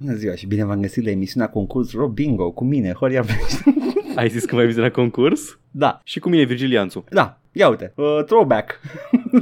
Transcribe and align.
Bună 0.00 0.14
ziua 0.14 0.34
și 0.34 0.46
bine 0.46 0.64
v-am 0.64 0.80
găsit 0.80 1.04
la 1.04 1.10
emisiunea 1.10 1.48
concurs 1.48 1.92
Rob 1.92 2.12
Bingo 2.14 2.50
cu 2.50 2.64
mine, 2.64 2.92
Horia 2.92 3.24
Ai 4.16 4.28
zis 4.28 4.44
că 4.44 4.54
mai 4.54 4.66
vizionat 4.66 4.92
concurs? 4.92 5.58
Da, 5.70 6.00
Și 6.04 6.18
cu 6.18 6.28
mine 6.28 6.42
Virgilianțu. 6.42 7.04
da, 7.10 7.40
ia 7.52 7.68
uite, 7.68 7.92
uh, 7.96 8.24
throwback. 8.26 8.80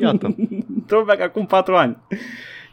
Iată. 0.01 0.37
throwback 0.87 1.21
acum 1.21 1.47
patru 1.47 1.75
ani. 1.75 1.97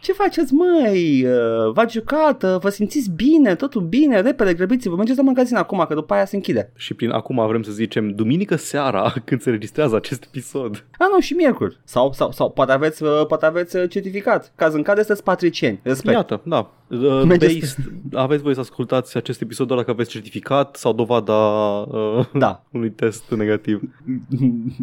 Ce 0.03 0.11
faceți, 0.13 0.53
măi? 0.53 1.25
Uh, 1.25 1.71
V-ați 1.73 1.93
jucat? 1.93 2.43
Uh, 2.43 2.55
Vă 2.59 2.69
simțiți 2.69 3.09
bine? 3.11 3.55
Totul 3.55 3.81
bine? 3.81 4.21
Repede, 4.21 4.53
grăbiți-vă. 4.53 4.95
Mergeți 4.95 5.17
la 5.17 5.23
magazin 5.23 5.55
acum, 5.55 5.85
că 5.87 5.93
după 5.93 6.13
aia 6.13 6.25
se 6.25 6.35
închide. 6.35 6.71
Și 6.75 6.93
prin 6.93 7.09
acum 7.09 7.47
vrem 7.47 7.61
să 7.63 7.71
zicem 7.71 8.09
duminică 8.09 8.55
seara 8.55 9.13
când 9.25 9.41
se 9.41 9.49
registrează 9.49 9.95
acest 9.95 10.23
episod. 10.23 10.85
A, 10.97 11.07
nu, 11.11 11.19
și 11.19 11.33
miercuri. 11.33 11.79
Sau, 11.83 12.11
sau, 12.13 12.31
sau 12.31 12.51
poate 12.51 12.71
aveți, 12.71 13.03
uh, 13.03 13.25
poate 13.27 13.45
aveți 13.45 13.75
uh, 13.75 13.89
certificat. 13.89 14.51
Caz 14.55 14.73
în 14.73 14.81
care 14.81 14.99
sunteți 14.99 15.23
patricieni. 15.23 15.79
Respect. 15.83 16.15
Iată, 16.15 16.41
da. 16.45 16.71
Uh, 16.87 17.21
Mergeți- 17.27 17.59
based, 17.59 17.77
aveți 18.13 18.41
voie 18.41 18.53
să 18.53 18.59
ascultați 18.59 19.17
acest 19.17 19.41
episod 19.41 19.67
doar 19.67 19.79
dacă 19.79 19.91
aveți 19.91 20.09
certificat 20.09 20.75
sau 20.75 20.93
dovada 20.93 21.33
uh, 21.33 22.25
Da. 22.33 22.63
unui 22.71 22.91
test 22.91 23.31
negativ. 23.31 23.81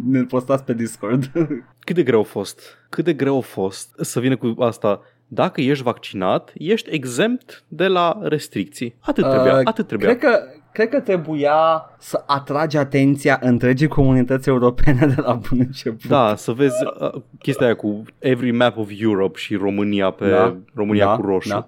Ne 0.07 0.23
postați 0.23 0.63
pe 0.63 0.73
Discord. 0.73 1.31
Cât 1.79 1.95
de 1.95 2.03
greu 2.03 2.19
a 2.19 2.23
fost? 2.23 2.61
Cât 2.89 3.05
de 3.05 3.13
greu 3.13 3.37
a 3.37 3.41
fost 3.41 3.89
să 3.99 4.19
vină 4.19 4.37
cu 4.37 4.55
asta? 4.59 5.01
Dacă 5.33 5.61
ești 5.61 5.83
vaccinat, 5.83 6.51
ești 6.53 6.89
exempt 6.89 7.63
de 7.67 7.87
la 7.87 8.19
restricții. 8.21 8.95
Atât 8.99 9.29
trebuia, 9.29 9.53
Uh, 9.53 9.61
atât 9.63 9.87
trebuia. 9.87 10.15
Cred 10.15 10.31
că, 10.31 10.43
cred 10.71 10.89
că 10.89 10.99
trebuia 10.99 11.89
să 11.97 12.23
atragi 12.27 12.77
atenția 12.77 13.39
întregii 13.41 13.87
comunități 13.87 14.49
europene 14.49 15.05
de 15.05 15.21
la 15.21 15.33
bun 15.33 15.59
început. 15.59 16.09
Da, 16.09 16.35
să 16.35 16.51
vezi 16.51 16.75
uh, 16.99 17.21
chestia 17.39 17.65
aia 17.65 17.75
cu 17.75 18.03
every 18.19 18.51
map 18.51 18.77
of 18.77 18.89
Europe 18.99 19.37
și 19.37 19.55
România 19.55 20.11
pe 20.11 20.29
Da, 20.29 20.55
România 20.73 21.05
da, 21.05 21.15
cu 21.15 21.21
roșu. 21.21 21.49
da. 21.49 21.67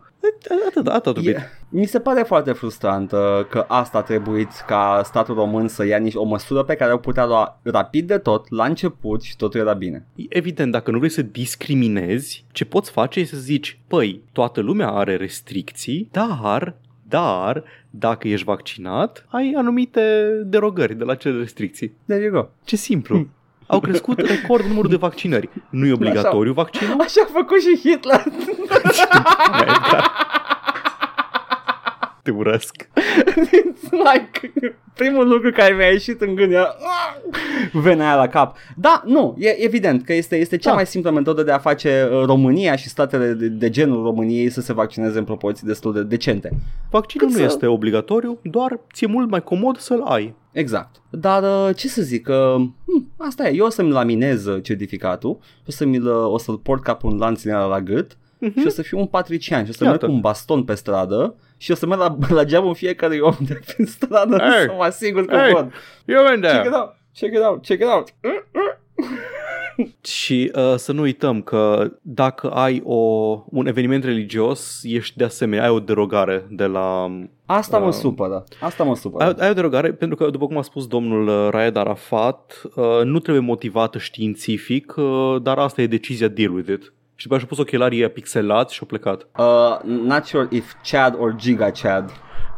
Atât, 0.65 0.87
atât 0.87 1.09
a 1.09 1.11
trebuit. 1.11 1.35
E, 1.35 1.49
mi 1.69 1.85
se 1.85 1.99
pare 1.99 2.21
foarte 2.21 2.51
frustrant 2.51 3.11
uh, 3.11 3.19
că 3.49 3.65
asta 3.67 3.97
a 3.97 4.01
trebuit 4.01 4.49
ca 4.67 5.01
statul 5.03 5.35
român 5.35 5.67
să 5.67 5.85
ia 5.85 5.97
nici 5.97 6.15
o 6.15 6.23
măsură 6.23 6.63
pe 6.63 6.75
care 6.75 6.93
o 6.93 6.97
putea 6.97 7.25
lua 7.25 7.59
rapid 7.63 8.07
de 8.07 8.17
tot, 8.17 8.49
la 8.49 8.65
început 8.65 9.21
și 9.21 9.35
totul 9.35 9.59
era 9.59 9.73
bine. 9.73 10.05
Evident, 10.29 10.71
dacă 10.71 10.91
nu 10.91 10.97
vrei 10.97 11.09
să 11.09 11.21
discriminezi, 11.21 12.45
ce 12.51 12.65
poți 12.65 12.91
face 12.91 13.19
e 13.19 13.25
să 13.25 13.37
zici, 13.37 13.79
păi, 13.87 14.21
toată 14.31 14.61
lumea 14.61 14.89
are 14.89 15.15
restricții, 15.15 16.09
dar, 16.11 16.75
dar, 17.07 17.63
dacă 17.95 18.27
ești 18.27 18.45
vaccinat, 18.45 19.25
ai 19.29 19.53
anumite 19.57 20.27
derogări 20.45 20.95
de 20.95 21.03
la 21.03 21.15
cele 21.15 21.37
restricții. 21.37 21.97
There 22.07 22.23
you 22.23 22.31
go. 22.31 22.47
Ce 22.63 22.75
simplu. 22.75 23.27
Au 23.67 23.79
crescut 23.79 24.19
record 24.19 24.65
numărul 24.65 24.89
de 24.89 24.95
vaccinări. 24.95 25.49
Nu 25.69 25.85
e 25.85 25.91
obligatoriu 25.91 26.53
vaccinul? 26.53 27.01
Așa 27.01 27.21
a 27.21 27.29
făcut 27.33 27.61
și 27.61 27.89
Hitler. 27.89 28.23
Te 32.23 32.31
urăsc. 32.31 32.75
It's 32.75 33.89
like 34.13 34.53
primul 34.93 35.27
lucru 35.27 35.51
care 35.51 35.73
mi-a 35.73 35.85
ieșit 35.87 36.21
în 36.21 36.35
gând 36.35 36.51
era 36.51 36.63
"Ah!" 36.67 37.15
venea 37.73 38.05
aia 38.07 38.15
la 38.15 38.27
cap. 38.27 38.57
Da, 38.75 39.01
nu, 39.05 39.35
e 39.37 39.63
evident 39.63 40.03
că 40.03 40.13
este, 40.13 40.35
este 40.35 40.57
cea 40.57 40.69
Da. 40.69 40.75
mai 40.75 40.85
simplă 40.85 41.11
metodă 41.11 41.43
de 41.43 41.51
a 41.51 41.57
face 41.57 42.09
uh, 42.11 42.23
România 42.25 42.75
și 42.75 42.89
statele 42.89 43.31
de, 43.33 43.47
de 43.47 43.69
genul 43.69 44.03
României 44.03 44.49
să 44.49 44.61
se 44.61 44.73
vaccineze 44.73 45.17
în 45.17 45.23
proporții 45.23 45.67
destul 45.67 45.93
de 45.93 46.03
decente. 46.03 46.49
Vaccinul 46.89 47.27
Cât 47.27 47.35
nu 47.35 47.41
să- 47.47 47.51
este 47.53 47.65
obligatoriu, 47.67 48.39
doar 48.43 48.79
ți-e 48.93 49.07
mult 49.07 49.29
mai 49.29 49.43
comod 49.43 49.77
să-l 49.77 50.01
ai. 50.01 50.35
Exact. 50.51 50.95
Dar 51.09 51.43
uh, 51.43 51.75
ce 51.75 51.87
să 51.87 52.01
zic, 52.01 52.27
uh, 52.27 52.55
hm, 52.85 53.11
asta 53.17 53.47
e, 53.49 53.55
eu 53.55 53.65
o 53.65 53.69
să-mi 53.69 53.91
laminez 53.91 54.45
uh, 54.45 54.63
certificatul, 54.63 55.37
o, 55.67 55.71
să-mi 55.71 56.07
o 56.07 56.37
să-l 56.37 56.57
port 56.57 56.83
ca 56.83 56.93
pe 56.93 57.05
un 57.05 57.17
lanț 57.17 57.41
din 57.41 57.51
ăla 57.53 57.65
la 57.65 57.81
gât 57.81 58.17
Mhm. 58.47 58.59
și 58.59 58.65
o 58.65 58.69
să 58.69 58.81
fiu 58.81 58.99
un 58.99 59.05
patrician 59.05 59.63
și 59.63 59.69
o 59.69 59.73
să 59.73 59.83
Iată. 59.83 59.95
merg 59.95 60.09
cu 60.09 60.15
un 60.15 60.21
baston 60.21 60.63
pe 60.63 60.73
stradă 60.73 61.35
și 61.57 61.71
o 61.71 61.75
să 61.75 61.85
merg 61.85 61.99
la, 61.99 62.17
la 62.39 62.43
geamul 62.43 62.75
fiecare 62.75 63.19
om 63.19 63.35
de 63.47 63.59
pe 63.65 63.85
stradă 63.85 64.37
Hey! 64.37 64.65
să 64.65 64.73
mă 64.77 64.83
asigur 64.83 65.25
că 65.25 65.35
Hey! 65.35 65.53
văd. 65.53 65.71
You 66.05 66.33
in 66.35 66.41
Check 66.41 66.65
it 66.65 66.73
out, 66.73 66.89
check 67.13 67.33
it 67.35 67.41
out, 67.43 67.61
check 67.61 67.81
it 67.81 67.87
out. 67.87 68.07
Și 70.01 70.51
uh, 70.55 70.73
să 70.75 70.91
nu 70.91 71.01
uităm 71.01 71.41
că 71.41 71.91
dacă 72.01 72.49
ai 72.49 72.81
o, 72.85 72.95
un 73.49 73.67
eveniment 73.67 74.03
religios, 74.03 74.79
ești 74.83 75.17
de 75.17 75.23
asemenea, 75.23 75.65
ai 75.65 75.71
o 75.71 75.79
derogare 75.79 76.45
de 76.49 76.65
la... 76.65 77.11
Asta 77.45 77.77
mă 77.77 77.85
Uh, 77.87 77.93
supără, 77.93 78.43
asta 78.61 78.83
mă 78.83 78.95
supără. 78.95 79.23
Ai, 79.23 79.33
ai 79.39 79.49
o 79.49 79.53
derogare 79.53 79.93
pentru 79.93 80.17
că, 80.17 80.29
după 80.29 80.47
cum 80.47 80.57
a 80.57 80.61
spus 80.61 80.87
domnul 80.87 81.27
uh, 81.27 81.47
Raed 81.51 81.75
Arafat, 81.75 82.61
uh, 82.75 83.01
nu 83.03 83.19
trebuie 83.19 83.43
motivată 83.43 83.97
științific, 83.97 84.93
uh, 84.97 85.35
dar 85.41 85.57
asta 85.57 85.81
e 85.81 85.87
decizia 85.87 86.27
deal 86.27 86.53
with 86.53 86.69
it. 86.69 86.93
Și 87.23 87.29
după 87.29 87.41
aceea 87.41 87.55
și-a 87.57 87.63
pus 87.63 87.73
ochelarii 87.73 87.99
ăia 87.99 88.09
pixelați 88.09 88.73
și 88.73 88.79
a 88.83 88.85
plecat. 88.85 89.27
Uh, 89.37 89.79
not 89.83 90.25
sure 90.25 90.47
if 90.49 90.73
Chad 90.89 91.15
or 91.19 91.35
Giga 91.35 91.71
Chad. 91.71 92.11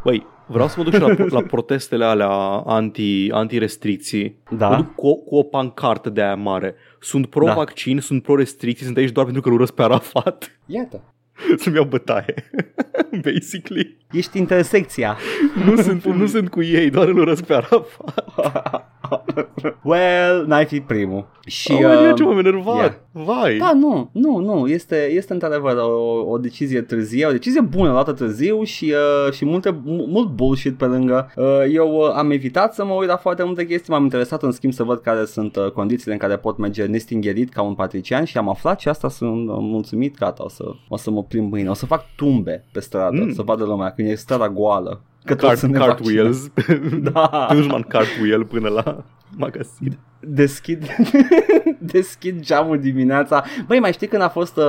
Băi, 0.04 0.26
vreau 0.46 0.68
să 0.68 0.74
mă 0.76 0.84
duc 0.84 0.92
și 0.92 1.00
la, 1.00 1.24
la 1.28 1.42
protestele 1.42 2.04
alea 2.04 2.28
anti, 2.66 3.30
anti-restricții. 3.30 4.38
Da. 4.50 4.68
Mă 4.68 4.76
duc 4.76 4.94
cu, 4.94 5.06
o, 5.06 5.14
cu 5.14 5.36
o 5.36 5.42
pancartă 5.42 6.10
de 6.10 6.22
aia 6.22 6.34
mare. 6.34 6.74
Sunt 7.00 7.26
pro-vaccin, 7.26 8.00
sunt 8.00 8.22
pro-restricții, 8.22 8.84
sunt 8.84 8.96
aici 8.96 9.10
doar 9.10 9.24
pentru 9.24 9.42
că 9.42 9.48
îl 9.48 9.54
urăsc 9.54 9.72
pe 9.72 9.82
Arafat. 9.82 10.58
Iată. 10.66 11.02
Să-mi 11.60 11.76
iau 11.76 11.84
bătaie. 11.84 12.34
Basically. 13.24 13.96
Ești 14.10 14.38
intersecția. 14.38 15.16
Nu 15.64 15.76
sunt, 15.76 16.04
nu 16.04 16.26
sunt 16.26 16.48
cu 16.48 16.62
ei, 16.62 16.90
doar 16.90 17.08
îl 17.08 17.18
urăsc 17.18 17.44
pe 17.44 17.54
Arafat. 17.54 18.94
well, 19.90 20.44
n-ai 20.46 20.64
fi 20.64 20.80
primul. 20.80 21.26
Și, 21.46 21.60
Și, 21.60 21.72
oh, 21.72 22.08
uh, 22.08 22.12
ce 22.16 22.22
m-am 22.22 22.38
enervat. 22.38 22.76
yeah. 22.76 22.92
Vai. 23.12 23.56
Da, 23.58 23.72
nu, 23.74 24.08
nu, 24.12 24.38
nu, 24.38 24.66
este, 24.66 25.10
este 25.10 25.32
într-adevăr 25.32 25.76
o, 25.76 26.30
o 26.30 26.38
decizie 26.38 26.80
târzie, 26.82 27.26
o 27.26 27.30
decizie 27.30 27.60
bună 27.60 27.90
luată 27.90 28.12
târziu 28.12 28.62
și, 28.62 28.94
uh, 29.26 29.32
și 29.32 29.44
multe, 29.44 29.80
mu- 29.84 30.06
mult 30.08 30.28
bullshit 30.28 30.76
pe 30.76 30.84
lângă. 30.84 31.32
Uh, 31.36 31.44
eu 31.72 31.94
uh, 31.96 32.10
am 32.14 32.30
evitat 32.30 32.74
să 32.74 32.84
mă 32.84 32.92
uit 32.92 33.08
la 33.08 33.16
foarte 33.16 33.42
multe 33.42 33.66
chestii, 33.66 33.92
m-am 33.92 34.02
interesat 34.02 34.42
în 34.42 34.52
schimb 34.52 34.72
să 34.72 34.82
văd 34.82 34.98
care 35.00 35.24
sunt 35.24 35.56
uh, 35.56 35.70
condițiile 35.70 36.12
în 36.12 36.18
care 36.18 36.36
pot 36.36 36.58
merge 36.58 36.84
nestingherit 36.84 37.52
ca 37.52 37.62
un 37.62 37.74
patrician 37.74 38.24
și 38.24 38.38
am 38.38 38.48
aflat 38.48 38.80
și 38.80 38.88
asta 38.88 39.08
sunt 39.08 39.48
uh, 39.48 39.56
mulțumit, 39.58 40.18
gata, 40.18 40.44
o 40.44 40.48
să, 40.48 40.64
o 40.88 40.96
să 40.96 41.10
mă 41.10 41.22
plimb 41.22 41.52
mâine, 41.52 41.68
o 41.70 41.74
să 41.74 41.86
fac 41.86 42.04
tumbe 42.16 42.64
pe 42.72 42.80
stradă, 42.80 43.16
Mm. 43.16 43.22
mm. 43.26 43.32
să 43.32 43.42
vadă 43.42 43.64
lumea 43.64 43.90
când 43.90 44.08
e 44.08 44.14
strada 44.14 44.48
goală. 44.48 45.00
Că 45.26 45.34
toți 45.34 45.46
Cart, 45.46 45.58
sunt 45.58 45.72
nevaccinați. 45.72 46.50
cartwheels. 46.54 47.02
Da. 47.12 47.48
Dușman 47.52 47.82
cartwheel 47.82 48.44
până 48.44 48.68
la 48.68 49.04
magazin. 49.36 49.98
deschid 50.20 50.86
deschid 51.92 52.40
geamul 52.40 52.80
dimineața. 52.80 53.44
Băi, 53.66 53.80
mai 53.80 53.92
știi 53.92 54.06
când 54.06 54.22
a 54.22 54.28
fost 54.28 54.56
uh, 54.56 54.64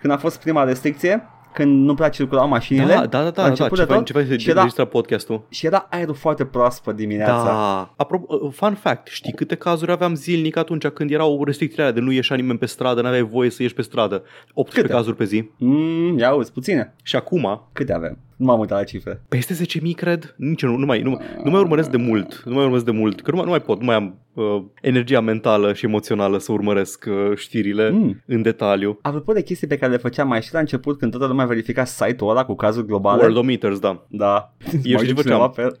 când 0.00 0.12
a 0.12 0.16
fost 0.16 0.40
prima 0.40 0.64
restricție? 0.64 1.26
Când 1.54 1.84
nu 1.84 1.94
prea 1.94 2.08
circulau 2.08 2.48
mașinile? 2.48 2.94
Da, 2.94 3.06
da, 3.06 3.06
da, 3.06 3.18
La 3.18 3.30
da, 3.30 3.30
da. 3.30 3.46
început 3.46 3.76
Ce 3.78 3.84
de 3.84 3.88
faci, 3.92 3.96
tot? 3.96 4.06
ce 4.06 4.12
faci 4.12 4.26
să 4.26 4.36
și 4.36 4.44
era, 4.48 4.52
înregistra 4.58 4.84
podcastul? 4.84 5.42
și 5.48 5.66
era 5.66 5.86
aerul 5.90 6.14
foarte 6.14 6.44
proaspăt 6.44 6.96
dimineața. 6.96 7.44
Da. 7.44 7.92
Apropo, 7.96 8.38
uh, 8.42 8.52
fun 8.54 8.74
fact, 8.74 9.06
știi 9.06 9.32
câte 9.32 9.54
cazuri 9.54 9.90
aveam 9.90 10.14
zilnic 10.14 10.56
atunci 10.56 10.86
când 10.86 11.10
erau 11.10 11.44
restricțiile 11.44 11.82
alea 11.84 11.94
de 11.94 12.00
nu 12.00 12.10
ieșea 12.12 12.36
nimeni 12.36 12.58
pe 12.58 12.66
stradă, 12.66 13.02
n-aveai 13.02 13.22
voie 13.22 13.50
să 13.50 13.62
ieși 13.62 13.74
pe 13.74 13.82
stradă? 13.82 14.22
18 14.54 14.80
Câte? 14.80 14.92
cazuri 14.92 15.16
pe 15.16 15.24
zi. 15.24 15.50
Mm, 15.58 16.18
ia 16.18 16.34
uzi, 16.34 16.52
puține. 16.52 16.94
Și 17.02 17.16
acum, 17.16 17.68
Câte 17.72 17.92
avem? 17.94 18.18
Nu 18.42 18.48
m-am 18.48 18.60
uitat 18.60 18.78
la 18.78 18.84
cifre. 18.84 19.22
peste 19.28 19.54
10.000 19.78 19.80
cred? 19.96 20.34
Nici 20.36 20.62
nu, 20.62 20.76
nu 20.76 20.86
mai, 20.86 21.00
nu, 21.00 21.20
nu 21.44 21.50
mai 21.50 21.60
urmăresc 21.60 21.90
de 21.90 21.96
mult. 21.96 22.42
Nu 22.44 22.52
mai 22.52 22.60
urmăresc 22.62 22.84
de 22.84 22.90
mult. 22.90 23.20
Că 23.20 23.30
nu 23.30 23.36
mai, 23.36 23.44
nu 23.44 23.50
mai 23.50 23.60
pot, 23.60 23.78
nu 23.78 23.84
mai 23.84 23.94
am 23.94 24.18
uh, 24.32 24.62
energia 24.80 25.20
mentală 25.20 25.72
și 25.72 25.84
emoțională 25.84 26.38
să 26.38 26.52
urmăresc 26.52 27.04
uh, 27.08 27.36
știrile 27.36 27.90
Mm. 27.90 28.22
în 28.26 28.42
detaliu. 28.42 28.98
Apropo 29.02 29.32
de 29.32 29.42
chestii 29.42 29.66
pe 29.66 29.76
care 29.78 29.92
le 29.92 29.98
făceam 29.98 30.28
mai 30.28 30.42
și 30.42 30.52
la 30.52 30.58
început 30.58 30.98
când 30.98 31.10
toată 31.10 31.26
lumea 31.26 31.44
verifica 31.46 31.84
site-ul 31.84 32.30
ăla 32.30 32.44
cu 32.44 32.54
cazuri 32.54 32.86
globale. 32.86 33.20
Worldometers, 33.22 33.78
da. 33.78 34.06
Da. 34.08 34.54
Eu 34.82 34.94
Mai 34.94 35.02
știu 35.04 35.14
ce 35.16 35.22
cineva 35.22 35.48
făceam. 35.48 35.50
pe 35.50 35.62
el. 35.62 35.80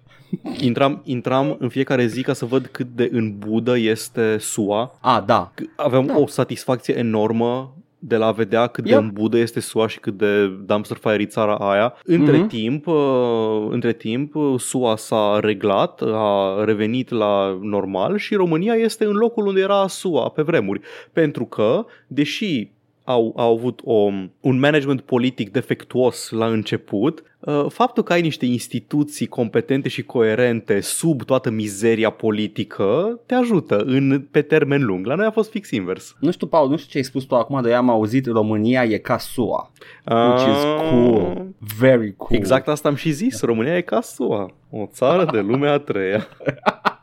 Intram, 0.66 1.02
intram 1.04 1.56
în 1.58 1.68
fiecare 1.68 2.06
zi 2.06 2.22
ca 2.22 2.32
să 2.32 2.44
văd 2.44 2.66
cât 2.66 2.86
de 2.86 3.08
în 3.12 3.38
budă 3.38 3.78
este 3.78 4.36
SUA. 4.38 4.98
A, 5.00 5.20
da. 5.26 5.52
Aveam 5.76 6.06
Da. 6.06 6.18
o 6.18 6.26
satisfacție 6.26 6.96
enormă 6.98 7.76
de 8.04 8.16
la 8.16 8.26
a 8.26 8.30
vedea 8.32 8.66
cât 8.66 8.84
de 8.84 8.90
Yep. 8.90 9.00
în 9.00 9.10
budă 9.12 9.36
este 9.38 9.60
SUA 9.60 9.86
și 9.88 10.00
cât 10.00 10.16
de 10.16 10.46
dumpster 10.46 10.96
fire 10.96 11.22
e 11.22 11.26
țara 11.26 11.54
aia. 11.54 11.94
Între 12.04 12.36
Mhm. 12.36 12.46
timp, 12.46 12.86
uh, 12.86 13.66
între 13.70 13.92
timp, 13.92 14.34
uh, 14.34 14.54
SUA 14.60 14.96
s-a 14.96 15.38
reglat, 15.40 16.02
a 16.04 16.62
revenit 16.64 17.10
la 17.10 17.58
normal 17.60 18.16
și 18.16 18.34
România 18.34 18.74
este 18.74 19.04
în 19.04 19.12
locul 19.12 19.46
unde 19.46 19.60
era 19.60 19.86
SUA 19.86 20.28
pe 20.28 20.42
vremuri. 20.42 20.80
Pentru 21.12 21.44
că, 21.44 21.84
deși 22.06 22.70
au, 23.04 23.32
au 23.36 23.54
avut 23.54 23.80
o, 23.84 24.10
un 24.40 24.58
management 24.58 25.00
politic 25.00 25.50
defectuos 25.50 26.30
la 26.30 26.46
început, 26.46 27.22
uh, 27.40 27.64
faptul 27.68 28.02
că 28.02 28.12
ai 28.12 28.20
niște 28.20 28.46
instituții 28.46 29.26
competente 29.26 29.88
și 29.88 30.02
coerente 30.02 30.80
sub 30.80 31.22
toată 31.22 31.50
mizeria 31.50 32.10
politică 32.10 33.20
te 33.26 33.34
ajută 33.34 33.76
în, 33.76 34.26
pe 34.30 34.42
termen 34.42 34.84
lung. 34.84 35.06
La 35.06 35.14
noi 35.14 35.26
a 35.26 35.30
fost 35.30 35.50
fix 35.50 35.70
invers. 35.70 36.16
Nu 36.20 36.30
știu, 36.30 36.46
Paul, 36.46 36.70
nu 36.70 36.76
știu 36.76 36.90
ce 36.90 36.98
ai 36.98 37.04
spus 37.04 37.24
tu 37.24 37.34
acum, 37.34 37.62
dar 37.62 37.70
eu 37.70 37.76
am 37.76 37.90
auzit 37.90 38.26
România 38.26 38.84
e 38.84 38.98
ca 38.98 39.18
SUA. 39.18 39.70
Which 40.04 40.46
is 40.48 40.62
cool. 40.90 41.46
Very 41.78 42.14
cool. 42.16 42.38
Exact 42.38 42.68
asta 42.68 42.88
am 42.88 42.94
și 42.94 43.10
zis. 43.10 43.40
România 43.40 43.76
e 43.76 43.80
ca 43.80 44.00
SUA. 44.00 44.50
O 44.70 44.86
țară 44.92 45.24
de 45.32 45.40
lumea 45.40 45.72
a 45.72 45.78
treia. 45.78 46.28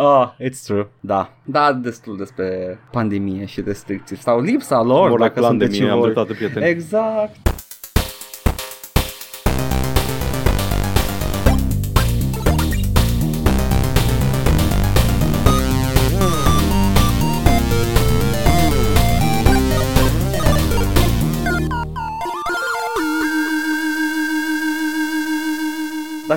Ah, 0.00 0.34
it's 0.40 0.62
true. 0.66 0.86
Da. 1.00 1.30
Da, 1.44 1.72
destul 1.72 2.16
despre 2.16 2.78
pandemie 2.90 3.44
și 3.44 3.60
restricții. 3.60 4.16
Sau 4.16 4.40
lipsa 4.40 4.82
lor, 4.82 5.08
Vor 5.08 5.18
la 5.18 5.26
dacă 5.26 5.40
sunt 5.40 5.46
pandemie, 5.58 5.80
am 5.80 5.86
decivori. 5.86 6.12
dreptate, 6.12 6.32
prieteni. 6.32 6.66
Exact. 6.66 7.36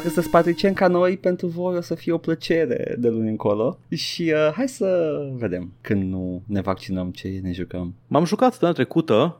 Dacă 0.01 0.13
sunteți 0.13 0.35
patricieni 0.35 0.75
ca 0.75 0.87
noi, 0.87 1.17
pentru 1.17 1.47
voi 1.47 1.77
o 1.77 1.81
să 1.81 1.95
fie 1.95 2.11
o 2.11 2.17
plăcere 2.17 2.95
de 2.97 3.09
luni 3.09 3.29
încolo 3.29 3.77
și 3.89 4.33
uh, 4.35 4.53
hai 4.55 4.67
să 4.67 5.11
vedem 5.33 5.71
când 5.81 6.11
nu 6.11 6.41
ne 6.47 6.61
vaccinăm 6.61 7.09
ce 7.09 7.39
ne 7.41 7.51
jucăm. 7.51 7.93
M-am 8.07 8.25
jucat 8.25 8.51
săptămâna 8.51 8.77
trecută 8.77 9.37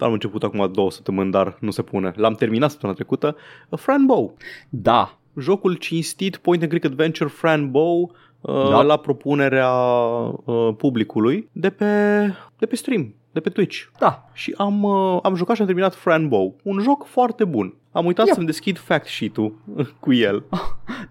am 0.00 0.12
început 0.12 0.42
acum 0.42 0.70
două 0.72 0.90
săptămâni, 0.90 1.30
dar 1.30 1.56
nu 1.60 1.70
se 1.70 1.82
pune. 1.82 2.12
L-am 2.16 2.34
terminat 2.34 2.70
săptămâna 2.70 2.98
trecută. 2.98 3.36
Fran 3.70 4.06
Bow. 4.06 4.36
Da. 4.68 5.18
Jocul 5.38 5.74
cinstit 5.74 6.36
Point 6.36 6.62
and 6.62 6.70
Click 6.70 6.86
Adventure 6.86 7.28
Fran 7.28 7.70
Bow 7.70 8.14
uh, 8.40 8.68
da. 8.70 8.82
la 8.82 8.96
propunerea 8.96 9.72
uh, 10.44 10.74
publicului 10.76 11.48
de 11.52 11.70
pe, 11.70 11.84
de 12.58 12.66
pe 12.66 12.76
stream, 12.76 13.14
de 13.32 13.40
pe 13.40 13.50
Twitch. 13.50 13.78
Da. 13.98 14.28
Și 14.32 14.54
am, 14.56 14.82
uh, 14.82 15.18
am 15.22 15.34
jucat 15.34 15.54
și 15.54 15.60
am 15.60 15.66
terminat 15.66 15.94
Fran 15.94 16.28
Bow. 16.28 16.56
Un 16.62 16.78
joc 16.80 17.04
foarte 17.04 17.44
bun. 17.44 17.74
Am 17.94 18.06
uitat 18.06 18.26
yep. 18.26 18.34
să-mi 18.34 18.46
deschid 18.46 18.78
fact 18.78 19.06
sheet-ul 19.06 19.54
cu 20.00 20.12
el. 20.12 20.44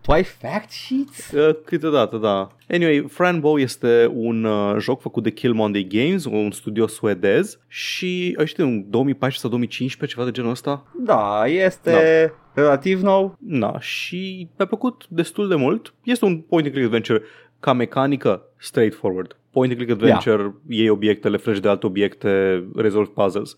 tu 0.01 0.12
ai 0.12 0.24
fact 0.24 0.71
sheets? 0.71 1.31
Uh, 1.31 1.56
câteodată, 1.65 2.18
da. 2.18 2.51
Anyway, 2.69 3.06
Fran 3.09 3.39
Bow 3.39 3.57
este 3.57 4.12
un 4.13 4.44
uh, 4.44 4.75
joc 4.80 5.01
făcut 5.01 5.24
de 5.24 5.31
Kill 5.31 5.53
Monday 5.53 5.88
Games, 5.89 6.25
un 6.25 6.51
studio 6.51 6.88
suedez 6.88 7.59
și 7.68 8.38
știu, 8.45 8.65
în 8.65 8.89
2014 8.89 9.39
sau 9.39 9.50
2015, 9.50 10.18
ceva 10.18 10.30
de 10.30 10.35
genul 10.35 10.51
ăsta. 10.51 10.85
Da, 10.97 11.45
este 11.45 11.91
da. 11.91 12.62
relativ 12.62 13.01
nou. 13.01 13.38
Da, 13.39 13.80
și 13.80 14.47
mi-a 14.57 14.68
plăcut 14.68 15.06
destul 15.09 15.47
de 15.47 15.56
mult. 15.56 15.94
Este 16.03 16.25
un 16.25 16.38
point 16.38 16.65
and 16.65 16.75
click 16.75 16.88
adventure 16.88 17.21
ca 17.59 17.74
mecanică 17.74 18.41
straightforward. 18.57 19.38
Point 19.53 19.71
and 19.71 19.81
click 19.81 20.01
adventure, 20.01 20.41
yeah. 20.41 20.53
iei 20.67 20.89
obiectele, 20.89 21.38
freci 21.38 21.59
de 21.59 21.67
alte 21.67 21.85
obiecte, 21.85 22.63
rezolvi 22.75 23.09
puzzles. 23.09 23.55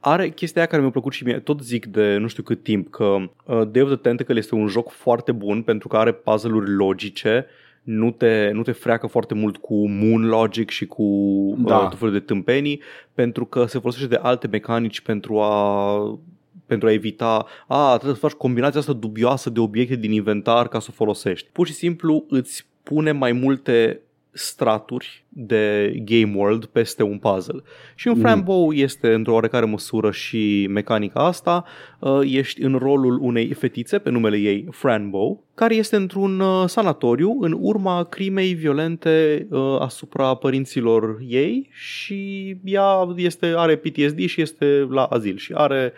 Are 0.00 0.28
chestia 0.28 0.60
aia 0.60 0.70
care 0.70 0.82
mi-a 0.82 0.90
plăcut 0.90 1.12
și 1.12 1.24
mie, 1.24 1.38
tot 1.38 1.60
zic 1.60 1.86
de 1.86 2.16
nu 2.16 2.26
știu 2.26 2.42
cât 2.42 2.62
timp, 2.62 2.90
că 2.90 3.04
uh, 3.04 3.62
Day 3.70 3.82
of 3.82 3.88
the 3.88 3.96
Tentacle 3.96 4.38
este 4.38 4.54
un 4.54 4.66
joc 4.66 4.90
foarte 4.90 5.32
bun 5.32 5.62
pentru 5.62 5.88
că 5.88 5.96
are 5.96 6.12
puzzle-uri 6.12 6.70
logice, 6.70 7.46
nu 7.82 8.10
te, 8.10 8.50
nu 8.52 8.62
te 8.62 8.72
freacă 8.72 9.06
foarte 9.06 9.34
mult 9.34 9.56
cu 9.56 9.88
moon 9.88 10.26
logic 10.26 10.70
și 10.70 10.86
cu 10.86 11.02
uh, 11.02 11.56
da. 11.58 11.76
uh, 11.76 11.88
tot 11.88 11.98
felul 11.98 12.12
de 12.12 12.20
tâmpenii, 12.20 12.82
pentru 13.14 13.44
că 13.44 13.64
se 13.64 13.78
folosește 13.78 14.08
de 14.08 14.20
alte 14.22 14.46
mecanici 14.46 15.00
pentru 15.00 15.40
a 15.40 16.20
pentru 16.66 16.88
a 16.88 16.92
evita, 16.92 17.46
a, 17.66 17.94
trebuie 17.94 18.14
să 18.14 18.20
faci 18.20 18.32
combinația 18.32 18.80
asta 18.80 18.92
dubioasă 18.92 19.50
de 19.50 19.60
obiecte 19.60 19.96
din 19.96 20.12
inventar 20.12 20.68
ca 20.68 20.78
să 20.78 20.86
o 20.90 20.94
folosești. 20.94 21.48
Pur 21.52 21.66
și 21.66 21.72
simplu 21.72 22.24
îți 22.28 22.66
pune 22.82 23.12
mai 23.12 23.32
multe 23.32 24.00
straturi 24.32 25.24
de 25.28 25.92
game 26.04 26.34
world 26.36 26.64
peste 26.64 27.02
un 27.02 27.18
puzzle. 27.18 27.62
Și 27.94 28.08
un 28.08 28.14
mm. 28.16 28.20
Frambow 28.20 28.72
este 28.72 29.12
într-o 29.12 29.32
oarecare 29.32 29.64
măsură 29.64 30.10
și 30.10 30.66
mecanica 30.70 31.20
asta. 31.20 31.64
Uh, 31.98 32.20
ești 32.22 32.62
în 32.62 32.74
rolul 32.74 33.18
unei 33.22 33.52
fetițe 33.52 33.98
pe 33.98 34.10
numele 34.10 34.36
ei 34.36 34.68
Frambow, 34.70 35.44
care 35.54 35.74
este 35.74 35.96
într-un 35.96 36.40
uh, 36.40 36.64
sanatoriu 36.66 37.36
în 37.40 37.56
urma 37.60 38.04
crimei 38.04 38.54
violente 38.54 39.46
uh, 39.50 39.76
asupra 39.80 40.34
părinților 40.34 41.18
ei 41.28 41.68
și 41.72 42.56
ea 42.64 43.14
este, 43.16 43.52
are 43.56 43.76
PTSD 43.76 44.26
și 44.26 44.40
este 44.40 44.86
la 44.90 45.04
azil 45.04 45.36
și 45.36 45.52
are 45.52 45.92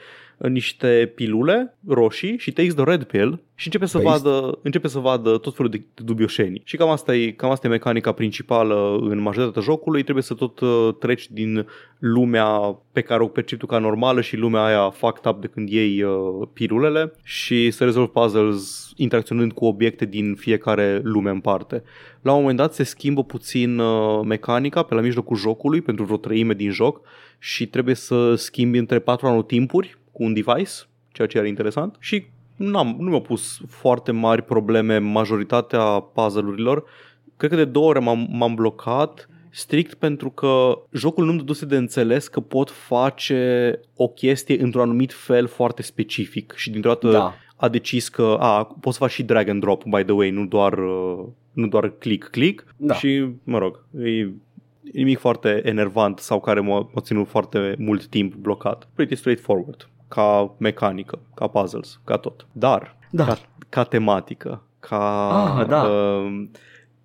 niște 0.49 1.13
pilule 1.15 1.77
roșii 1.87 2.39
și 2.39 2.53
takes 2.53 2.75
the 2.75 2.85
red 2.85 3.05
pill 3.05 3.43
și 3.55 3.67
începe 3.67 3.87
să, 3.87 3.99
vadă, 3.99 4.59
începe 4.63 4.89
să 4.89 4.99
vadă 4.99 5.39
tot 5.39 5.55
felul 5.57 5.71
de 5.71 5.83
dubioșenii. 5.95 6.63
Și 6.65 6.77
cam 6.77 6.89
asta, 6.89 7.15
e, 7.15 7.31
cam 7.31 7.51
asta 7.51 7.67
e 7.67 7.71
mecanica 7.71 8.13
principală 8.13 8.99
în 9.01 9.21
majoritatea 9.21 9.63
jocului. 9.63 10.03
Trebuie 10.03 10.25
să 10.25 10.35
tot 10.35 10.61
uh, 10.61 10.89
treci 10.99 11.31
din 11.31 11.67
lumea 11.99 12.79
pe 12.93 13.01
care 13.01 13.23
o 13.23 13.27
percepi 13.27 13.61
tu 13.61 13.67
ca 13.67 13.79
normală 13.79 14.21
și 14.21 14.37
lumea 14.37 14.65
aia 14.65 14.91
fucked 14.91 15.33
up 15.33 15.41
de 15.41 15.47
când 15.47 15.69
iei 15.69 16.03
uh, 16.03 16.49
pilulele 16.53 17.13
și 17.23 17.71
să 17.71 17.85
rezolvi 17.85 18.11
puzzles 18.11 18.93
interacționând 18.97 19.53
cu 19.53 19.65
obiecte 19.65 20.05
din 20.05 20.35
fiecare 20.35 21.01
lume 21.03 21.31
în 21.31 21.41
parte. 21.41 21.83
La 22.23 22.33
un 22.33 22.41
moment 22.41 22.59
dat 22.59 22.75
se 22.75 22.83
schimbă 22.83 23.25
puțin 23.25 23.79
uh, 23.79 24.21
mecanica 24.25 24.83
pe 24.83 24.95
la 24.95 25.01
mijlocul 25.01 25.37
jocului 25.37 25.81
pentru 25.81 26.05
vreo 26.05 26.17
treime 26.17 26.55
din 26.55 26.71
joc 26.71 27.01
și 27.39 27.67
trebuie 27.67 27.95
să 27.95 28.35
schimbi 28.35 28.79
între 28.79 28.99
patru 28.99 29.27
anotimpuri 29.27 29.99
cu 30.21 30.27
un 30.27 30.33
device, 30.33 30.73
ceea 31.13 31.29
ce 31.29 31.39
era 31.39 31.47
interesant 31.47 31.97
și 31.99 32.25
n-am, 32.57 32.97
nu 32.99 33.09
mi-au 33.09 33.21
pus 33.21 33.61
foarte 33.69 34.13
mari 34.13 34.43
probleme 34.43 34.99
majoritatea 34.99 35.83
puzzle-urilor. 35.85 36.85
Cred 37.37 37.51
că 37.51 37.57
de 37.57 37.65
două 37.65 37.89
ori 37.89 38.01
m-am, 38.01 38.29
m-am 38.31 38.55
blocat 38.55 39.29
strict 39.51 39.95
pentru 39.95 40.31
că 40.31 40.83
jocul 40.93 41.25
nu-mi 41.25 41.39
dăduse 41.39 41.65
de 41.65 41.77
înțeles 41.77 42.29
că 42.29 42.41
pot 42.41 42.71
face 42.71 43.81
o 43.97 44.09
chestie 44.09 44.63
într-un 44.63 44.83
anumit 44.83 45.13
fel 45.13 45.47
foarte 45.47 45.83
specific 45.83 46.53
și 46.57 46.71
dintr-o 46.71 46.91
dată 46.91 47.11
da. 47.11 47.35
a 47.57 47.69
decis 47.69 48.09
că 48.09 48.37
a, 48.39 48.65
poți 48.65 48.97
să 48.97 49.03
faci 49.03 49.13
și 49.13 49.23
drag 49.23 49.49
and 49.49 49.61
drop, 49.61 49.85
by 49.85 50.03
the 50.03 50.13
way, 50.13 50.31
nu 50.31 50.47
doar, 50.47 50.79
uh, 50.79 51.25
nu 51.53 51.67
doar 51.67 51.93
click-click 51.99 52.65
da. 52.77 52.95
și, 52.95 53.29
mă 53.45 53.59
rog, 53.59 53.85
e 54.05 54.29
nimic 54.93 55.19
foarte 55.19 55.61
enervant 55.65 56.19
sau 56.19 56.41
care 56.41 56.61
m-a, 56.61 56.91
m-a 56.95 57.01
ținut 57.01 57.29
foarte 57.29 57.75
mult 57.79 58.07
timp 58.07 58.35
blocat. 58.35 58.89
Pretty 58.95 59.15
straightforward 59.15 59.89
ca 60.11 60.55
mecanică, 60.59 61.19
ca 61.35 61.47
puzzles, 61.47 62.01
ca 62.05 62.17
tot. 62.17 62.47
Dar, 62.53 62.97
da. 63.11 63.25
ca, 63.25 63.39
ca 63.69 63.85
tematică, 63.85 64.63
ca, 64.81 65.29
ah, 65.29 65.67
da. 65.67 65.83
uh, 65.83 66.49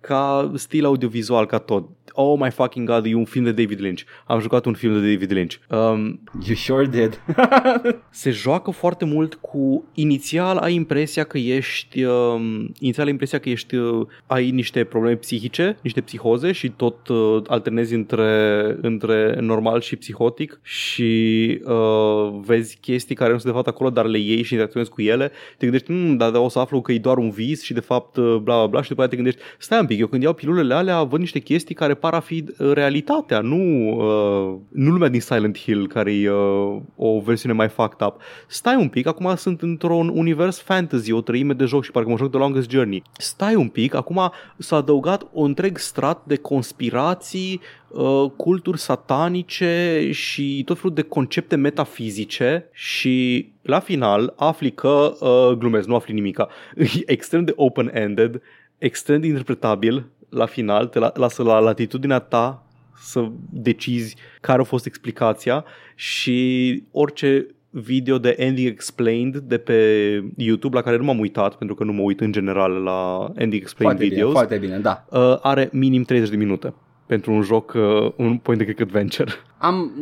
ca 0.00 0.52
stil 0.54 0.84
audiovizual, 0.84 1.46
ca 1.46 1.58
tot 1.58 1.88
oh 2.16 2.36
my 2.38 2.50
fucking 2.50 2.86
god, 2.86 3.06
e 3.06 3.14
un 3.14 3.24
film 3.24 3.44
de 3.44 3.52
David 3.52 3.80
Lynch. 3.80 4.02
Am 4.26 4.40
jucat 4.40 4.64
un 4.64 4.74
film 4.74 4.92
de 4.92 5.12
David 5.12 5.32
Lynch. 5.32 5.54
Um, 5.68 6.20
you 6.46 6.54
sure 6.54 6.86
did. 6.86 7.20
se 8.10 8.30
joacă 8.30 8.70
foarte 8.70 9.04
mult 9.04 9.34
cu 9.34 9.84
inițial 9.94 10.56
ai 10.56 10.74
impresia 10.74 11.24
că 11.24 11.38
ești 11.38 12.04
um, 12.04 12.72
inițial 12.78 13.06
ai 13.06 13.12
impresia 13.12 13.38
că 13.38 13.48
ești 13.48 13.74
uh, 13.74 14.06
ai 14.26 14.50
niște 14.50 14.84
probleme 14.84 15.16
psihice, 15.16 15.76
niște 15.82 16.00
psihoze 16.00 16.52
și 16.52 16.70
tot 16.70 17.08
uh, 17.08 17.42
alternezi 17.46 17.94
între, 17.94 18.76
între 18.80 19.36
normal 19.40 19.80
și 19.80 19.96
psihotic 19.96 20.60
și 20.62 21.60
uh, 21.64 22.40
vezi 22.40 22.78
chestii 22.80 23.14
care 23.14 23.32
nu 23.32 23.38
sunt 23.38 23.52
de 23.52 23.58
fapt 23.58 23.68
acolo, 23.68 23.90
dar 23.90 24.06
le 24.06 24.18
iei 24.18 24.42
și 24.42 24.52
interacționezi 24.52 24.90
cu 24.90 25.02
ele. 25.02 25.30
Te 25.58 25.66
gândești, 25.66 25.90
mm, 25.90 26.16
dar 26.16 26.34
o 26.34 26.48
să 26.48 26.58
aflu 26.58 26.80
că 26.80 26.92
e 26.92 26.98
doar 26.98 27.16
un 27.16 27.30
vis 27.30 27.62
și 27.62 27.72
de 27.72 27.80
fapt 27.80 28.16
uh, 28.16 28.36
bla 28.42 28.56
bla 28.56 28.66
bla 28.66 28.82
și 28.82 28.88
după 28.88 29.02
aceea 29.02 29.08
te 29.08 29.22
gândești, 29.22 29.40
stai 29.58 29.80
un 29.80 29.86
pic, 29.86 29.95
eu 29.98 30.06
când 30.06 30.22
iau 30.22 30.32
pilulele 30.32 30.74
alea 30.74 31.02
văd 31.02 31.20
niște 31.20 31.38
chestii 31.38 31.74
care 31.74 31.94
par 31.94 32.14
a 32.14 32.20
fi 32.20 32.44
uh, 32.58 32.72
realitatea, 32.72 33.40
nu, 33.40 33.88
uh, 33.90 34.58
nu 34.68 34.90
lumea 34.90 35.08
din 35.08 35.20
Silent 35.20 35.58
Hill, 35.58 35.88
care 35.88 36.14
e 36.14 36.30
uh, 36.30 36.80
o 36.96 37.20
versiune 37.20 37.54
mai 37.54 37.68
fucked 37.68 38.06
up. 38.06 38.20
Stai 38.46 38.76
un 38.76 38.88
pic, 38.88 39.06
acum 39.06 39.34
sunt 39.36 39.62
într-un 39.62 40.10
univers 40.14 40.60
fantasy, 40.60 41.12
o 41.12 41.20
treime 41.20 41.52
de 41.52 41.64
joc 41.64 41.84
și 41.84 41.90
parcă 41.90 42.08
mă 42.08 42.16
joc 42.16 42.30
de 42.30 42.36
Longest 42.36 42.70
Journey. 42.70 43.02
Stai 43.18 43.54
un 43.54 43.68
pic, 43.68 43.94
acum 43.94 44.32
s-a 44.58 44.76
adăugat 44.76 45.26
un 45.32 45.54
întreg 45.56 45.78
strat 45.78 46.22
de 46.26 46.36
conspirații, 46.36 47.60
uh, 47.88 48.30
culturi 48.36 48.78
satanice 48.78 50.08
și 50.12 50.62
tot 50.64 50.76
felul 50.76 50.94
de 50.94 51.02
concepte 51.02 51.56
metafizice 51.56 52.68
și 52.72 53.46
la 53.62 53.78
final 53.80 54.32
afli 54.36 54.72
că, 54.72 55.16
uh, 55.20 55.56
glumesc, 55.58 55.86
nu 55.88 55.94
afli 55.94 56.14
nimica, 56.14 56.48
e 56.76 56.86
extrem 57.06 57.44
de 57.44 57.52
open-ended, 57.56 58.42
extrem 58.78 59.20
de 59.20 59.26
interpretabil, 59.26 60.06
la 60.28 60.46
final, 60.46 60.86
te 60.86 60.98
lasă 61.14 61.42
la 61.42 61.58
latitudinea 61.58 62.18
ta 62.18 62.66
să 62.98 63.28
decizi 63.50 64.16
care 64.40 64.60
a 64.60 64.64
fost 64.64 64.86
explicația 64.86 65.64
și 65.94 66.82
orice 66.90 67.46
video 67.70 68.18
de 68.18 68.34
Ending 68.38 68.68
Explained 68.68 69.36
de 69.36 69.58
pe 69.58 69.74
YouTube, 70.36 70.76
la 70.76 70.82
care 70.82 70.96
nu 70.96 71.04
m-am 71.04 71.18
uitat, 71.18 71.54
pentru 71.54 71.76
că 71.76 71.84
nu 71.84 71.92
mă 71.92 72.02
uit 72.02 72.20
în 72.20 72.32
general 72.32 72.72
la 72.72 73.30
Ending 73.34 73.62
Explained 73.62 73.96
foarte 73.96 74.14
videos. 74.14 74.32
Bine, 74.32 74.46
foarte 74.46 74.56
bine, 74.58 74.78
da. 74.78 75.04
Uh, 75.10 75.38
are 75.42 75.68
minim 75.72 76.02
30 76.02 76.28
de 76.28 76.36
minute 76.36 76.74
pentru 77.06 77.32
un 77.32 77.42
joc, 77.42 77.72
uh, 77.76 78.12
un 78.16 78.38
point 78.38 78.58
de 78.58 78.64
click 78.64 78.80
adventure. 78.80 79.32
Am... 79.58 79.92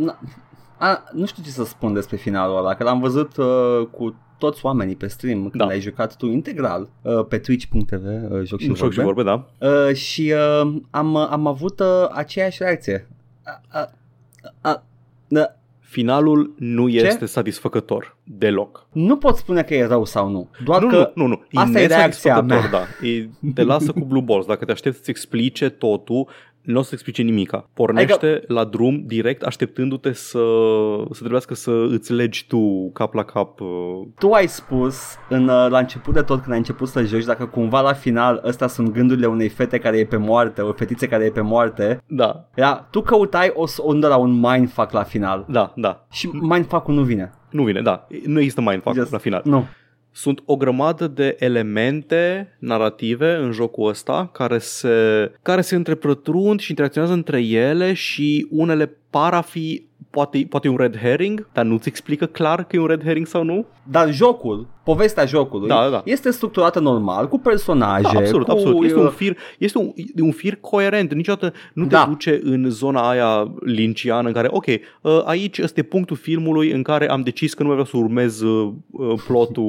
A, 0.78 1.04
nu 1.12 1.26
știu 1.26 1.43
ce 1.43 1.50
să 1.50 1.64
spun 1.64 1.93
despre 1.93 2.16
finalul 2.16 2.57
ăla, 2.57 2.75
că 2.75 2.85
l-am 2.85 3.00
văzut 3.00 3.37
uh, 3.37 3.87
cu 3.90 4.14
toți 4.38 4.64
oamenii 4.64 4.97
pe 4.97 5.07
stream 5.07 5.41
când 5.41 5.62
da. 5.62 5.67
ai 5.67 5.81
jucat 5.81 6.17
tu 6.17 6.26
integral 6.26 6.88
uh, 7.03 7.26
pe 7.29 7.38
twitch.tv 7.38 8.05
uh, 8.31 8.43
joc 8.45 8.61
și 8.61 8.67
joc 8.67 8.76
vorbe, 8.76 8.95
și 8.95 9.00
vorbe 9.00 9.23
da. 9.23 9.47
uh, 9.59 9.95
și 9.95 10.33
uh, 10.62 10.75
am, 10.91 11.17
am 11.17 11.47
avut 11.47 11.81
uh, 11.81 11.87
aceeași 12.12 12.62
reacție. 12.62 13.09
Uh, 13.47 13.81
uh, 13.81 13.87
uh, 14.64 14.75
uh, 15.29 15.47
Finalul 15.95 16.55
nu 16.59 16.88
Ce? 16.88 17.07
este 17.07 17.26
satisfăcător 17.26 18.17
deloc. 18.23 18.87
Nu 18.93 19.17
pot 19.17 19.37
spune 19.37 19.62
că 19.62 19.75
e 19.75 19.87
rău 19.87 20.05
sau 20.05 20.29
nu. 20.29 20.49
Doar 20.64 20.83
nu, 20.83 20.88
că 20.88 21.12
nu, 21.14 21.26
nu, 21.26 21.29
nu. 21.50 21.61
Asta 21.61 21.81
e 21.81 21.87
reacția 21.87 22.41
mea. 22.41 22.69
Da. 22.71 23.07
E, 23.09 23.29
te 23.55 23.62
lasă 23.62 23.93
cu 23.93 24.05
blue 24.05 24.23
balls. 24.23 24.47
Dacă 24.47 24.64
te 24.64 24.73
aștepți 24.73 24.97
să-ți 24.97 25.11
explice 25.11 25.69
totul, 25.69 26.29
nu 26.64 26.78
o 26.78 26.83
să 26.83 26.90
explice 26.92 27.23
nimica. 27.23 27.68
Pornește 27.75 28.12
adică... 28.12 28.52
la 28.52 28.64
drum 28.64 29.02
direct 29.06 29.42
așteptându-te 29.42 30.12
să, 30.12 30.44
să 31.11 31.18
trebuiască 31.18 31.54
să 31.54 31.87
îți 31.90 32.12
legi 32.12 32.47
tu 32.47 32.90
cap 32.92 33.14
la 33.14 33.23
cap. 33.25 33.61
Uh... 33.61 33.68
Tu 34.18 34.30
ai 34.30 34.47
spus 34.47 34.97
în, 35.28 35.49
uh, 35.49 35.66
la 35.68 35.78
început 35.78 36.14
de 36.14 36.23
tot 36.23 36.40
când 36.40 36.52
ai 36.52 36.59
început 36.59 36.88
să 36.88 37.02
joci 37.02 37.25
dacă 37.25 37.47
cumva 37.47 37.80
la 37.80 37.92
final 37.92 38.40
ăstea 38.44 38.66
sunt 38.66 38.92
gândurile 38.92 39.26
unei 39.26 39.49
fete 39.49 39.78
care 39.78 39.99
e 39.99 40.04
pe 40.04 40.16
moarte, 40.16 40.61
o 40.61 40.73
fetiță 40.73 41.06
care 41.06 41.25
e 41.25 41.30
pe 41.30 41.40
moarte. 41.40 42.02
Da. 42.06 42.49
Ia, 42.56 42.87
tu 42.90 43.00
căutai 43.00 43.52
o 43.54 43.64
undă 43.83 44.09
la 44.09 44.16
un 44.16 44.40
mindfuck 44.40 44.90
la 44.90 45.02
final. 45.02 45.44
Da, 45.49 45.73
da. 45.76 46.06
Și 46.11 46.30
mindfuck-ul 46.33 46.94
nu 46.94 47.02
vine. 47.02 47.33
Nu 47.50 47.62
vine, 47.62 47.80
da. 47.80 48.06
Nu 48.26 48.38
există 48.38 48.61
mindfuck 48.61 48.97
Just, 48.97 49.12
la 49.12 49.18
final. 49.18 49.42
Nu. 49.44 49.64
Sunt 50.16 50.42
o 50.44 50.56
grămadă 50.56 51.06
de 51.06 51.37
elemente 51.38 52.49
narrative 52.59 53.35
în 53.35 53.52
jocul 53.52 53.88
ăsta 53.88 54.30
care 54.33 54.59
se, 54.59 54.88
care 55.42 55.61
se 55.61 55.75
întreprătrund 55.75 56.61
și 56.61 56.71
interacționează 56.71 57.14
între 57.14 57.40
ele 57.40 57.92
și 57.92 58.47
unele 58.50 58.97
par 59.14 59.35
a 59.35 59.40
fi 59.40 59.87
poate, 60.11 60.47
poate 60.49 60.68
un 60.68 60.76
red 60.76 60.97
herring, 60.99 61.49
dar 61.52 61.64
nu-ți 61.64 61.88
explică 61.88 62.26
clar 62.26 62.64
că 62.64 62.76
e 62.76 62.80
un 62.80 62.87
red 62.87 63.02
herring 63.02 63.26
sau 63.26 63.42
nu. 63.44 63.66
Dar 63.90 64.12
jocul, 64.12 64.66
povestea 64.85 65.25
jocului, 65.25 65.68
Da, 65.68 65.88
da. 65.90 66.02
este 66.04 66.30
structurată 66.30 66.80
normal, 66.80 67.28
cu 67.28 67.38
personaje, 67.38 68.02
Da, 68.12 68.18
absolut, 68.18 68.47
cu, 68.47 68.50
absolut. 68.50 68.85
Este 68.85 68.99
uh, 68.99 69.04
un 69.04 69.11
fir, 69.11 69.37
este 69.59 69.78
un, 69.78 69.92
un 70.21 70.30
fir 70.33 70.56
coerent. 70.61 71.14
Niciodată 71.14 71.52
nu 71.75 71.83
te 71.83 71.88
Da. 71.94 72.04
duce 72.09 72.40
în 72.42 72.71
zona 72.71 73.09
aia 73.09 73.52
linciană 73.64 74.26
în 74.28 74.35
care, 74.35 74.49
ok, 74.50 74.64
uh, 74.66 75.21
aici 75.25 75.59
este 75.59 75.83
punctul 75.83 76.16
filmului 76.16 76.71
în 76.71 76.83
care 76.83 77.11
am 77.11 77.21
decis 77.21 77.54
că 77.54 77.62
nu 77.62 77.68
mai 77.68 77.76
vreau 77.76 77.90
să 78.00 78.04
urmez 78.06 78.40
uh, 78.40 78.73
uh, 78.90 79.14
plotul 79.26 79.64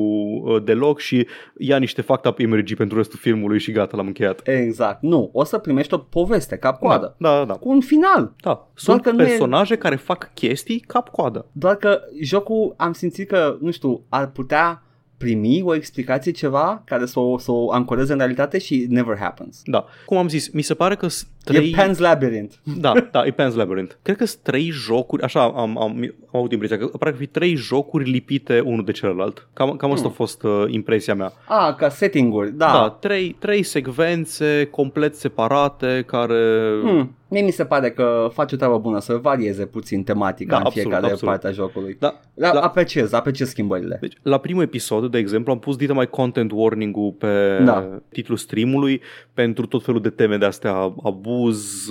uh, 0.46 0.64
deloc 0.64 1.00
și 1.00 1.28
ia 1.58 1.78
niște 1.78 2.02
fact 2.02 2.26
up 2.26 2.40
imagery 2.40 2.76
pentru 2.76 2.98
restul 2.98 3.20
filmului 3.22 3.60
și 3.60 3.72
gata, 3.72 3.98
l-am 3.98 4.08
încheiat. 4.08 4.42
Exact. 4.48 5.02
Nu, 5.02 5.30
o 5.34 5.44
să 5.44 5.58
primești 5.58 5.94
o 5.94 5.98
poveste 5.98 6.58
cap-coadă. 6.58 7.16
Da, 7.18 7.38
da, 7.38 7.46
da. 7.46 7.54
Cu 7.54 7.70
un 7.70 7.80
final. 7.82 8.34
da. 8.42 8.68
Sunt 8.74 9.02
că 9.02 9.12
nu 9.12 9.24
e- 9.24 9.26
personaje 9.38 9.76
care 9.78 9.96
fac 9.96 10.34
chestii 10.34 10.80
cap-coadă. 10.80 11.46
Doar 11.52 11.76
că 11.76 12.00
jocul 12.22 12.74
am 12.78 12.94
simțit 12.94 13.28
că, 13.28 13.58
nu 13.62 13.72
știu, 13.72 14.02
ar 14.10 14.32
putea 14.32 14.84
primi 15.18 15.62
o 15.62 15.76
explicație 15.76 16.32
ceva 16.32 16.82
care 16.86 17.06
să 17.06 17.20
o, 17.20 17.38
să 17.38 17.52
o 17.52 17.72
ancoreze 17.72 18.12
în 18.12 18.18
realitate 18.18 18.58
și 18.58 18.76
it 18.76 18.90
never 18.90 19.18
happens. 19.18 19.62
Da. 19.64 19.86
Cum 20.06 20.18
am 20.18 20.28
zis, 20.28 20.50
mi 20.50 20.62
se 20.62 20.74
pare 20.74 20.96
că 20.96 21.08
sunt 21.46 21.58
E 21.58 21.60
trei... 21.60 21.76
Pan's 21.78 21.98
Labyrinth. 21.98 22.56
Da, 22.78 22.94
da, 23.12 23.26
e 23.26 23.32
Pan's 23.32 23.54
Labyrinth. 23.56 23.96
Cred 24.02 24.16
că 24.18 24.26
sunt 24.26 24.42
trei 24.42 24.70
jocuri, 24.70 25.22
așa 25.24 25.44
am, 25.44 25.56
am, 25.56 25.78
am 25.78 26.14
avut 26.34 26.52
impresia, 26.52 26.78
că 26.78 26.86
pare 26.88 27.12
că 27.12 27.18
fi 27.18 27.26
trei 27.26 27.56
jocuri 27.56 28.10
lipite 28.10 28.60
unul 28.60 28.86
de 28.86 28.92
celălalt. 28.92 29.48
Cam, 29.54 29.76
cam 29.76 29.92
asta 29.92 30.08
a 30.08 30.12
fost 30.12 30.44
uh, 30.44 30.64
impresia 30.68 31.16
mea. 31.16 31.32
Ah, 31.48 31.76
ca 31.76 31.90
setting-uri, 31.90 32.52
da. 32.52 32.66
Da, 32.66 32.98
trei, 33.00 33.36
trei 33.40 33.64
secvențe 33.64 34.68
complet 34.72 35.16
separate 35.16 36.04
care... 36.08 36.70
Hmm. 36.84 37.16
Mie 37.28 37.42
mi 37.44 37.52
se 37.52 37.66
pare 37.66 37.92
că 37.92 38.30
face 38.34 38.56
o 38.56 38.58
treabă 38.58 38.78
bună 38.78 39.00
să 39.00 39.14
varieze 39.22 39.66
puțin 39.66 40.04
tematica 40.04 40.50
Da, 40.52 40.56
în 40.58 40.66
absolut, 40.66 40.88
fiecare 40.88 41.12
absolut. 41.12 41.34
parte 41.34 41.48
a 41.48 41.52
jocului. 41.52 41.96
Da, 42.00 42.20
La, 42.34 42.54
la- 42.54 42.60
Apreciez, 42.62 43.14
apreciez 43.14 43.50
schimbările. 43.50 43.98
Deci, 44.02 44.14
la 44.22 44.38
primul 44.38 44.64
episod, 44.64 45.12
de 45.12 45.18
exemplu, 45.18 45.52
am 45.52 45.60
pus 45.60 45.76
dita 45.76 45.94
mai 45.94 46.08
content 46.10 46.52
warning-ul 46.54 47.12
pe 47.12 47.60
Da. 47.64 48.00
titlul 48.10 48.38
streamului 48.38 49.02
pentru 49.34 49.66
tot 49.66 49.84
felul 49.84 50.02
de 50.02 50.10
teme 50.10 50.38
de 50.38 50.46
astea, 50.46 50.74
abuz, 51.04 51.35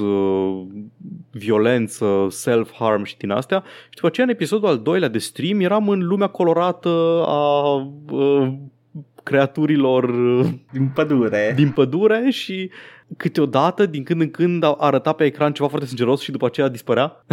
uh, 0.00 0.62
violență, 1.30 2.26
self-harm 2.30 3.04
și 3.04 3.16
din 3.16 3.30
astea. 3.30 3.62
Și 3.84 3.94
după 3.94 4.06
aceea, 4.06 4.26
în 4.26 4.32
episodul 4.32 4.68
al 4.68 4.78
doilea 4.78 5.08
de 5.08 5.18
stream, 5.18 5.60
eram 5.60 5.88
în 5.88 6.06
lumea 6.06 6.26
colorată 6.26 7.22
a 7.26 7.74
uh, 8.10 8.52
creaturilor 9.22 10.04
uh, 10.08 10.46
Din 10.72 10.90
pădure. 10.94 11.52
din 11.56 11.70
pădure 11.70 12.26
și 12.30 12.70
câteodată, 13.16 13.86
din 13.86 14.02
când 14.02 14.20
în 14.20 14.30
când, 14.30 14.64
arăta 14.78 15.12
pe 15.12 15.24
ecran 15.24 15.52
ceva 15.52 15.68
foarte 15.68 15.86
sângeros 15.86 16.20
și 16.20 16.30
după 16.30 16.46
aceea 16.46 16.68
dispărea. 16.68 17.24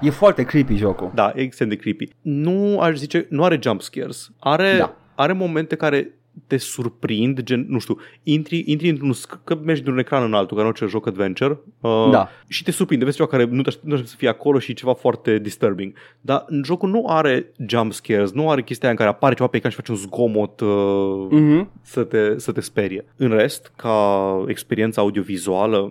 E 0.00 0.10
foarte 0.10 0.42
creepy 0.42 0.74
jocul. 0.74 1.10
Da, 1.14 1.32
e 1.36 1.40
extrem 1.40 1.68
de 1.68 1.76
creepy. 1.76 2.08
Nu 2.20 2.80
aș 2.80 2.96
zice, 2.96 3.26
nu 3.30 3.44
are 3.44 3.58
jump 3.62 3.80
scares. 3.80 4.30
Are, 4.38 4.76
Da. 4.78 4.96
are 5.14 5.32
momente 5.32 5.76
care 5.76 6.18
te 6.46 6.56
surprind, 6.56 7.40
gen, 7.42 7.66
nu 7.68 7.78
știu, 7.78 7.96
intri, 8.22 8.62
intri 8.66 8.88
într-un, 8.88 9.12
sc- 9.12 9.44
că 9.44 9.58
mergi 9.64 9.82
de 9.82 9.90
un 9.90 9.98
ecran 9.98 10.22
în 10.22 10.34
altul, 10.34 10.56
ca 10.56 10.62
în 10.62 10.68
orice 10.68 10.86
joc 10.86 11.06
adventure, 11.06 11.58
uh, 11.80 12.08
Da. 12.10 12.28
și 12.48 12.62
te 12.62 12.70
surprinde, 12.70 13.04
vezi 13.04 13.16
ceva 13.16 13.28
care 13.28 13.44
nu 13.44 13.62
te 13.62 13.68
aștept, 13.68 13.84
nu 13.84 13.88
te 13.90 13.94
aștept 13.94 14.10
să 14.12 14.16
fie 14.18 14.28
acolo 14.28 14.58
și 14.58 14.70
e 14.70 14.74
ceva 14.74 14.92
foarte 14.94 15.38
disturbing. 15.38 15.92
Dar 16.20 16.44
în 16.46 16.62
jocul 16.64 16.88
nu 16.88 17.04
are 17.08 17.52
jump 17.66 17.92
scares, 17.92 18.32
nu 18.32 18.50
are 18.50 18.62
chestia 18.62 18.88
aia 18.88 18.96
în 18.98 19.04
care 19.04 19.16
apare 19.16 19.34
ceva 19.34 19.48
pe 19.48 19.56
ecran 19.56 19.70
și 19.70 19.76
face 19.78 19.90
un 19.92 19.96
zgomot 19.98 20.60
uh, 20.60 21.26
Mhm. 21.30 21.70
să, 21.82 22.02
te, 22.04 22.38
să 22.38 22.52
te 22.52 22.60
sperie. 22.60 23.04
În 23.16 23.28
rest, 23.28 23.72
ca 23.76 24.44
experiență 24.48 25.00
audiovizuală, 25.00 25.90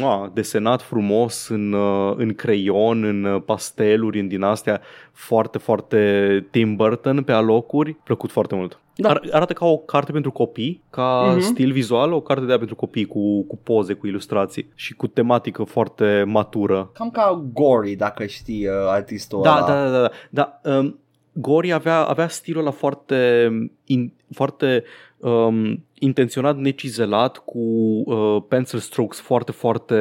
mua, 0.00 0.30
desenat 0.34 0.82
frumos 0.82 1.48
în, 1.48 1.72
uh, 1.72 2.14
în 2.16 2.34
creion, 2.34 3.04
în 3.04 3.24
uh, 3.24 3.42
pasteluri, 3.44 4.20
în 4.20 4.28
din 4.28 4.42
astea, 4.42 4.80
foarte, 5.16 5.58
foarte 5.58 6.46
Tim 6.50 6.76
Burton 6.76 7.22
pe 7.22 7.32
alocuri, 7.32 7.92
plăcut 7.92 8.30
foarte 8.30 8.54
mult. 8.54 8.80
Da. 8.94 9.08
Ar, 9.08 9.22
arată 9.32 9.52
ca 9.52 9.66
o 9.66 9.76
carte 9.76 10.12
pentru 10.12 10.30
copii, 10.30 10.82
ca 10.90 11.24
Mhm. 11.30 11.40
stil 11.40 11.72
vizual, 11.72 12.12
o 12.12 12.20
carte 12.20 12.42
de 12.42 12.48
aia 12.48 12.58
pentru 12.58 12.76
copii 12.76 13.04
cu, 13.06 13.42
cu 13.42 13.56
poze, 13.56 13.92
cu 13.94 14.06
ilustrații 14.06 14.70
și 14.74 14.94
cu 14.94 15.06
tematică 15.06 15.62
foarte 15.62 16.24
matură. 16.26 16.90
Cam 16.94 17.10
ca 17.10 17.44
Gory, 17.52 17.94
dacă 17.94 18.26
știi 18.26 18.66
uh, 18.66 18.72
artistul 18.88 19.42
Da, 19.42 19.56
ăla. 19.56 19.66
da, 19.66 19.74
da, 19.84 19.90
da, 19.90 20.10
da. 20.30 20.60
da 20.62 20.76
um, 20.78 20.98
Gori 21.38 21.72
avea, 21.72 21.98
avea 22.02 22.28
stilul 22.28 22.60
ăla 22.60 22.70
foarte, 22.70 23.48
in, 23.84 24.12
foarte 24.34 24.84
um, 25.30 25.84
intenționat 25.94 26.56
necizelat 26.58 27.38
cu 27.38 27.58
uh, 28.04 28.42
pencil 28.48 28.78
strokes 28.78 29.20
foarte, 29.20 29.52
foarte 29.52 29.96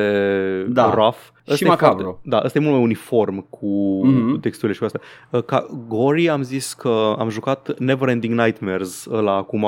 Da. 0.69 0.93
rough. 0.93 1.17
Și 1.45 1.51
Ăsta 1.51 1.65
e 1.65 1.67
macabru. 1.67 2.03
Foarte, 2.03 2.21
da, 2.23 2.41
ăsta 2.45 2.57
e 2.57 2.61
mult 2.61 2.73
mai 2.73 2.83
uniform 2.83 3.49
cu 3.49 3.67
Mhm. 4.05 4.39
texturile 4.39 4.73
și 4.73 4.79
cu 4.79 4.85
astea. 4.85 5.01
Uh, 5.29 5.43
Ca 5.43 5.65
Gori 5.87 6.29
am 6.29 6.41
zis 6.41 6.73
că 6.73 7.15
am 7.17 7.29
jucat 7.29 7.79
Neverending 7.79 8.39
Nightmares 8.39 9.05
ăla 9.11 9.35
acum 9.35 9.65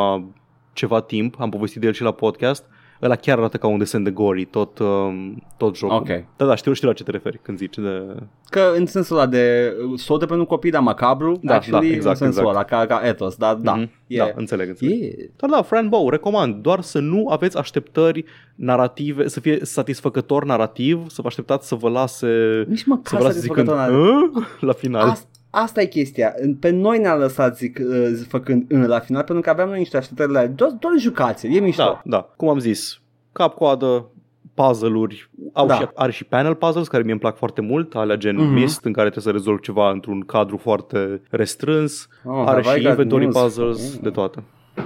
ceva 0.73 1.01
timp, 1.01 1.35
am 1.39 1.49
povestit 1.49 1.81
de 1.81 1.87
el 1.87 1.93
și 1.93 2.01
la 2.03 2.11
podcast. 2.11 2.65
Ăla 3.01 3.16
chiar 3.16 3.38
arată 3.38 3.58
ca 3.58 3.68
un 3.68 3.77
desen 3.77 4.04
de 4.04 4.10
Gori, 4.12 4.46
tot, 4.46 4.80
um, 4.80 5.44
tot 5.58 5.77
jocul. 5.77 5.96
Ok. 5.98 6.08
Da, 6.38 6.46
da, 6.46 6.56
știu, 6.56 6.74
știu 6.74 6.88
la 6.88 6.94
ce 6.94 7.04
te 7.04 7.12
referi 7.12 7.39
când 7.42 7.58
zici 7.58 7.75
de... 7.77 8.16
Că 8.50 8.74
în 8.77 8.86
sensul 8.86 9.16
ăla 9.18 9.25
de 9.25 9.74
uh, 9.92 10.00
sote 10.00 10.25
pentru 10.25 10.46
copii, 10.46 10.72
dar 10.72 10.82
macabru, 10.82 11.39
Da, 11.42 11.54
actually, 11.56 11.88
da, 11.89 11.96
exact, 11.96 12.20
în 12.22 12.32
sensul 12.32 12.50
exact. 12.50 12.72
ăla, 12.72 12.86
ca, 12.86 12.96
ca 13.00 13.08
ethos, 13.08 13.36
dar 13.36 13.56
da, 13.56 13.74
Mhm. 13.74 13.89
e, 14.08 14.18
Da, 14.18 14.32
înțeleg, 14.36 14.68
înțeleg. 14.68 15.01
e, 15.01 15.30
Dar 15.36 15.50
da, 15.50 15.62
Fran 15.62 15.89
Bow, 15.89 16.10
recomand, 16.10 16.56
doar 16.62 16.82
să 16.82 17.00
nu 17.00 17.27
aveți 17.30 17.58
așteptări 17.58 18.25
narrative, 18.56 19.27
să 19.27 19.39
fie 19.39 19.60
satisfăcător 19.62 20.46
narrativ, 20.46 21.10
să 21.10 21.22
vă 21.22 21.27
așteptați 21.27 21.68
să 21.68 21.75
vă 21.75 21.89
lase 21.89 22.27
nici 22.68 22.77
să 22.80 22.86
măcar 22.88 23.20
vă 23.20 23.25
lase 23.25 23.39
zicând 23.39 23.68
satisfăcător. 23.68 24.32
"Hă?" 24.34 24.66
la 24.66 24.74
final. 24.74 25.10
Asta, 25.10 25.27
asta 25.63 25.81
e 25.81 25.85
chestia. 25.85 26.33
Pe 26.59 26.69
noi 26.69 26.97
ne-a 26.99 27.15
lăsat 27.15 27.57
zic, 27.57 27.79
uh, 27.89 28.19
făcând 28.27 28.65
în 28.71 28.85
la 28.87 28.99
final 28.99 29.23
pentru 29.23 29.43
că 29.43 29.49
aveam 29.49 29.69
noi 29.69 29.77
niște 29.77 29.97
așteptări 29.97 30.31
la 30.31 30.47
doar, 30.47 30.71
doar 30.71 30.93
jucați 30.97 31.47
e 31.47 31.59
mișto. 31.59 31.83
Da, 31.83 32.01
da, 32.05 32.21
cum 32.37 32.49
am 32.49 32.59
zis, 32.59 33.01
cap-coadă, 33.31 34.09
puzzle-uri, 34.53 35.29
au 35.53 35.67
Da. 35.67 35.73
și, 35.75 35.87
are 35.95 36.11
și 36.11 36.23
panel 36.23 36.55
puzzles 36.55 36.87
care 36.87 37.03
mie 37.03 37.11
îmi 37.11 37.21
plac 37.21 37.37
foarte 37.37 37.61
mult, 37.61 37.95
alea 37.95 38.15
gen 38.15 38.35
Mhm. 38.35 38.53
Myst, 38.53 38.85
în 38.85 38.93
care 38.93 39.09
trebuie 39.09 39.33
să 39.33 39.39
rezolvi 39.39 39.61
ceva 39.61 39.89
într-un 39.91 40.21
cadru 40.21 40.57
foarte 40.57 41.21
restrâns, 41.29 42.07
Oh, 42.25 42.43
are 42.47 42.61
have 42.63 42.75
I 42.75 42.77
și 42.79 42.81
got 42.81 42.89
inventory 42.89 43.23
news? 43.23 43.41
puzzles, 43.41 43.93
Mm. 43.93 43.99
de 44.01 44.09
toate. 44.09 44.43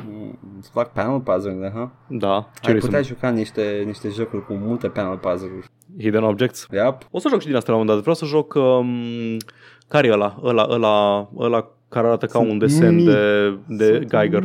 Mm, 0.10 0.40
Îți 0.60 0.72
plac 0.72 0.94
panel 0.94 1.20
puzzle-urile, 1.20 1.72
ha? 1.76 1.92
Da, 2.08 2.50
ce 2.62 2.70
Ai 2.70 2.74
vrei 2.74 2.80
putea 2.80 3.02
să 3.02 3.08
juca 3.08 3.30
niște, 3.30 3.84
niște 3.86 4.10
jocuri 4.10 4.46
cu 4.46 4.54
multe 4.54 4.88
panel 4.88 5.18
puzzle-uri. 5.18 5.68
Hidden 6.00 6.24
Objects? 6.24 6.68
Yep. 6.72 6.98
O 7.12 7.20
să 7.20 7.28
joc 7.30 7.40
și 7.40 7.48
din 7.48 7.56
asta 7.56 7.72
la 7.72 7.78
un 7.78 7.86
moment 7.86 8.04
dat. 8.06 8.16
Vreau 8.16 8.30
să 8.30 8.36
joc... 8.38 8.54
Um, 8.54 9.38
care 9.88 10.08
e 10.08 10.12
ăla? 10.12 10.40
Ăla, 10.44 10.68
ăla, 10.70 11.30
ăla 11.38 11.68
care 11.90 12.08
arată 12.08 12.26
ca 12.26 12.40
Sunt 12.40 12.52
un 12.52 12.58
desen 12.58 12.96
mii. 12.96 13.06
de, 13.06 13.50
de 13.68 14.06
Geiger. 14.08 14.44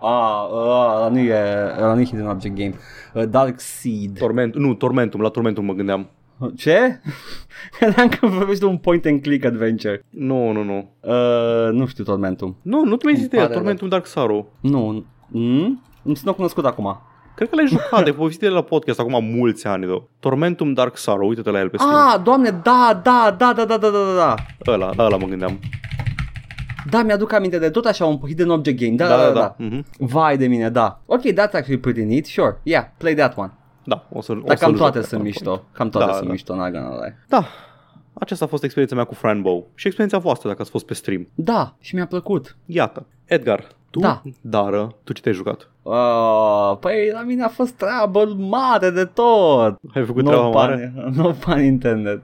Ah, 0.00 0.48
ăla 0.52 0.94
ăla 0.96 1.08
nu 1.08 1.18
e, 1.18 1.34
ăla 1.80 1.94
nu 1.94 2.00
e 2.00 2.04
Hidden 2.04 2.26
Object 2.26 2.56
Game. 2.56 2.74
Uh, 3.14 3.28
Dark 3.28 3.60
Seed. 3.60 4.18
Torment, 4.18 4.56
nu, 4.56 4.74
Tormentum, 4.74 5.20
la 5.20 5.28
Tormentum 5.28 5.64
mă 5.64 5.72
gândeam. 5.72 6.08
Ce? 6.56 7.00
Credeam 7.78 8.08
că 8.08 8.26
vorbești 8.26 8.60
de 8.60 8.66
un 8.66 8.76
point 8.76 9.04
and 9.04 9.20
click 9.20 9.44
adventure. 9.44 10.04
Nu, 10.10 10.52
nu, 10.52 10.62
nu. 10.62 10.90
Uh, 11.00 11.72
nu 11.72 11.86
știu 11.86 12.04
Tormentum. 12.04 12.56
Nu, 12.62 12.84
nu 12.84 12.96
te 12.96 13.04
mai 13.04 13.16
zis 13.16 13.28
de 13.28 13.36
el, 13.36 13.42
pare 13.42 13.54
Tormentum 13.54 13.88
Dark 13.88 14.06
Sorrow. 14.06 14.52
Nu. 14.60 15.04
Mm? 15.28 15.82
Nu 16.02 16.14
sunt 16.14 16.34
cunoscut 16.34 16.64
acum. 16.64 17.00
Cred 17.34 17.48
că 17.48 17.54
l-ai 17.56 17.66
jucat, 17.66 18.04
ai 18.06 18.12
povestit 18.12 18.40
de 18.40 18.46
el 18.46 18.52
la 18.52 18.62
podcast 18.62 18.98
acum 19.00 19.24
mulți 19.24 19.66
ani, 19.66 19.86
do. 19.86 20.02
Tormentum 20.20 20.72
Dark 20.72 20.96
Sorrow, 20.96 21.28
uite-te 21.28 21.50
la 21.50 21.58
el 21.58 21.68
pe 21.68 21.76
Steam. 21.76 21.94
Ah, 21.94 22.20
doamne, 22.22 22.50
da, 22.50 23.00
da, 23.02 23.34
da, 23.38 23.52
da, 23.52 23.64
da, 23.64 23.76
da, 23.76 23.88
da, 23.88 24.14
da. 24.16 24.34
Ăla, 24.66 24.90
la 24.96 25.04
ăla 25.04 25.16
mă 25.16 25.26
gândeam. 25.26 25.58
Da, 26.90 27.02
mi-aduc 27.02 27.32
aminte 27.32 27.58
de 27.58 27.70
tot 27.70 27.84
așa 27.84 28.04
un 28.06 28.18
Hidden 28.26 28.50
Object 28.50 28.78
Game. 28.80 28.94
Da, 28.96 29.08
da, 29.08 29.16
da. 29.16 29.32
da. 29.32 29.54
Mhm. 29.58 29.84
Vai 29.98 30.36
de 30.36 30.46
mine, 30.46 30.70
da. 30.70 31.00
Ok, 31.06 31.20
that's 31.20 31.52
actually 31.52 31.78
pretty 31.78 32.02
neat. 32.04 32.24
Sure. 32.24 32.60
Yeah, 32.62 32.84
play 32.96 33.14
that 33.14 33.36
one. 33.36 33.52
Da, 33.84 34.06
o 34.12 34.20
să 34.20 34.32
o 34.32 34.34
Dar 34.34 34.56
să 34.56 34.62
cam 34.64 34.72
joc 34.72 34.80
toate 34.80 34.98
pe 34.98 35.04
sunt 35.06 35.20
point. 35.20 35.34
mișto. 35.34 35.64
Cam 35.72 35.88
toate 35.88 36.06
Da, 36.06 36.12
sunt 36.12 36.26
da. 36.26 36.32
mișto, 36.32 36.54
n 36.54 36.56
gonna 36.56 36.94
lie. 37.04 37.18
Da, 37.28 37.44
aceasta 38.12 38.44
a 38.44 38.48
fost 38.48 38.62
experiența 38.62 38.96
mea 38.96 39.04
cu 39.04 39.14
Fran 39.14 39.42
Bow. 39.42 39.70
Și 39.74 39.86
experiența 39.86 40.18
voastră 40.18 40.48
dacă 40.48 40.62
ați 40.62 40.70
fost 40.70 40.86
pe 40.86 40.94
stream. 40.94 41.28
Da, 41.34 41.74
și 41.80 41.94
mi-a 41.94 42.06
plăcut. 42.06 42.56
Iată, 42.66 43.06
Edgar, 43.24 43.66
tu, 43.90 44.00
Da. 44.00 44.22
Dară, 44.40 44.94
tu 45.04 45.12
ce 45.12 45.22
te-ai 45.22 45.34
jucat? 45.34 45.70
Uh, 45.82 46.76
păi 46.80 47.10
la 47.12 47.22
mine 47.22 47.42
a 47.42 47.48
fost 47.48 47.72
treabă 47.72 48.34
mare 48.38 48.90
de 48.90 49.04
tot. 49.04 49.76
Ai 49.94 50.04
făcut 50.04 50.22
no 50.22 50.30
treaba 50.30 50.48
pun, 50.48 50.52
mare? 50.52 50.92
No 51.16 51.30
pun 51.30 51.62
intended. 51.62 52.22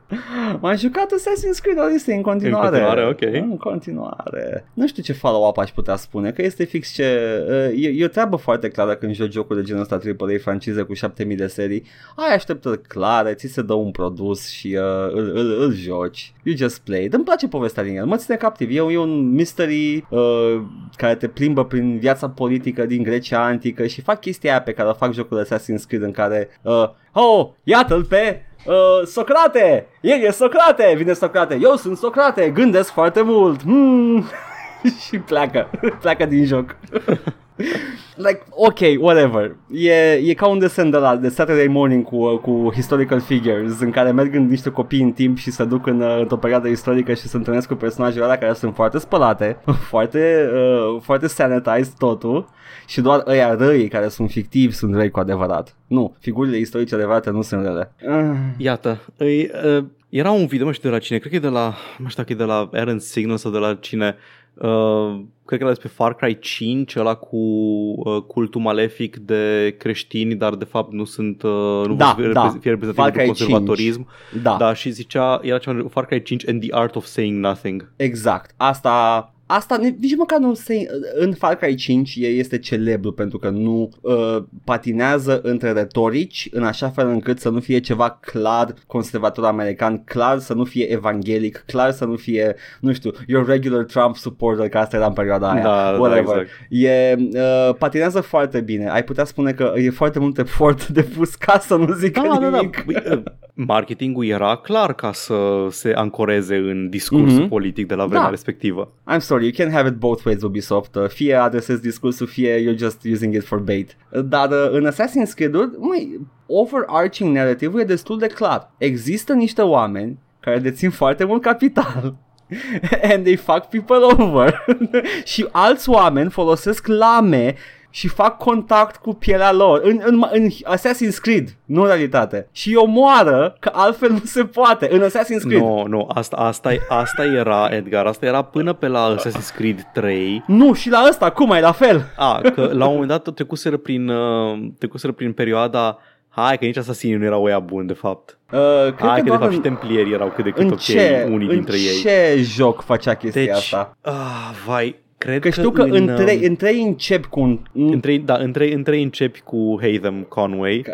M-am 0.60 0.76
jucat 0.76 1.06
Assassin's 1.06 1.62
Creed 1.62 1.78
Odyssey 1.86 2.16
în 2.16 2.22
continuare. 2.22 2.66
În 2.66 2.72
continuare, 2.72 3.06
ok. 3.08 3.42
În 3.50 3.56
continuare. 3.56 4.64
Nu 4.74 4.86
știu 4.86 5.02
ce 5.02 5.12
follow-up 5.12 5.58
aș 5.58 5.70
putea 5.70 5.96
spune, 5.96 6.30
că 6.30 6.42
este 6.42 6.64
fix 6.64 6.92
ce... 6.92 7.04
Uh, 7.48 7.84
e, 7.84 7.88
e 7.88 8.04
o 8.04 8.08
treabă 8.08 8.36
foarte 8.36 8.68
clară 8.68 8.94
când 8.94 9.14
joci 9.14 9.32
jocuri 9.32 9.58
de 9.58 9.64
genul 9.64 9.82
ăsta 9.82 9.98
AAA 10.18 10.38
francize 10.40 10.82
cu 10.82 10.94
7000 10.94 11.36
de 11.36 11.46
serii. 11.46 11.82
Ai 12.16 12.34
așteptări 12.34 12.82
clare, 12.82 13.34
ți 13.34 13.46
se 13.46 13.62
dă 13.62 13.74
un 13.74 13.90
produs 13.90 14.48
și 14.48 14.76
uh, 14.76 15.12
îl, 15.12 15.30
îl, 15.34 15.62
îl 15.62 15.72
joci. 15.72 16.32
You 16.42 16.56
just 16.56 16.80
play. 16.80 17.08
Îmi 17.10 17.24
place 17.24 17.48
povestea 17.48 17.82
din 17.82 17.96
el, 17.96 18.04
mă 18.06 18.16
ține 18.16 18.36
captiv. 18.36 18.70
E, 18.70 18.92
e 18.92 18.98
un 18.98 19.30
mystery 19.30 20.06
uh, 20.10 20.60
care 20.96 21.14
te 21.14 21.28
plimbă 21.28 21.64
prin 21.64 21.98
viața 21.98 22.28
politică 22.28 22.86
din 22.86 23.02
Grecia 23.02 23.47
antică 23.48 23.86
și 23.86 24.00
fac 24.00 24.20
chestia 24.20 24.50
aia 24.50 24.62
pe 24.62 24.72
care 24.72 24.88
o 24.88 24.92
fac 24.92 25.12
jocul 25.12 25.44
Assassin's 25.44 25.86
Creed 25.88 26.02
în 26.02 26.12
care 26.12 26.48
uh, 26.62 26.88
oh, 27.12 27.48
iată-l 27.62 28.04
pe 28.04 28.42
Uh, 28.66 29.06
Socrate! 29.06 29.86
El 30.00 30.22
e 30.22 30.30
Socrate! 30.30 30.94
Vine 30.96 31.12
Socrate! 31.12 31.58
Eu 31.60 31.76
sunt 31.76 31.96
Socrate! 31.96 32.50
Gândesc 32.50 32.90
foarte 32.90 33.22
mult! 33.22 33.62
Hmm. 33.62 34.24
și 35.06 35.18
pleacă. 35.18 35.70
pleacă 36.00 36.26
din 36.26 36.44
joc. 36.44 36.76
like, 38.28 38.44
ok, 38.50 39.02
whatever. 39.02 39.56
E, 39.70 40.12
e 40.12 40.34
ca 40.34 40.46
un 40.46 40.58
desen 40.58 40.90
de 40.90 40.96
la 40.96 41.16
de 41.16 41.28
Saturday 41.28 41.66
Morning 41.66 42.04
cu, 42.04 42.36
cu 42.36 42.70
historical 42.74 43.20
figures 43.20 43.80
în 43.80 43.90
care 43.90 44.10
merg 44.10 44.34
în 44.34 44.46
niște 44.46 44.70
copii 44.70 45.02
în 45.02 45.12
timp 45.12 45.38
și 45.38 45.50
se 45.50 45.64
duc 45.64 45.86
în, 45.86 46.00
într-o 46.18 46.36
perioadă 46.36 46.68
istorică 46.68 47.14
și 47.14 47.28
se 47.28 47.36
întâlnesc 47.36 47.68
cu 47.68 47.74
personajele 47.74 48.24
alea 48.24 48.38
care 48.38 48.52
sunt 48.52 48.74
foarte 48.74 48.98
spălate, 48.98 49.60
foarte, 49.90 50.50
uh, 50.54 51.00
foarte 51.02 51.26
sanitized 51.26 51.92
totul 51.98 52.48
și 52.86 53.00
doar 53.00 53.22
ăia 53.26 53.54
răi 53.54 53.88
care 53.88 54.08
sunt 54.08 54.30
fictivi 54.30 54.72
sunt 54.72 54.94
răi 54.94 55.10
cu 55.10 55.18
adevărat. 55.18 55.76
Nu, 55.86 56.16
figurile 56.20 56.56
istorice 56.56 56.94
adevărate 56.94 57.30
nu 57.30 57.42
sunt 57.42 57.64
rele. 57.64 57.92
Uh. 58.08 58.36
Iată, 58.56 59.00
îi, 59.16 59.50
uh, 59.64 59.84
era 60.08 60.30
un 60.30 60.46
video, 60.46 60.66
nu 60.66 60.72
știu 60.72 60.88
de 60.88 60.94
la 60.94 61.00
cine, 61.00 61.18
cred 61.18 61.30
că 61.30 61.36
e 61.36 61.40
de 61.40 61.48
la, 61.48 61.74
nu 61.98 62.08
știu 62.08 62.22
dacă 62.22 62.32
e 62.32 62.44
de 62.44 62.52
la 62.52 62.70
Aaron 62.72 62.98
Signal 62.98 63.36
sau 63.36 63.50
de 63.50 63.58
la 63.58 63.74
cine, 63.74 64.16
Uh, 64.62 65.20
cred 65.44 65.58
că 65.58 65.64
era 65.64 65.68
despre 65.68 65.88
Far 65.88 66.14
Cry 66.14 66.38
5, 66.38 66.96
ăla 66.96 67.14
cu 67.14 67.36
uh, 67.36 68.22
cultul 68.26 68.60
malefic 68.60 69.16
de 69.16 69.74
creștini, 69.78 70.34
dar 70.34 70.54
de 70.54 70.64
fapt 70.64 70.92
nu 70.92 71.04
sunt, 71.04 71.42
uh, 71.42 71.50
nu 71.86 71.94
Da, 71.94 72.14
vor 72.18 72.32
da. 72.32 72.56
fie 72.60 72.70
reprezentativ 72.70 73.14
de 73.14 73.24
conservatorism. 73.24 74.06
Da, 74.42 74.56
Da, 74.56 74.74
și 74.74 74.90
zicea, 74.90 75.40
era 75.42 75.58
ceva 75.58 75.88
Far 75.90 76.06
Cry 76.06 76.22
5 76.22 76.48
and 76.48 76.60
the 76.60 76.72
art 76.72 76.96
of 76.96 77.04
saying 77.04 77.44
nothing. 77.44 77.92
exact. 77.96 78.54
Asta 78.56 79.32
Asta 79.50 79.76
nici 80.00 80.16
măcar 80.16 80.38
nu 80.38 80.54
se, 80.54 80.86
în 81.14 81.32
Far 81.34 81.54
Cry 81.56 81.74
5 81.74 82.14
este 82.16 82.58
celebru 82.58 83.12
pentru 83.12 83.38
că 83.38 83.48
nu 83.48 83.88
uh, 84.00 84.36
patinează 84.64 85.40
între 85.42 85.72
retorici 85.72 86.48
în 86.52 86.62
așa 86.64 86.88
fel 86.88 87.08
încât 87.08 87.38
să 87.38 87.48
nu 87.48 87.60
fie 87.60 87.78
ceva 87.78 88.10
clar 88.10 88.74
conservator 88.86 89.44
american, 89.44 90.04
clar 90.04 90.38
să 90.38 90.54
nu 90.54 90.64
fie 90.64 90.92
evanghelic, 90.92 91.62
clar 91.66 91.90
să 91.90 92.04
nu 92.04 92.16
fie, 92.16 92.54
nu 92.80 92.92
știu, 92.92 93.10
your 93.26 93.46
regular 93.46 93.84
Trump 93.84 94.16
supporter, 94.16 94.68
că 94.68 94.78
asta 94.78 94.96
era 94.96 95.06
în 95.06 95.12
perioada 95.12 95.50
aia, 95.50 95.62
Da, 95.62 95.90
da, 95.92 95.98
whatever. 95.98 96.20
exact. 96.20 96.48
E, 96.68 97.14
uh, 97.18 97.74
patinează 97.78 98.20
foarte 98.20 98.60
bine, 98.60 98.88
ai 98.90 99.04
putea 99.04 99.24
spune 99.24 99.52
că 99.52 99.72
e 99.76 99.90
foarte 99.90 100.18
mult 100.18 100.38
efort 100.38 100.88
depus 100.88 101.34
ca 101.34 101.58
să 101.58 101.76
nu 101.76 101.92
zică 101.92 102.20
Da, 102.20 102.38
da, 102.40 102.48
da. 102.50 102.56
nimic. 102.56 102.84
Băi, 102.84 103.02
uh, 103.12 103.22
Marketingul 103.54 104.26
era 104.26 104.56
clar 104.56 104.94
ca 104.94 105.12
să 105.12 105.66
se 105.70 105.92
ancoreze 105.94 106.56
în 106.56 106.88
discursul 106.88 107.38
Mhm. 107.40 107.48
politic 107.48 107.86
de 107.86 107.94
la 107.94 108.04
vremea 108.04 108.24
Da. 108.24 108.30
respectivă. 108.30 108.92
I'm 109.14 109.18
sorry, 109.18 109.37
you 109.42 109.52
can't 109.52 109.72
have 109.72 109.88
it 109.88 109.94
both 109.94 110.24
ways 110.24 110.42
Ubisoft. 110.42 110.94
Uh, 110.94 111.08
Fie 111.08 111.34
adresezi 111.34 111.80
discursul, 111.80 112.26
fie 112.26 112.56
you're 112.56 112.78
just 112.78 113.04
using 113.04 113.34
it 113.34 113.44
for 113.44 113.58
bait. 113.58 113.96
Uh, 114.10 114.20
Dar 114.24 114.50
uh, 114.50 114.68
în 114.70 114.90
Assassin's 114.90 115.34
Creed, 115.34 115.54
măi, 115.78 116.20
overarching 116.46 117.36
narrative 117.36 117.80
e 117.80 117.84
destul 117.84 118.18
de 118.18 118.26
clar. 118.26 118.70
Există 118.78 119.32
niște 119.32 119.62
oameni 119.62 120.18
care 120.40 120.58
dețin 120.58 120.90
foarte 120.90 121.24
mult 121.24 121.42
capital 121.42 122.16
and 123.12 123.24
they 123.24 123.36
fuck 123.36 123.68
people 123.68 124.24
over 124.24 124.64
și 125.32 125.48
alți 125.50 125.88
oameni 125.88 126.30
folosesc 126.30 126.86
lame 126.86 127.54
și 127.90 128.08
fac 128.08 128.36
contact 128.36 128.96
cu 128.96 129.14
pielea 129.14 129.52
lor 129.52 129.80
în, 129.84 130.00
în, 130.04 130.24
în 130.30 130.48
Assassin's 130.50 131.16
Creed, 131.20 131.48
nu 131.64 131.80
în 131.80 131.86
realitate. 131.86 132.48
Și 132.52 132.68
îi 132.68 132.76
omoară, 132.76 133.56
că 133.58 133.70
altfel 133.72 134.10
nu 134.10 134.20
se 134.24 134.44
poate 134.44 134.88
în 134.92 135.00
Assassin's 135.00 135.42
Creed. 135.46 135.60
Nu, 135.60 135.84
nu, 135.86 136.10
asta, 136.14 136.36
asta, 136.36 136.70
asta 136.88 137.24
era, 137.24 137.68
Edgar, 137.70 138.06
asta 138.06 138.26
era 138.26 138.42
până 138.42 138.72
pe 138.72 138.86
la 138.86 139.16
Assassin's 139.16 139.54
Creed 139.56 139.86
3. 139.92 140.42
Nu, 140.46 140.72
și 140.72 140.90
la 140.90 141.04
ăsta, 141.08 141.30
cum 141.30 141.50
e 141.50 141.60
la 141.60 141.72
fel? 141.72 142.12
A, 142.16 142.40
că 142.54 142.70
la 142.72 142.86
un 142.86 142.92
moment 142.92 143.08
dat 143.08 143.34
trecuseră 143.34 143.76
prin, 143.76 144.08
uh, 144.08 144.58
trecuseră 144.78 145.12
prin 145.12 145.32
perioada 145.32 145.98
Hai 146.28 146.58
că 146.58 146.64
nici 146.64 146.76
asasinii 146.76 147.16
nu 147.16 147.24
erau 147.24 147.48
ea 147.48 147.58
buni 147.58 147.86
de 147.86 147.92
fapt 147.92 148.38
Uh, 148.52 148.58
cred 148.82 149.08
Hai 149.08 149.08
că, 149.08 149.14
că 149.14 149.22
de 149.22 149.28
doar 149.28 149.38
fapt 149.38 149.50
în, 149.50 149.56
și 149.56 149.60
templierii 149.60 150.12
erau 150.12 150.32
cât 150.34 150.44
de 150.44 150.50
cât 150.50 150.62
în 150.62 150.70
ok 150.70 150.78
ce, 150.78 151.28
unii 151.30 151.46
în 151.48 151.54
dintre 151.54 151.76
ei 151.76 152.00
ce 152.00 152.36
joc 152.42 152.82
facea 152.82 153.14
chestia 153.14 153.42
Deci, 153.42 153.52
asta? 153.54 153.96
ah, 154.00 154.50
vai, 154.66 154.96
cred 155.18 155.40
Că 155.40 155.50
știu 155.50 155.70
că 155.70 155.82
în, 155.82 155.92
în, 155.92 156.08
um, 156.08 156.14
trei, 156.14 156.44
în 156.44 156.56
trei 156.56 156.82
încep 156.82 157.24
cu 157.24 157.40
un... 157.40 157.58
în 157.72 158.00
trei, 158.00 158.18
da, 158.18 158.34
în 158.34 158.52
trei, 158.52 158.72
în 158.72 158.82
trei 158.82 159.02
începi 159.02 159.40
cu 159.40 159.78
Haytham 159.80 160.26
Conway 160.28 160.84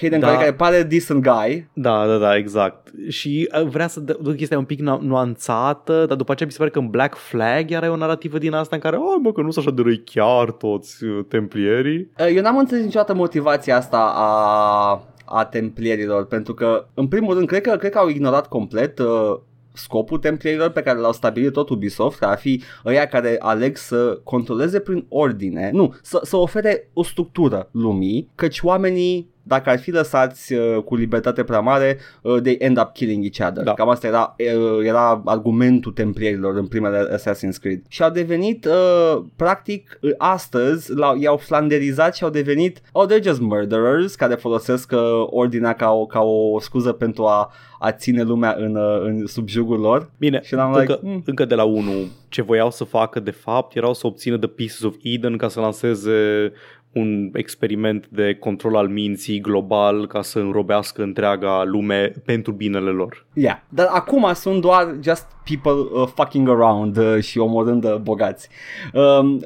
Hayden 0.00 0.20
da. 0.20 0.26
da. 0.26 0.36
care 0.36 0.52
pare 0.52 0.82
decent 0.82 1.22
guy. 1.22 1.68
Da, 1.72 2.06
da, 2.06 2.16
da, 2.16 2.36
exact. 2.36 2.90
Și 3.08 3.50
uh, 3.60 3.66
vrea 3.66 3.86
să 3.86 4.00
dă 4.00 4.18
dă 4.22 4.32
chestia 4.32 4.58
un 4.58 4.64
pic 4.64 4.80
nu- 4.80 5.00
nuanțată, 5.02 6.04
dar 6.06 6.16
după 6.16 6.32
aceea 6.32 6.48
mi 6.48 6.52
se 6.52 6.58
pare 6.58 6.70
că 6.70 6.78
în 6.78 6.88
Black 6.88 7.14
Flag 7.14 7.70
era 7.70 7.90
o 7.90 7.96
narrativă 7.96 8.38
din 8.38 8.52
asta 8.52 8.74
în 8.74 8.82
care, 8.82 8.96
oh, 8.96 9.16
mă, 9.22 9.32
că 9.32 9.40
nu 9.40 9.50
sunt 9.50 9.66
așa 9.66 9.74
de 9.74 9.82
răi 9.82 10.02
chiar 10.04 10.50
toți 10.50 11.04
uh, 11.04 11.24
templierii. 11.28 12.10
Uh, 12.18 12.34
Eu 12.34 12.42
n-am 12.42 12.58
înțeles 12.58 12.84
niciodată 12.84 13.14
motivația 13.14 13.76
asta 13.76 14.12
a, 14.14 15.08
a 15.24 15.44
templierilor, 15.44 16.26
pentru 16.26 16.54
că, 16.54 16.86
în 16.94 17.08
primul 17.08 17.34
rând, 17.34 17.46
cred 17.46 17.60
că, 17.60 17.76
cred 17.76 17.90
că 17.90 17.98
au 17.98 18.08
ignorat 18.08 18.48
complet 18.48 18.98
uh, 18.98 19.38
scopul 19.74 20.18
templierilor 20.18 20.70
pe 20.70 20.82
care 20.82 20.98
l-au 20.98 21.12
stabilit 21.12 21.52
tot 21.52 21.68
Ubisoft, 21.68 22.18
care 22.18 22.32
ar 22.32 22.38
fi 22.38 22.62
ăia 22.84 23.06
care 23.06 23.36
aleg 23.38 23.76
să 23.76 24.20
controleze 24.24 24.80
prin 24.80 25.06
ordine, 25.08 25.70
nu, 25.72 25.94
să, 26.02 26.20
să 26.22 26.36
ofere 26.36 26.90
o 26.92 27.02
structură 27.02 27.68
lumii, 27.72 28.30
căci 28.34 28.60
oamenii 28.62 29.33
dacă 29.46 29.70
ar 29.70 29.78
fi 29.78 29.90
lăsați 29.90 30.52
uh, 30.52 30.82
cu 30.84 30.96
libertate 30.96 31.44
prea 31.44 31.60
mare, 31.60 31.98
uh, 32.22 32.40
they 32.42 32.56
end 32.58 32.78
up 32.78 32.92
killing 32.92 33.24
each 33.24 33.50
other. 33.50 33.64
Da. 33.64 33.74
Cam 33.74 33.88
asta 33.88 34.06
era, 34.06 34.34
uh, 34.38 34.86
era 34.86 35.22
argumentul 35.24 35.92
templierilor 35.92 36.56
în 36.56 36.66
primele 36.66 37.16
Assassin's 37.16 37.60
Creed. 37.60 37.82
Și 37.88 38.02
au 38.02 38.10
devenit, 38.10 38.64
uh, 38.64 39.22
practic, 39.36 39.98
uh, 40.00 40.10
astăzi, 40.18 40.94
l-au, 40.94 41.16
i-au 41.16 41.36
flanderizat 41.36 42.14
și 42.16 42.24
au 42.24 42.30
devenit, 42.30 42.80
oh, 42.92 43.06
they're 43.06 43.22
just 43.22 43.40
murderers, 43.40 44.14
care 44.14 44.34
folosesc 44.34 44.92
uh, 44.92 45.00
ordinea 45.26 45.72
ca 45.72 45.90
o, 45.90 46.06
ca 46.06 46.20
o 46.20 46.60
scuză 46.60 46.92
pentru 46.92 47.24
a, 47.24 47.52
a 47.78 47.92
ține 47.92 48.22
lumea 48.22 48.54
în, 48.58 48.76
uh, 48.76 49.00
în 49.02 49.26
subjugul 49.26 49.80
lor. 49.80 50.10
Bine, 50.18 50.40
Și 50.42 50.54
l-am 50.54 50.72
încă, 50.72 50.92
like, 50.92 51.06
mm. 51.14 51.22
încă 51.26 51.44
de 51.44 51.54
la 51.54 51.64
1, 51.64 51.90
ce 52.28 52.42
voiau 52.42 52.70
să 52.70 52.84
facă 52.84 53.20
de 53.20 53.30
fapt 53.30 53.76
erau 53.76 53.94
să 53.94 54.06
obțină 54.06 54.38
The 54.38 54.48
Pieces 54.48 54.82
of 54.82 54.94
Eden 55.02 55.36
ca 55.36 55.48
să 55.48 55.60
lanseze 55.60 56.52
un 56.94 57.30
experiment 57.32 58.08
de 58.08 58.34
control 58.34 58.76
al 58.76 58.88
minții 58.88 59.40
global 59.40 60.06
ca 60.06 60.22
să 60.22 60.38
înrobească 60.38 61.02
întreaga 61.02 61.64
lume 61.64 62.12
pentru 62.24 62.52
binele 62.52 62.90
lor. 62.90 63.26
Yeah. 63.32 63.56
Dar 63.68 63.86
acum 63.90 64.32
sunt 64.34 64.60
doar 64.60 64.96
just 65.02 65.26
people 65.44 66.00
uh, 66.00 66.08
fucking 66.14 66.48
around 66.48 66.96
uh, 66.96 67.22
și 67.22 67.38
omorând 67.38 67.84
uh, 67.84 67.96
bogați. 67.96 68.48
Um, 68.92 69.40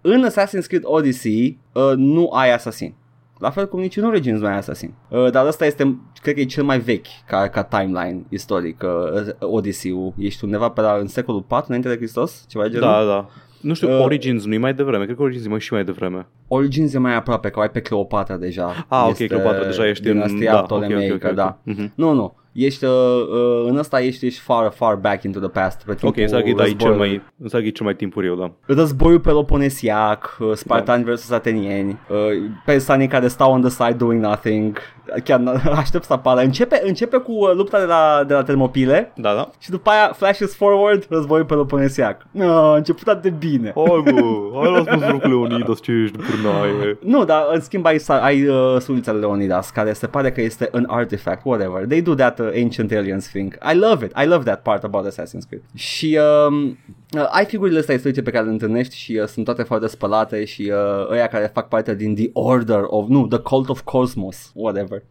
în 0.00 0.26
Assassin's 0.28 0.66
Creed 0.66 0.82
Odyssey 0.84 1.58
uh, 1.72 1.92
nu 1.96 2.30
ai 2.30 2.52
asasin. 2.52 2.94
La 3.38 3.50
fel 3.50 3.68
cum 3.68 3.80
nici 3.80 3.96
în 3.96 4.04
Origins 4.04 4.40
nu 4.40 4.46
ai 4.46 4.56
asasin. 4.56 4.94
Uh, 5.08 5.30
dar 5.30 5.46
ăsta 5.46 5.66
este, 5.66 5.98
cred 6.22 6.34
că 6.34 6.40
e 6.40 6.44
cel 6.44 6.64
mai 6.64 6.78
vechi 6.78 7.06
ca, 7.26 7.48
ca 7.48 7.62
timeline 7.62 8.24
istoric, 8.28 8.82
uh, 8.82 9.48
Odyssey-ul. 9.50 10.12
Ești 10.18 10.44
undeva 10.44 10.68
pe 10.68 10.80
la, 10.80 10.92
în 10.92 11.06
secolul 11.06 11.42
4 11.42 11.64
înainte 11.68 11.88
de 11.88 11.96
Hristos? 11.96 12.44
Ceva 12.48 12.64
de 12.64 12.70
genul? 12.70 12.88
Da, 12.88 13.04
da. 13.04 13.28
Nu 13.64 13.74
știu, 13.74 13.88
Uh, 13.88 13.94
uh, 13.98 14.04
Origins 14.04 14.44
nu 14.44 14.54
e 14.54 14.58
mai 14.58 14.74
devreme, 14.74 15.04
cred 15.04 15.16
că 15.16 15.22
Origins 15.22 15.46
e 15.46 15.48
mai 15.48 15.60
și 15.60 15.72
mai 15.72 15.84
devreme. 15.84 16.26
Origins 16.48 16.94
e 16.94 16.98
mai 16.98 17.14
aproape, 17.14 17.48
că 17.50 17.58
o 17.58 17.62
ai 17.62 17.70
pe 17.70 17.80
Cleopatra 17.80 18.36
deja. 18.36 18.86
Ah, 18.88 19.06
Este 19.10 19.22
ok, 19.24 19.28
Cleopatra 19.30 19.64
deja 19.64 19.88
ești 19.88 20.06
în... 20.08 20.12
dinastia 20.12 20.52
Da, 20.52 20.58
ok, 20.58 20.62
ok, 20.62 20.66
Ptolemeică, 20.78 21.14
ok, 21.14 21.24
ok. 21.24 21.34
da. 21.36 21.58
Mhm. 21.62 21.92
Nu, 21.94 22.12
nu. 22.12 22.36
Ești, 22.52 22.84
uh, 22.84 22.90
uh, 22.90 23.66
în 23.68 23.76
ăsta 23.76 24.00
ești, 24.00 24.26
ești 24.26 24.40
far, 24.40 24.70
far 24.70 24.94
back 24.94 25.22
into 25.22 25.38
the 25.38 25.48
past. 25.48 25.82
Pe 25.84 25.90
Ok, 25.90 25.96
timpul 25.98 26.22
înseamnă 26.22 26.44
că 26.46 26.50
e, 26.50 26.54
da, 26.54 26.62
e 26.62 26.66
cel 26.66 26.76
războiului. 26.76 27.08
mai, 27.08 27.22
înseamnă 27.38 27.66
că 27.68 27.72
e 27.72 27.76
cel 27.76 27.84
mai 27.86 27.94
timpuriu, 27.94 28.34
da. 28.36 28.50
Războiul 28.74 29.20
Peloponnesiac, 29.20 30.36
uh, 30.40 30.52
Spartani 30.54 31.04
versus 31.04 31.30
Atenieni, 31.30 31.98
uh, 32.08 32.16
persanii 32.64 33.06
care 33.06 33.28
stau 33.28 33.52
on 33.52 33.60
the 33.60 33.70
side 33.70 33.92
doing 33.92 34.22
nothing. 34.24 34.78
Chiar 35.24 35.40
n- 35.40 35.62
aștept 35.82 36.04
să 36.04 36.12
apară. 36.12 36.40
Începe, 36.40 36.82
începe 36.84 37.16
cu 37.16 37.32
uh, 37.32 37.50
lupta 37.54 37.78
de 37.78 37.84
la, 37.84 38.24
de 38.26 38.34
la 38.34 38.42
Termopile 38.42 39.12
Da, 39.16 39.34
da. 39.34 39.50
și 39.58 39.70
după 39.70 39.90
aia 39.90 40.12
flashes 40.16 40.54
forward 40.56 41.06
războiul 41.10 41.44
Peloponnesiac. 41.44 42.26
No, 42.30 42.52
a 42.52 42.76
început 42.76 43.08
atât 43.08 43.22
de 43.22 43.30
bine. 43.48 43.72
Hai 43.74 44.02
bă, 44.12 44.60
hai 44.62 44.70
la 44.72 44.82
spus 44.92 45.08
rog 45.08 45.22
Leonidas 45.22 45.80
ce 45.80 45.92
ești 45.92 46.16
de 46.16 46.22
pârnaie. 46.30 46.98
Nu, 47.14 47.24
dar 47.24 47.46
în 47.52 47.60
schimb 47.60 47.86
ai, 47.86 48.00
ai 48.08 48.46
uh, 48.48 48.76
sulița 48.80 49.12
de 49.12 49.18
Leonidas, 49.18 49.70
care 49.70 49.92
se 49.92 50.06
pare 50.06 50.32
că 50.32 50.40
este 50.40 50.68
an 50.72 50.84
artifact, 50.88 51.40
whatever. 51.44 51.84
They 51.86 52.02
do 52.02 52.14
that 52.14 52.38
uh, 52.38 52.46
ancient 52.62 52.92
aliens 52.92 53.26
thing. 53.28 53.58
I 53.72 53.76
love 53.76 54.04
it. 54.04 54.12
I 54.22 54.26
love 54.26 54.44
that 54.44 54.62
part 54.62 54.84
about 54.84 55.06
Assassin's 55.06 55.46
Creed. 55.48 55.62
Și 55.74 56.18
um, 56.48 56.78
uh, 57.16 57.26
ai 57.30 57.44
figurile 57.44 57.78
astea 57.78 57.94
istorice 57.94 58.22
pe 58.22 58.30
care 58.30 58.44
le 58.44 58.50
întâlnești 58.50 58.96
și 58.96 59.18
uh, 59.22 59.26
sunt 59.26 59.44
toate 59.44 59.62
foarte 59.62 59.86
spălate 59.86 60.44
și 60.44 60.72
uh, 60.74 61.10
ăia 61.10 61.26
care 61.26 61.50
fac 61.54 61.68
parte 61.68 61.94
din 61.94 62.14
The 62.14 62.30
Order 62.32 62.80
of, 62.86 63.08
nu, 63.08 63.26
The 63.26 63.38
Cult 63.38 63.68
of 63.68 63.80
Cosmos, 63.80 64.50
whatever. 64.54 65.02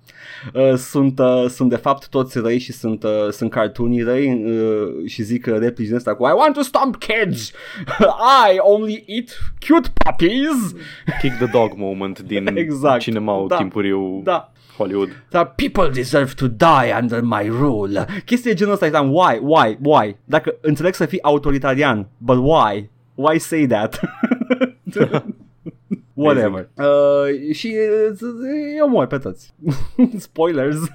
Uh, 0.54 0.74
sunt, 0.76 1.20
uh, 1.20 1.46
sunt 1.48 1.70
de 1.70 1.76
fapt 1.76 2.10
toți 2.10 2.40
răi 2.40 2.58
și 2.60 2.72
sunt, 2.72 3.04
uh, 3.04 3.30
sunt 3.32 3.52
cartoonii 3.52 4.02
răi 4.02 4.44
uh, 4.44 5.10
și 5.10 5.22
zic 5.22 5.46
uh, 5.50 5.58
replici 5.60 5.88
din 5.88 5.96
asta 5.96 6.16
cu 6.16 6.26
I 6.26 6.32
want 6.36 6.54
to 6.56 6.62
stomp 6.62 6.98
kids! 6.98 7.52
I 8.52 8.58
only 8.58 9.04
eat 9.08 9.38
cute 9.68 9.90
puppies! 10.04 10.76
Kick 11.22 11.36
the 11.36 11.46
dog 11.52 11.72
moment 11.76 12.20
din 12.20 12.48
Exact. 12.58 13.02
cinema 13.02 13.46
Da. 13.48 13.56
timpuriu 13.56 14.22
Da, 14.24 14.52
Hollywood. 14.78 15.10
That 15.30 15.56
people 15.56 15.90
deserve 15.90 16.34
to 16.36 16.48
die 16.48 16.92
under 17.02 17.22
my 17.22 17.48
rule. 17.48 18.06
Chestia 18.26 18.52
de 18.52 18.58
genul 18.58 18.74
ăsta, 18.74 18.86
eram, 18.86 19.14
why, 19.14 19.40
why, 19.42 19.78
why? 19.82 20.18
Dacă 20.26 20.56
înțeleg 20.62 20.94
să 20.94 21.06
fii 21.06 21.24
autoritarian, 21.24 22.08
but 22.18 22.38
why? 22.38 22.90
Why 23.16 23.40
say 23.40 23.68
that? 23.68 24.00
Whatever. 26.14 26.70
Uh, 26.78 27.54
și 27.54 27.76
uh, 28.12 28.18
eu 28.78 28.90
mor 28.90 29.06
pe 29.08 29.18
toți. 29.18 29.54
Spoilers. 30.18 30.78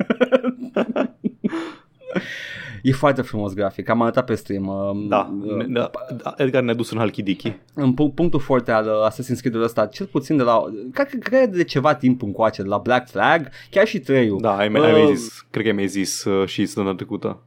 e 2.88 2.92
foarte 2.92 3.22
frumos 3.22 3.54
grafic. 3.54 3.88
Am 3.88 4.02
arătat 4.02 4.24
pe 4.24 4.34
stream. 4.34 4.66
Uh, 4.66 5.06
Da, 5.08 5.34
uh, 5.44 5.54
ne- 5.56 5.64
da, 5.80 5.90
da, 6.22 6.34
Edgar 6.36 6.62
ne-a 6.62 6.74
dus 6.74 6.90
în 6.90 6.98
Halkidiki. 6.98 7.56
în 7.74 7.92
pu- 7.92 8.10
punctul 8.10 8.40
forte 8.40 8.70
al 8.72 8.84
uh, 8.84 9.10
Assassin's 9.10 9.38
Creed-ului 9.40 9.66
ăsta, 9.66 9.86
cel 9.86 10.06
puțin 10.06 10.36
de 10.36 10.42
la, 10.42 10.62
cred 10.92 11.06
că 11.08 11.16
cred 11.16 11.50
de 11.56 11.64
ceva 11.64 11.94
timp 11.94 12.22
încoace, 12.22 12.62
de 12.62 12.68
la 12.68 12.76
Black 12.78 13.08
Flag, 13.10 13.48
chiar 13.70 13.86
și 13.86 13.98
3 13.98 14.36
Da, 14.40 14.56
ai, 14.56 14.62
ai 14.62 14.68
mai 14.68 15.12
zis, 15.14 15.46
cred 15.50 15.64
că 15.66 15.72
mi-ai 15.72 15.86
zis 15.86 16.24
uh, 16.24 16.46
și 16.48 16.66
săptămâna 16.66 16.94
trecută. 16.94 17.38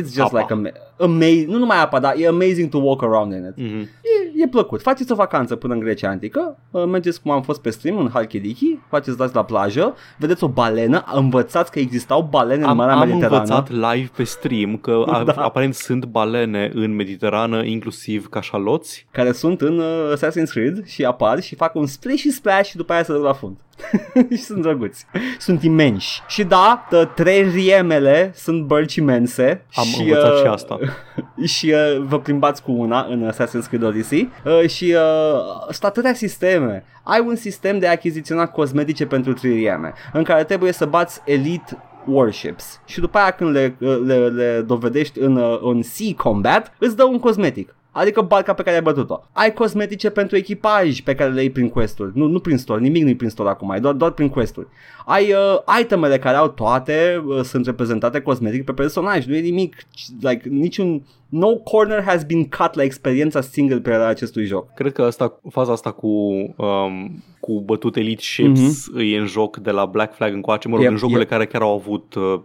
It's 0.00 0.12
just 0.14 0.18
Apa. 0.34 0.38
like 0.38 0.52
ama- 0.54 0.94
amazing, 0.98 1.48
nu 1.48 1.58
numai 1.58 1.80
apa, 1.82 2.00
dar 2.00 2.14
e 2.18 2.26
amazing 2.26 2.68
to 2.68 2.78
walk 2.78 3.02
around 3.02 3.32
in 3.32 3.38
it. 3.56 3.64
Mm-hmm. 3.64 3.82
E, 3.82 4.42
e 4.42 4.48
plăcut. 4.48 4.82
Faceți 4.82 5.12
o 5.12 5.14
vacanță 5.14 5.56
până 5.56 5.74
în 5.74 5.80
Grecia 5.80 6.08
Antică, 6.08 6.58
uh, 6.70 6.84
mergeți 6.84 7.22
cum 7.22 7.30
am 7.30 7.42
fost 7.42 7.60
pe 7.60 7.70
stream 7.70 7.98
în 7.98 8.10
Halkidiki, 8.12 8.78
faceți 8.88 9.16
dați 9.16 9.34
la 9.34 9.44
plajă, 9.44 9.94
vedeți 10.18 10.44
o 10.44 10.48
balenă, 10.48 11.04
învățați 11.14 11.70
că 11.70 11.78
existau 11.78 12.22
balene 12.30 12.62
în 12.62 12.68
Am, 12.68 12.76
Marea 12.76 12.94
am 12.94 12.98
Mediterană. 13.08 13.36
învățat 13.36 13.70
live 13.70 14.10
pe 14.16 14.22
stream 14.24 14.76
că 14.86 15.02
a, 15.06 15.22
Da. 15.32 15.32
aparent 15.32 15.74
sunt 15.74 16.04
balene 16.04 16.70
în 16.74 16.94
Mediterană, 16.94 17.62
inclusiv 17.64 18.28
cașaloți. 18.28 19.06
care 19.10 19.32
sunt 19.32 19.60
în 19.60 19.78
uh, 19.78 20.12
Assassin's 20.16 20.50
Creed 20.50 20.86
și 20.86 21.04
apar 21.04 21.40
și 21.40 21.54
fac 21.54 21.74
un 21.74 21.86
splash 21.86 22.18
și 22.18 22.30
splash 22.30 22.68
și 22.68 22.76
după 22.76 22.92
aia 22.92 23.02
se 23.02 23.12
duc 23.12 23.22
la 23.22 23.32
fund. 23.32 23.56
și 24.36 24.42
sunt 24.42 24.62
drăguți. 24.62 25.06
Sunt 25.38 25.62
imensi. 25.62 26.22
Și 26.28 26.44
da, 26.44 26.86
tă- 26.90 27.12
trei 27.14 27.42
riemele 27.42 28.32
sunt 28.34 28.62
bărci 28.66 28.94
imense. 28.94 29.64
Am 29.74 29.84
și, 29.84 30.00
învățat 30.02 30.32
uh, 30.32 30.40
și 30.40 30.46
asta. 30.46 30.78
și 31.56 31.66
uh, 31.74 32.02
vă 32.08 32.18
plimbați 32.20 32.62
cu 32.62 32.72
una 32.72 33.06
în 33.10 33.30
Assassin's 33.32 33.66
Creed 33.68 33.82
Odyssey 33.82 34.30
uh, 34.44 34.68
și 34.68 34.84
uh, 34.84 35.70
sunt 35.70 35.84
atâtea 35.84 36.14
sisteme. 36.14 36.84
Ai 37.02 37.20
un 37.26 37.36
sistem 37.36 37.78
de 37.78 37.86
a 37.86 37.90
achiziționa 37.90 38.46
cosmetice 38.46 39.06
pentru 39.06 39.32
tririeme 39.32 39.92
în 40.12 40.22
care 40.22 40.44
trebuie 40.44 40.72
să 40.72 40.84
bați 40.86 41.20
elite 41.24 41.78
warships 42.06 42.80
și 42.84 43.00
după 43.00 43.18
aia 43.18 43.30
când 43.30 43.50
le, 43.50 43.76
le, 44.04 44.28
le 44.28 44.64
dovedești 44.66 45.20
în, 45.20 45.36
uh, 45.36 45.58
în 45.62 45.82
sea 45.82 46.14
combat 46.16 46.74
îți 46.78 46.96
dă 46.96 47.04
un 47.04 47.18
cosmetic. 47.18 47.74
Adică 47.98 48.20
barca 48.20 48.52
pe 48.54 48.62
care 48.62 48.76
ai 48.76 48.82
bătut-o. 48.82 49.20
Ai 49.32 49.52
cosmetice 49.52 50.10
pentru 50.10 50.36
echipaj 50.36 51.00
pe 51.00 51.14
care 51.14 51.30
le 51.30 51.40
iei 51.40 51.50
prin 51.50 51.68
quest-uri. 51.68 52.10
Nu, 52.14 52.26
nu 52.26 52.40
prin 52.40 52.58
store, 52.58 52.80
nimic 52.80 53.04
nu 53.04 53.14
prin 53.14 53.28
store 53.28 53.48
acum, 53.48 53.70
ai 53.70 53.80
doar, 53.80 53.94
doar 53.94 54.10
prin 54.10 54.28
quest-uri. 54.28 54.66
Ai 55.06 55.32
uh, 55.32 55.80
itemele 55.80 56.18
care 56.18 56.36
au 56.36 56.48
toate, 56.48 57.24
uh, 57.26 57.40
sunt 57.42 57.66
reprezentate 57.66 58.20
cosmetic 58.20 58.64
pe 58.64 58.72
personaj. 58.72 59.26
Nu 59.26 59.34
e 59.34 59.40
nimic, 59.40 59.76
like, 60.20 60.48
niciun... 60.48 61.02
No 61.28 61.56
corner 61.56 62.02
has 62.02 62.24
been 62.24 62.44
cut 62.44 62.74
la 62.74 62.82
experiența 62.82 63.40
single 63.40 63.80
player 63.80 64.00
a 64.00 64.06
acestui 64.06 64.44
joc. 64.44 64.74
Cred 64.74 64.92
că 64.92 65.02
asta, 65.02 65.40
faza 65.50 65.72
asta 65.72 65.90
cu, 65.90 66.08
um, 66.56 67.24
cu 67.40 67.60
bătut 67.60 67.96
elite 67.96 68.22
ships 68.22 68.60
mm-hmm. 68.60 69.12
e 69.12 69.18
în 69.18 69.26
joc 69.26 69.56
de 69.56 69.70
la 69.70 69.84
Black 69.86 70.14
Flag 70.14 70.32
încoace, 70.34 70.68
mă 70.68 70.74
rog, 70.74 70.82
Yep, 70.82 70.92
în 70.92 70.98
jocurile 70.98 71.22
yep. 71.22 71.30
care 71.30 71.46
chiar 71.46 71.62
au 71.62 71.74
avut 71.74 72.14
uh, 72.14 72.40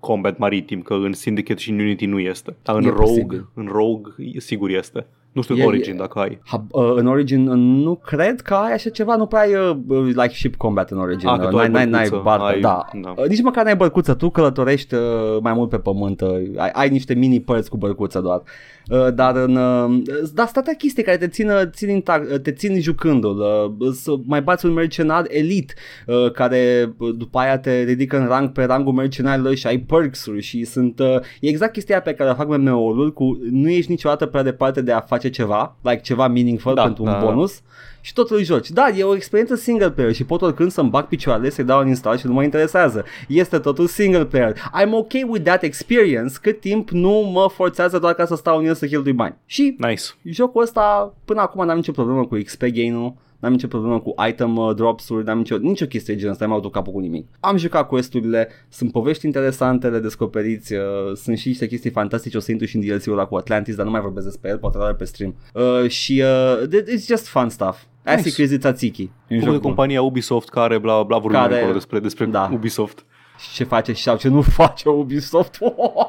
combat 0.00 0.38
maritim, 0.38 0.80
că 0.82 0.94
în 0.94 1.12
Syndicate 1.12 1.60
și 1.60 1.70
în 1.70 1.78
Unity 1.78 2.06
nu 2.06 2.18
este. 2.18 2.56
Dar 2.62 2.76
în 2.76 2.82
E 2.84 2.88
Rogue, 2.88 3.04
posibil. 3.04 3.48
în 3.54 3.66
Rogue 3.66 4.12
e- 4.18 4.40
sigur 4.40 4.70
este. 4.70 5.06
Nu 5.36 5.42
știu 5.42 5.54
E- 5.56 5.60
în 5.60 5.66
Origin 5.66 5.94
e- 5.94 5.96
dacă 5.96 6.18
ai. 6.18 6.38
Ha, 6.44 6.64
uh, 6.70 6.92
în 6.94 7.06
Origin 7.06 7.48
uh, 7.48 7.56
nu 7.56 7.94
cred 7.94 8.40
că 8.40 8.54
ai 8.54 8.72
așa 8.72 8.90
ceva, 8.90 9.16
nu 9.16 9.26
prea 9.26 9.40
ai 9.40 9.54
uh, 9.54 9.76
uh, 9.88 10.04
like 10.06 10.28
ship 10.34 10.56
combat 10.56 10.90
în 10.90 10.98
Origin. 10.98 11.28
Ah, 11.28 11.38
că 11.38 11.44
Uh, 11.44 11.50
tu 11.50 11.56
ai 11.58 11.68
n-ai, 11.68 11.84
n-ai, 11.84 11.90
n-ai 11.90 12.08
bărcuță, 12.08 12.22
barcă, 12.24 12.44
ai- 12.44 12.60
da. 12.60 12.84
da. 12.92 13.14
Uh, 13.16 13.26
nici 13.28 13.42
măcar 13.42 13.64
n-ai 13.64 13.76
bărcuță, 13.76 14.14
tu 14.14 14.30
călătorești 14.30 14.94
uh, 14.94 15.00
mai 15.40 15.52
mult 15.52 15.68
pe 15.68 15.78
pământ, 15.78 16.20
uh, 16.20 16.28
ai, 16.56 16.70
ai 16.72 16.88
niște 16.88 17.14
mini 17.14 17.40
părți 17.40 17.70
cu 17.70 17.76
bărcuță 17.76 18.20
doar. 18.20 18.42
Uh, 18.90 19.14
dar 19.14 19.36
în 19.36 19.56
uh, 19.56 20.02
da, 20.34 20.44
sunt 20.44 20.56
atâtea 20.56 20.74
chestii 20.78 21.02
care 21.02 21.16
te 21.16 21.28
țin, 21.28 21.50
uh, 21.50 21.62
țin 21.70 21.88
intact, 21.88 22.30
uh, 22.30 22.40
te 22.40 22.52
țin 22.52 22.80
jucându-l. 22.80 23.38
Uh, 23.78 23.92
să 23.92 24.14
mai 24.24 24.42
bați 24.42 24.66
un 24.66 24.72
mercenar 24.72 25.24
elite 25.28 25.74
uh, 26.06 26.30
care 26.30 26.92
uh, 26.98 27.14
după 27.16 27.38
aia 27.38 27.58
te 27.58 27.82
ridică 27.82 28.18
în 28.18 28.26
rang 28.26 28.52
pe 28.52 28.64
rangul 28.64 28.92
mercenarilor 28.92 29.54
și 29.54 29.66
ai 29.66 29.78
perks-uri 29.78 30.40
și 30.40 30.64
sunt 30.64 30.98
uh, 30.98 31.16
e 31.40 31.48
exact 31.48 31.72
chestia 31.72 32.00
pe 32.00 32.14
care 32.14 32.30
o 32.30 32.34
fac 32.34 32.48
MMO-ul 32.48 33.12
cu 33.12 33.38
nu 33.50 33.70
ești 33.70 33.90
niciodată 33.90 34.26
prea 34.26 34.42
departe 34.42 34.82
de 34.82 34.92
a 34.92 35.00
face 35.00 35.30
ceva, 35.30 35.76
like 35.82 36.00
ceva 36.00 36.28
meaningful 36.28 36.74
Da, 36.74 36.82
pentru 36.82 37.02
un 37.02 37.10
da. 37.10 37.18
bonus 37.18 37.62
și 38.06 38.12
tot 38.12 38.30
îl 38.30 38.42
joci. 38.42 38.70
Da, 38.70 38.88
e 38.88 39.02
o 39.02 39.14
experiență 39.14 39.54
single 39.54 39.90
player 39.90 40.12
și 40.12 40.24
pot 40.24 40.42
oricând 40.42 40.70
să-mi 40.70 40.90
bag 40.90 41.06
picioarele, 41.06 41.50
să-i 41.50 41.64
dau 41.64 41.80
un 41.80 41.88
install 41.88 42.16
și 42.16 42.26
nu 42.26 42.32
mă 42.32 42.42
interesează. 42.42 43.04
Este 43.28 43.58
totul 43.58 43.86
single 43.86 44.24
player. 44.24 44.52
I'm 44.52 44.90
okay 44.90 45.26
with 45.28 45.44
that 45.44 45.62
experience 45.62 46.34
cât 46.40 46.60
timp 46.60 46.90
nu 46.90 47.30
mă 47.32 47.48
forțează 47.52 47.98
doar 47.98 48.14
ca 48.14 48.24
să 48.24 48.34
stau 48.34 48.58
în 48.58 48.64
el 48.64 48.74
să 48.74 48.86
cheltui 48.86 49.12
bani. 49.12 49.34
Și 49.46 49.76
Nice. 49.78 50.02
jocul 50.22 50.62
ăsta 50.62 51.14
până 51.24 51.40
acum 51.40 51.66
n-am 51.66 51.76
nicio 51.76 51.92
problemă 51.92 52.26
cu 52.26 52.38
XP 52.44 52.60
gain-ul, 52.60 53.14
n-am 53.38 53.52
nicio 53.52 53.66
problemă 53.66 54.00
cu 54.00 54.14
item 54.28 54.56
uh, 54.56 54.74
drops-uri, 54.74 55.24
n-am 55.24 55.38
nicio, 55.38 55.56
nicio 55.56 55.86
chestie 55.86 56.14
de 56.14 56.20
genul 56.20 56.34
ăsta, 56.34 56.46
n-am 56.46 56.68
capul 56.72 56.92
cu 56.92 56.98
nimic. 56.98 57.26
Am 57.40 57.56
jucat 57.56 57.88
quest-urile, 57.88 58.48
sunt 58.68 58.92
povești 58.92 59.26
interesante, 59.26 59.88
le 59.88 59.98
descoperiți, 59.98 60.74
uh, 60.74 60.80
sunt 61.14 61.38
și 61.38 61.48
niște 61.48 61.66
chestii 61.66 61.90
fantastice, 61.90 62.36
o 62.36 62.40
să 62.40 62.50
intru 62.50 62.66
și 62.66 62.76
în 62.76 62.82
DLC-ul 62.86 63.12
ăla 63.12 63.26
cu 63.26 63.36
Atlantis, 63.36 63.74
dar 63.74 63.84
nu 63.84 63.90
mai 63.90 64.00
vorbesc 64.00 64.26
despre 64.26 64.50
el, 64.50 64.58
poate 64.58 64.78
doar 64.78 64.94
pe 64.94 65.04
stream. 65.04 65.34
Uh, 65.54 65.88
și 65.88 66.22
uh, 66.24 66.82
it's 66.94 67.06
just 67.06 67.26
fun 67.26 67.48
stuff. 67.48 67.78
Nice. 68.06 68.16
Nice. 68.16 68.28
Así 68.28 68.34
Crazy 68.36 68.58
Tzatziki. 68.58 69.02
E 69.02 69.34
un 69.34 69.38
Cum 69.38 69.38
joc 69.38 69.50
de 69.50 69.50
bun. 69.50 69.60
compania 69.60 70.02
Ubisoft 70.02 70.48
care 70.48 70.78
bla 70.78 71.02
bla 71.02 71.18
vorbim 71.18 71.40
Care- 71.40 71.56
acolo 71.58 71.72
despre, 71.72 71.98
despre 71.98 72.24
da. 72.24 72.50
Ubisoft. 72.52 73.04
Și 73.38 73.52
ce 73.54 73.64
face 73.64 73.92
și 73.92 74.02
sau 74.02 74.16
ce 74.16 74.28
nu 74.28 74.42
face 74.60 74.88
Ubisoft. 74.88 75.58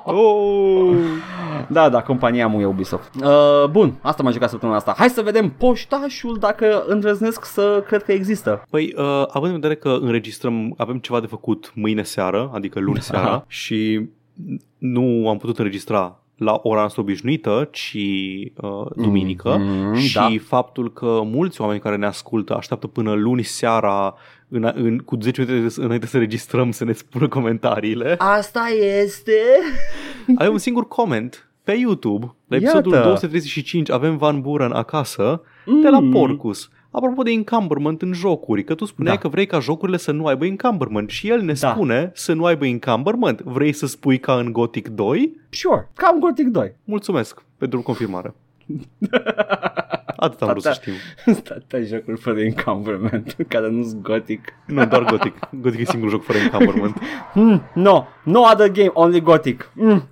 Oh! 0.10 0.96
da, 1.70 1.90
da, 1.90 2.02
compania 2.02 2.48
mu 2.48 2.60
e 2.62 2.66
Ubisoft. 2.66 3.12
Uh, 3.24 3.70
bun, 3.72 3.94
asta 4.02 4.24
m-a 4.24 4.32
jucat 4.32 4.50
săptămâna 4.50 4.78
asta. 4.78 4.94
Hai 4.98 5.10
să 5.10 5.22
vedem 5.22 5.50
poștașul 5.50 6.38
dacă 6.40 6.84
îndrăznesc 6.88 7.46
să 7.46 7.84
cred 7.88 8.04
că 8.04 8.12
există. 8.12 8.64
Păi, 8.70 8.94
uh, 8.98 9.24
având 9.28 9.54
în 9.54 9.60
vedere 9.60 9.76
că 9.76 9.98
înregistrăm, 10.02 10.74
avem 10.78 10.98
ceva 10.98 11.20
de 11.20 11.28
făcut 11.28 11.72
mâine 11.76 12.04
seară, 12.04 12.50
adică 12.54 12.80
luni 12.80 13.02
seara, 13.02 13.26
Aha. 13.28 13.46
și 13.48 14.10
nu 14.78 15.30
am 15.30 15.38
putut 15.38 15.58
înregistra 15.58 16.20
la 16.38 16.60
ora 16.64 16.80
noastră 16.80 17.02
obișnuită, 17.02 17.68
ci 17.72 17.96
uh, 18.56 18.86
duminică 18.96 19.58
Mm, 19.60 19.96
și 19.96 20.14
da. 20.14 20.28
faptul 20.46 20.94
că 20.94 21.22
mulți 21.24 21.62
oameni 21.62 21.80
care 21.80 21.96
ne 21.96 22.06
ascultă 22.06 22.56
așteaptă 22.56 22.88
până 22.88 23.14
luni 23.14 23.44
seara 23.44 24.16
în, 24.48 24.72
în, 24.76 24.98
cu 24.98 25.18
10 25.22 25.42
minute 25.48 25.82
înainte 25.82 26.06
să 26.08 26.18
registrăm 26.18 26.72
să 26.72 26.84
ne 26.84 26.92
spună 26.94 27.28
comentariile. 27.28 28.16
Asta 28.18 28.66
este... 29.04 29.32
Avem 30.38 30.52
un 30.52 30.58
singur 30.58 30.88
comment 30.88 31.50
pe 31.64 31.74
YouTube, 31.74 32.36
la 32.48 32.56
episodul 32.56 32.92
Iată. 32.92 33.04
235 33.06 33.92
avem 33.92 34.18
Van 34.18 34.42
Buren 34.42 34.72
acasă, 34.72 35.42
de 35.82 35.90
la 35.90 36.00
Mm. 36.00 36.12
Porcus. 36.12 36.70
Apropo 36.92 37.24
de 37.24 37.32
encumberment 37.32 38.02
în 38.02 38.14
jocuri, 38.14 38.64
că 38.64 38.76
tu 38.76 38.86
spuneai 38.86 39.16
Da. 39.16 39.22
că 39.22 39.28
vrei 39.28 39.46
ca 39.46 39.60
jocurile 39.60 39.98
să 39.98 40.12
nu 40.12 40.26
aibă 40.26 40.46
encumberment 40.46 41.10
și 41.10 41.30
el 41.30 41.42
ne 41.42 41.54
Da. 41.60 41.72
spune 41.72 42.12
să 42.14 42.34
nu 42.34 42.46
aibă 42.46 42.66
encumberment. 42.66 43.42
Vrei 43.42 43.74
să 43.74 43.86
spui 43.88 44.20
ca 44.20 44.34
în 44.34 44.52
Gothic 44.52 44.88
2? 44.88 45.40
Sure, 45.50 45.90
cam 45.96 46.20
Gothic 46.20 46.48
2. 46.48 46.74
Mulțumesc 46.84 47.44
pentru 47.58 47.82
confirmare. 47.82 48.34
Atât 50.20 50.42
am 50.42 50.48
vrut 50.50 50.62
să 50.62 50.70
Tata. 50.70 50.82
știu. 50.82 50.94
Atâtea 51.56 51.82
jocuri 51.82 52.18
fără 52.20 52.40
encumberment, 52.42 53.36
care 53.48 53.70
nu 53.70 53.84
sunt 53.84 54.02
Gothic. 54.02 54.54
Nu, 54.68 54.86
doar 54.86 55.04
Gothic. 55.04 55.34
Gothic 55.52 55.80
e 55.80 55.84
singurul 55.86 56.12
joc 56.14 56.24
fără 56.24 56.38
encumberment. 56.44 56.98
Mm, 57.34 57.62
no, 57.74 58.04
no 58.24 58.40
other 58.52 58.72
game, 58.72 58.90
only 58.94 59.22
Gothic. 59.22 59.72
Mm. 59.76 60.04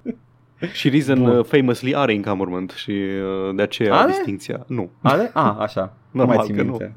Și 0.73 0.89
Reason 0.89 1.19
Bun. 1.23 1.37
uh, 1.37 1.45
famously 1.45 1.95
are 1.95 2.13
encumberment 2.13 2.71
și 2.75 2.91
uh, 2.91 3.55
de 3.55 3.61
aceea 3.61 3.95
Are? 3.95 4.11
distinția. 4.11 4.63
Nu. 4.67 4.89
Are? 5.01 5.31
Ah, 5.33 5.55
așa. 5.59 5.93
Normal 6.11 6.35
mai 6.35 6.45
ții 6.45 6.55
că 6.55 6.61
nu. 6.63 6.69
minte. 6.69 6.95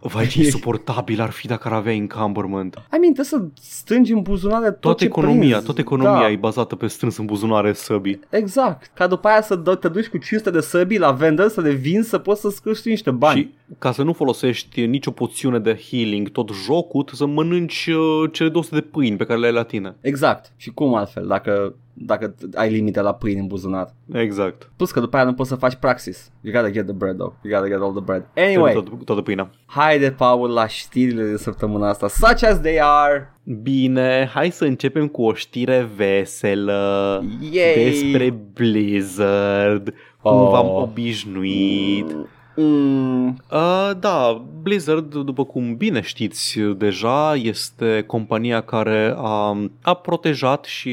Vai 0.00 0.26
ce 0.26 0.38
insuportabil 0.44 1.20
ar 1.20 1.30
fi 1.30 1.46
dacă 1.46 1.68
ar 1.68 1.74
avea 1.74 1.92
encumberment. 1.92 2.74
I 2.76 2.98
mean, 2.98 3.12
trebuie 3.12 3.24
să 3.24 3.42
strângi 3.60 4.12
în 4.12 4.22
buzunare 4.22 4.70
tot 4.70 4.80
Toată 4.80 4.98
ce 4.98 5.04
economia, 5.04 5.38
prinzi. 5.48 5.64
toată 5.64 5.80
economia 5.80 6.20
da. 6.20 6.30
e 6.30 6.36
bazată 6.36 6.76
pe 6.76 6.86
strâns 6.86 7.16
în 7.16 7.24
buzunare 7.24 7.72
săbii. 7.72 8.20
Exact. 8.30 8.90
Ca 8.94 9.06
după 9.06 9.28
aia 9.28 9.40
să 9.42 9.56
dă- 9.62 9.78
te 9.80 9.88
duci 9.88 10.06
cu 10.06 10.16
500 10.18 10.50
de 10.50 10.60
săbii 10.60 10.98
la 10.98 11.10
vendor 11.12 11.48
să 11.48 11.60
le 11.60 11.70
vinzi 11.72 12.08
să 12.08 12.18
poți 12.18 12.40
să-ți 12.40 12.62
câștigi 12.62 12.88
niște 12.88 13.10
bani. 13.10 13.38
Și 13.40 13.50
ca 13.78 13.92
să 13.92 14.02
nu 14.02 14.12
folosești 14.12 14.86
nicio 14.86 15.10
poțiune 15.10 15.58
de 15.58 15.80
healing 15.90 16.28
tot 16.28 16.50
jocul, 16.64 17.02
trebuie 17.02 17.28
să 17.28 17.34
mănânci 17.34 17.86
uh, 17.86 18.30
cele 18.32 18.48
200 18.48 18.74
de 18.74 18.80
pâini 18.80 19.16
pe 19.16 19.24
care 19.24 19.38
le 19.38 19.46
ai 19.46 19.52
la 19.52 19.62
tine. 19.62 19.96
Exact. 20.00 20.52
Și 20.56 20.70
cum 20.70 20.94
altfel, 20.94 21.26
dacă, 21.26 21.74
dacă 21.98 22.34
ai 22.54 22.70
limite 22.70 23.00
la 23.00 23.14
pâini 23.14 23.40
în 23.40 23.46
buzunar. 23.46 23.88
Exact. 24.12 24.70
Plus 24.76 24.90
că 24.90 25.00
după 25.00 25.16
aia 25.16 25.24
nu 25.24 25.34
poți 25.34 25.48
să 25.48 25.54
faci 25.54 25.74
praxis. 25.74 26.30
You 26.40 26.54
gotta 26.54 26.70
get 26.70 26.84
the 26.84 26.94
bread, 26.94 27.16
though. 27.16 27.32
You 27.42 27.52
gotta 27.54 27.68
get 27.74 27.80
all 27.82 27.92
the 27.92 28.02
bread. 28.04 28.24
Anyway, 28.36 28.72
Toată, 28.72 28.90
toată 29.04 29.20
pâinea. 29.22 29.50
haide, 29.66 30.10
Paul, 30.10 30.50
la 30.50 30.66
știrile 30.66 31.22
de 31.24 31.36
săptămâna 31.36 31.88
asta. 31.88 32.08
Such 32.08 32.42
as 32.44 32.60
they 32.60 32.78
are. 32.80 33.30
Bine, 33.62 34.30
hai 34.34 34.50
să 34.50 34.64
începem 34.64 35.06
cu 35.08 35.22
o 35.22 35.34
știre 35.34 35.88
veselă 35.96 37.24
Yay! 37.52 37.84
despre 37.84 38.34
Blizzard, 38.54 39.94
cum 40.22 40.32
Oh. 40.32 40.50
v-am 40.50 40.68
obișnuit. 40.68 42.16
Mm, 42.56 43.36
Uh, 43.50 43.90
da, 44.00 44.44
Blizzard, 44.62 45.14
după 45.14 45.44
cum 45.44 45.76
bine 45.76 46.00
știți 46.00 46.58
deja, 46.76 47.34
este 47.34 48.04
compania 48.06 48.60
care 48.60 49.14
a, 49.16 49.56
a 49.82 49.94
protejat 49.94 50.64
și 50.64 50.90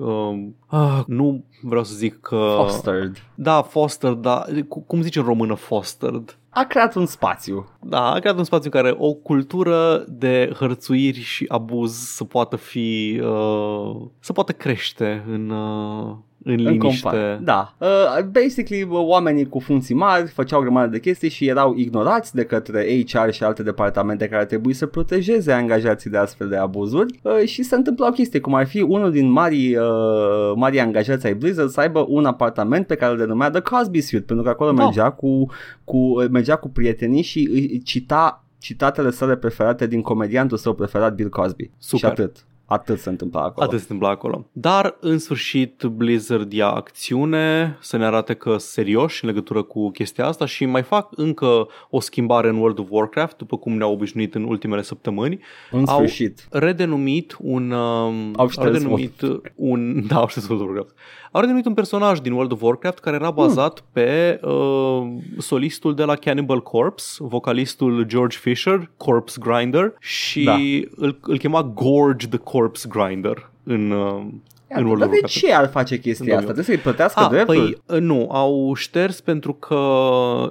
uh, 0.00 0.38
uh, 0.70 1.00
nu 1.06 1.44
vreau 1.62 1.84
să 1.84 1.94
zic 1.94 2.20
că... 2.20 2.54
fostered. 2.56 3.22
Da, 3.34 3.62
foster, 3.62 4.12
da, 4.12 4.44
cu- 4.68 4.80
cum 4.80 5.02
zice 5.02 5.18
în 5.18 5.24
română 5.24 5.54
fostered? 5.54 6.38
A 6.50 6.64
creat 6.64 6.94
un 6.94 7.06
spațiu. 7.06 7.68
Da, 7.80 8.10
a 8.12 8.18
creat 8.18 8.36
un 8.38 8.44
spațiu 8.44 8.70
în 8.74 8.80
care 8.82 8.94
o 8.98 9.12
cultură 9.12 10.04
de 10.08 10.52
hărțuiri 10.58 11.20
și 11.20 11.44
abuz 11.48 11.92
să 11.94 12.24
poată 12.24 12.56
fi, 12.56 13.20
uh, 13.22 13.96
să 14.20 14.32
poată 14.32 14.52
crește 14.52 15.24
în, 15.28 15.50
uh, 15.50 16.14
în 16.44 16.52
În 16.52 16.72
liniște. 16.72 17.08
compa- 17.08 17.38
Da. 17.42 17.74
Uh, 17.78 18.24
basically, 18.30 18.82
uh, 18.82 18.88
oamenii 18.92 19.48
cu 19.48 19.58
funcții 19.58 19.94
mari 19.94 20.26
făceau 20.28 20.58
o 20.58 20.62
grămadă 20.62 20.86
de 20.90 21.00
chestii 21.00 21.28
și 21.28 21.46
erau 21.46 21.74
ignorați 21.76 22.34
de 22.34 22.44
către 22.44 23.04
HR 23.06 23.30
și 23.30 23.42
alte 23.44 23.62
departamente 23.62 24.28
care 24.28 24.44
trebuie 24.44 24.74
să 24.74 24.86
protejeze 24.86 25.52
angajații 25.52 26.10
de 26.10 26.16
astfel 26.16 26.48
de 26.48 26.56
abuzuri 26.56 27.20
uh, 27.22 27.42
și 27.46 27.62
se 27.62 27.74
întâmplau 27.74 28.10
chestii, 28.10 28.40
cum 28.40 28.54
ar 28.54 28.66
fi 28.66 28.80
unul 28.80 29.10
din 29.10 29.30
marii, 29.30 29.76
uh, 29.76 30.52
marii 30.54 30.80
angajați 30.80 31.26
ai 31.26 31.34
Blizzard 31.34 31.68
să 31.70 31.80
aibă 31.80 32.04
un 32.08 32.24
apartament 32.24 32.86
pe 32.86 32.94
care 32.94 33.12
îl 33.12 33.18
denumea 33.18 33.50
The 33.50 33.60
Cosby 33.60 34.00
Suite, 34.00 34.24
pentru 34.24 34.44
că 34.44 34.50
acolo 34.50 34.72
Da. 34.72 34.82
mergea, 34.84 35.10
cu, 35.10 35.46
cu, 35.84 36.22
mergea 36.30 36.56
cu 36.56 36.68
prietenii 36.68 37.22
și 37.22 37.48
îi 37.52 37.80
cita 37.84 38.42
citatele 38.60 39.10
sale 39.10 39.36
preferate 39.36 39.86
din 39.86 40.02
comediantul 40.02 40.56
său 40.56 40.74
preferat 40.74 41.14
Bill 41.14 41.28
Cosby. 41.28 41.70
Super. 41.78 41.98
Și 41.98 42.20
atât. 42.20 42.46
Atât 42.70 42.98
se 42.98 43.08
întâmpla 43.08 43.40
acolo. 43.40 43.66
Atât 43.66 43.78
se 43.78 43.82
întâmplă 43.88 44.08
acolo. 44.08 44.46
Dar, 44.52 44.96
în 45.00 45.18
sfârșit, 45.18 45.82
Blizzard 45.84 46.52
ia 46.52 46.68
acțiune 46.68 47.76
să 47.80 47.96
ne 47.96 48.04
arate 48.04 48.34
că 48.34 48.48
sunt 48.48 48.60
serioși 48.60 49.24
în 49.24 49.30
legătură 49.30 49.62
cu 49.62 49.90
chestia 49.90 50.26
asta 50.26 50.46
și 50.46 50.64
mai 50.64 50.82
fac 50.82 51.08
încă 51.16 51.68
o 51.90 52.00
schimbare 52.00 52.48
în 52.48 52.56
World 52.56 52.78
of 52.78 52.86
Warcraft, 52.90 53.36
după 53.36 53.56
cum 53.56 53.76
ne-au 53.76 53.92
obișnuit 53.92 54.34
în 54.34 54.42
ultimele 54.44 54.82
săptămâni. 54.82 55.40
În 55.70 55.84
Au- 55.86 55.96
sfârșit. 55.96 56.46
Redenumit 56.50 57.36
un... 57.40 57.70
Um, 57.70 58.32
Au 58.36 58.48
șters 58.48 58.72
redenumit 58.72 59.20
un... 59.54 59.86
Da, 60.08 60.16
au 60.16 60.28
șters 60.28 60.48
World 60.48 60.62
of 60.62 60.68
Warcraft. 60.70 60.96
Au 61.32 61.40
redenumit 61.40 61.66
un 61.66 61.74
personaj 61.74 62.18
din 62.18 62.32
World 62.32 62.52
of 62.52 62.62
Warcraft 62.62 62.98
care 62.98 63.16
era 63.16 63.30
bazat 63.30 63.84
pe 63.92 64.40
uh, 64.42 65.06
solistul 65.38 65.94
de 65.94 66.04
la 66.04 66.14
Cannibal 66.14 66.62
Corpse, 66.62 67.16
vocalistul 67.18 68.02
George 68.02 68.36
Fisher, 68.38 68.90
Corpse 68.96 69.40
Grinder, 69.42 69.94
și 69.98 70.44
Da. 70.44 70.54
îl, 70.96 71.18
îl 71.22 71.38
chema 71.38 71.62
Gorge 71.62 72.26
the 72.28 72.38
Corpse 72.38 72.56
Grinder 72.88 73.50
în, 73.64 73.90
uh, 73.90 74.26
în 74.68 74.84
World 74.84 74.98
Dar 74.98 75.08
of 75.08 75.14
de 75.14 75.20
Warcraft. 75.20 75.34
ce 75.38 75.52
ar 75.54 75.68
face 75.68 75.98
chestia 75.98 76.24
În 76.32 76.38
asta? 76.38 76.44
Trebuie 76.52 76.64
să-i 76.64 76.76
plătească 76.76 77.20
Ah, 77.20 77.28
dreptul? 77.30 77.54
păi 77.86 77.96
uh, 77.96 78.02
nu, 78.02 78.28
au 78.30 78.74
șters 78.74 79.20
pentru 79.20 79.52
că 79.52 79.76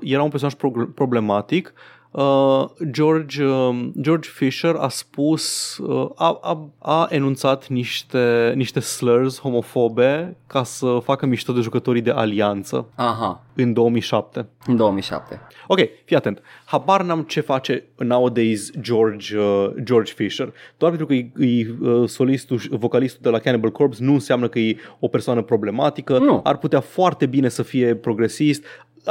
era 0.01 0.23
un 0.23 0.29
personaj 0.29 0.53
pro- 0.57 0.89
problematic. 0.95 1.73
Uh, 2.11 2.65
George, 2.91 3.43
uh, 3.43 3.89
George 4.01 4.29
Fisher 4.29 4.75
a 4.75 4.87
spus, 4.87 5.77
uh, 5.77 6.09
a, 6.15 6.39
a, 6.41 6.69
a 6.79 7.07
enunțat 7.09 7.67
niște, 7.67 8.53
niște 8.55 8.79
slurs 8.79 9.39
homofobe 9.39 10.37
ca 10.47 10.63
să 10.63 10.99
facă 11.03 11.25
mișto 11.25 11.53
de 11.53 11.61
jucătorii 11.61 12.01
de 12.01 12.11
alianță 12.11 12.89
Aha, 12.95 13.43
în 13.55 13.73
2007. 13.73 14.47
în 14.65 14.75
2007. 14.75 15.41
Ok, 15.67 15.79
fii 16.05 16.15
atent. 16.15 16.41
Habar 16.65 17.01
n-am 17.03 17.21
ce 17.21 17.39
face 17.39 17.83
nowadays 17.97 18.71
George, 18.79 19.37
uh, 19.37 19.69
George 19.83 20.13
Fisher. 20.13 20.53
Doar 20.77 20.91
pentru 20.91 21.07
că 21.07 21.13
e, 21.13 21.31
e 21.47 21.75
uh, 21.81 22.09
solistul, 22.09 22.57
și 22.57 22.69
vocalistul 22.71 23.19
de 23.23 23.29
la 23.29 23.39
Cannibal 23.39 23.71
Corpse 23.71 24.03
nu 24.03 24.13
înseamnă 24.13 24.47
că 24.47 24.59
e 24.59 24.77
o 24.99 25.07
persoană 25.07 25.41
problematică. 25.41 26.17
Nu. 26.17 26.41
Ar 26.43 26.57
putea 26.57 26.79
foarte 26.79 27.25
bine 27.25 27.49
să 27.49 27.63
fie 27.63 27.95
progresist. 27.95 28.63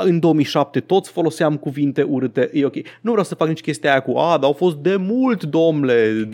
În 0.04 0.18
2007 0.18 0.80
toți 0.80 1.11
foloseam 1.11 1.56
cuvinte 1.56 2.02
urâte, 2.02 2.50
e 2.52 2.64
ok. 2.64 2.74
Nu 2.74 3.11
vreau 3.11 3.24
să 3.24 3.35
fac 3.35 3.48
nici 3.48 3.61
chestia 3.61 3.90
aia 3.90 4.00
cu, 4.00 4.16
a, 4.16 4.30
dar 4.30 4.44
au 4.44 4.52
fost 4.52 4.76
de 4.76 4.96
mult, 4.96 5.44
domnule, 5.44 6.28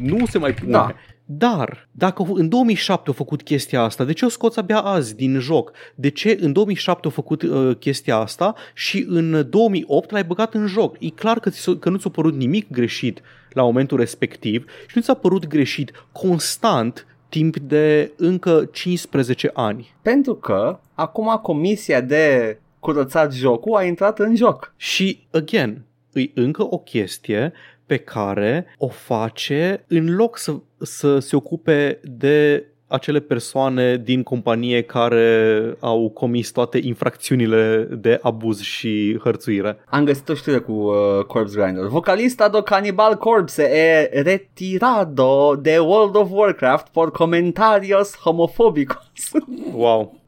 nu 0.00 0.26
se 0.26 0.38
mai 0.38 0.54
pune. 0.54 0.70
Da. 0.70 0.94
Dar, 1.26 1.88
dacă 1.90 2.24
în 2.34 2.48
2007 2.48 3.02
au 3.06 3.12
făcut 3.12 3.42
chestia 3.42 3.82
asta, 3.82 4.04
de 4.04 4.12
ce 4.12 4.24
o 4.24 4.28
scoți 4.28 4.58
abia 4.58 4.78
azi 4.78 5.16
din 5.16 5.38
joc? 5.38 5.72
De 5.94 6.08
ce 6.10 6.38
în 6.40 6.52
2007 6.52 7.00
au 7.04 7.10
făcut 7.10 7.42
uh, 7.42 7.76
chestia 7.78 8.16
asta 8.16 8.54
și 8.74 9.04
în 9.08 9.46
2008 9.50 10.10
l-ai 10.10 10.24
băgat 10.24 10.54
în 10.54 10.66
joc? 10.66 10.96
E 11.00 11.08
clar 11.08 11.40
că, 11.40 11.50
ți 11.50 11.58
s-a- 11.58 11.76
că 11.80 11.88
nu 11.90 11.96
ți-a 11.96 12.10
părut 12.10 12.34
nimic 12.36 12.70
greșit 12.70 13.20
la 13.50 13.62
momentul 13.62 13.98
respectiv 13.98 14.64
și 14.86 14.92
nu 14.96 15.02
ți-a 15.02 15.14
părut 15.14 15.46
greșit 15.46 16.06
constant 16.12 17.06
timp 17.28 17.56
de 17.56 18.12
încă 18.16 18.68
15 18.72 19.50
ani. 19.54 19.94
Pentru 20.02 20.34
că 20.34 20.78
acum 20.94 21.38
comisia 21.42 22.00
de 22.00 22.58
curățat 22.84 23.32
jocul 23.32 23.76
a 23.76 23.84
intrat 23.84 24.18
în 24.18 24.36
joc. 24.36 24.74
Și, 24.76 25.26
again, 25.30 25.84
e 26.12 26.30
încă 26.34 26.66
o 26.70 26.78
chestie 26.78 27.52
pe 27.86 27.96
care 27.96 28.66
o 28.78 28.88
face 28.88 29.84
în 29.88 30.14
loc 30.14 30.38
să, 30.38 30.54
să 30.78 31.18
se 31.18 31.36
ocupe 31.36 32.00
de 32.02 32.66
acele 32.86 33.20
persoane 33.20 33.96
din 33.96 34.22
companie 34.22 34.82
care 34.82 35.76
au 35.80 36.10
comis 36.10 36.50
toate 36.50 36.78
infracțiunile 36.82 37.88
de 37.90 38.18
abuz 38.22 38.60
și 38.60 39.18
hărțuire. 39.22 39.78
Am 39.86 40.04
găsit 40.04 40.28
o 40.28 40.34
știre 40.34 40.58
cu 40.58 40.72
uh, 40.72 41.24
Corpse 41.26 41.60
Grinder. 41.60 41.84
Vocalista 41.84 42.48
do 42.48 42.62
Cannibal 42.62 43.16
Corpse 43.16 43.62
e 43.62 44.20
retirado 44.22 45.56
de 45.60 45.78
World 45.78 46.16
of 46.16 46.28
Warcraft 46.30 46.88
por 46.88 47.10
comentarios 47.10 48.16
homofóbicos. 48.16 49.32
Wow. 49.74 50.22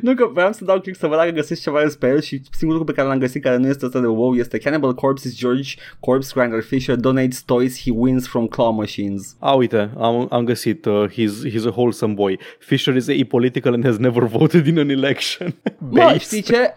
Nu 0.00 0.14
că 0.14 0.28
vreau 0.32 0.52
să 0.52 0.64
dau 0.64 0.80
click 0.80 0.98
să 0.98 1.06
văd 1.06 1.18
dacă 1.18 1.30
găsesc 1.30 1.62
ceva 1.62 1.82
despre 1.82 2.08
el 2.08 2.20
și 2.20 2.40
singurul 2.50 2.78
lucru 2.80 2.84
pe 2.84 2.92
care 2.92 3.08
l-am 3.08 3.18
găsit 3.18 3.42
care 3.42 3.56
nu 3.56 3.68
este 3.68 3.86
ăsta 3.86 4.00
de 4.00 4.06
wow 4.06 4.34
este 4.34 4.58
Cannibal 4.58 4.94
Corpse 4.94 5.28
is 5.28 5.36
George 5.36 5.74
Corpse 6.00 6.32
Grinder 6.34 6.62
Fisher 6.62 6.96
donates 6.96 7.42
toys 7.42 7.82
he 7.82 7.90
wins 7.94 8.26
from 8.28 8.46
claw 8.46 8.72
machines. 8.72 9.36
A, 9.38 9.52
uite, 9.52 9.90
am, 9.98 10.26
am 10.30 10.44
găsit. 10.44 10.84
Uh, 10.84 11.04
he's, 11.10 11.50
he's 11.52 11.66
a 11.66 11.70
wholesome 11.76 12.12
boy. 12.14 12.38
Fisher 12.58 12.96
is 12.96 13.08
apolitical 13.08 13.72
and 13.72 13.84
has 13.84 13.96
never 13.96 14.22
voted 14.24 14.66
in 14.66 14.78
an 14.78 14.88
election. 14.88 15.54
Bă, 15.78 15.98
Based. 16.00 16.20
știi 16.20 16.42
ce? 16.42 16.74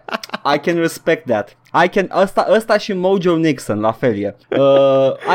I 0.54 0.58
can 0.58 0.76
respect 0.76 1.26
that. 1.26 1.56
I 1.84 1.88
can, 1.88 2.10
ăsta, 2.22 2.46
ăsta 2.50 2.78
și 2.78 2.92
Mojo 2.92 3.36
Nixon, 3.36 3.80
la 3.80 3.92
fel 3.92 4.18
e. 4.18 4.36
Uh, 4.48 4.58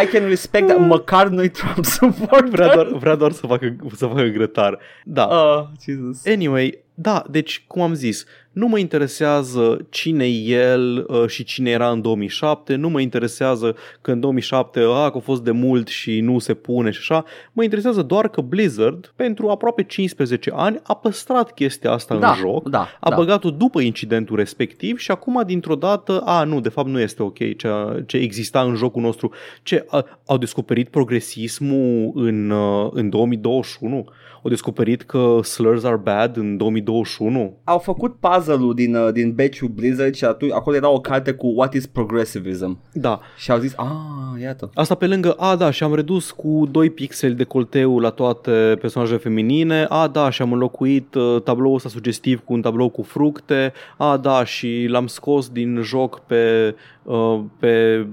I 0.03 0.05
can 0.05 0.27
respect 0.27 0.67
that. 0.67 0.79
Măcar 0.79 1.27
nu-i 1.27 1.49
Trump 1.49 1.85
supporter. 1.99 2.49
Vrea 2.49 2.73
doar, 2.73 2.87
vrea 2.87 3.15
doar 3.15 3.31
să, 3.31 3.47
facă, 3.47 3.75
să 3.95 4.05
facă 4.05 4.23
grătar. 4.23 4.79
Da. 5.03 5.23
Uh, 5.23 5.63
Jesus. 5.85 6.25
Anyway, 6.25 6.82
da, 6.93 7.23
deci, 7.29 7.63
cum 7.67 7.81
am 7.81 7.93
zis, 7.93 8.25
nu 8.51 8.67
mă 8.67 8.77
interesează 8.77 9.85
cine 9.89 10.25
e 10.27 10.51
el 10.51 11.05
uh, 11.07 11.27
și 11.27 11.43
cine 11.43 11.69
era 11.69 11.89
în 11.89 12.01
2007, 12.01 12.75
nu 12.75 12.89
mă 12.89 12.99
interesează 12.99 13.75
că 14.01 14.11
în 14.11 14.19
2007 14.19 14.79
a, 14.79 15.09
că 15.09 15.17
a 15.17 15.19
fost 15.19 15.43
de 15.43 15.51
mult 15.51 15.87
și 15.87 16.19
nu 16.19 16.39
se 16.39 16.53
pune 16.53 16.91
și 16.91 16.99
așa, 16.99 17.23
mă 17.51 17.63
interesează 17.63 18.01
doar 18.01 18.29
că 18.29 18.41
Blizzard, 18.41 19.13
pentru 19.15 19.49
aproape 19.49 19.83
15 19.83 20.51
ani, 20.55 20.79
a 20.83 20.93
păstrat 20.93 21.53
chestia 21.53 21.91
asta 21.91 22.15
Da, 22.15 22.29
în 22.29 22.35
joc, 22.35 22.69
da, 22.69 22.87
a 22.99 23.09
da. 23.09 23.15
băgat-o 23.15 23.49
după 23.49 23.79
incidentul 23.81 24.35
respectiv 24.35 24.97
și 24.97 25.11
acum, 25.11 25.43
dintr-o 25.45 25.75
dată, 25.75 26.21
a, 26.25 26.43
nu, 26.43 26.59
de 26.59 26.69
fapt 26.69 26.87
nu 26.87 26.99
este 26.99 27.23
ok 27.23 27.37
ce, 27.37 27.69
ce 28.05 28.17
exista 28.17 28.61
în 28.61 28.75
jocul 28.75 29.01
nostru. 29.01 29.31
Ce, 29.63 29.85
a, 29.87 30.05
au 30.25 30.37
descoperit 30.37 30.89
progresismul 30.89 32.11
în, 32.15 32.49
uh, 32.49 32.89
în 32.93 33.09
2021? 33.09 34.05
Au 34.43 34.49
descoperit 34.49 35.01
că 35.01 35.39
slurs 35.43 35.83
are 35.83 35.95
bad 35.95 36.37
în 36.37 36.57
2021? 36.57 37.57
Au 37.63 37.77
făcut 37.77 38.15
puzzle 38.19 38.53
puzzle-ul 38.53 38.73
din, 38.73 38.95
uh, 38.95 39.11
din 39.13 39.33
batch 39.33 39.61
Blizzard 39.61 40.13
și 40.13 40.25
atunci 40.25 40.51
acolo 40.51 40.75
era 40.75 40.89
o 40.89 40.99
carte 40.99 41.31
cu 41.31 41.47
What 41.47 41.73
is 41.73 41.85
Progressivism 41.85 42.79
Da. 42.93 43.19
și 43.37 43.51
au 43.51 43.59
zis, 43.59 43.73
ah, 43.77 44.41
iată. 44.41 44.69
Asta 44.73 44.95
pe 44.95 45.07
lângă, 45.07 45.31
a 45.31 45.55
da, 45.55 45.71
și 45.71 45.83
am 45.83 45.95
redus 45.95 46.31
cu 46.31 46.67
2 46.71 46.89
pixeli 46.89 47.33
de 47.35 47.43
colteu 47.43 47.99
la 47.99 48.09
toate 48.09 48.77
personajele 48.81 49.17
feminine, 49.17 49.85
a 49.89 50.07
da, 50.07 50.29
și 50.29 50.41
am 50.41 50.51
înlocuit 50.51 51.15
uh, 51.15 51.41
tabloul 51.41 51.75
ăsta 51.75 51.89
sugestiv 51.89 52.41
cu 52.43 52.53
un 52.53 52.61
tablou 52.61 52.89
cu 52.89 53.01
fructe, 53.01 53.73
a 53.97 54.17
da, 54.17 54.43
și 54.43 54.85
l-am 54.89 55.07
scos 55.07 55.49
din 55.49 55.79
joc 55.81 56.19
pe, 56.19 56.75
uh, 57.03 57.39
pe 57.59 58.05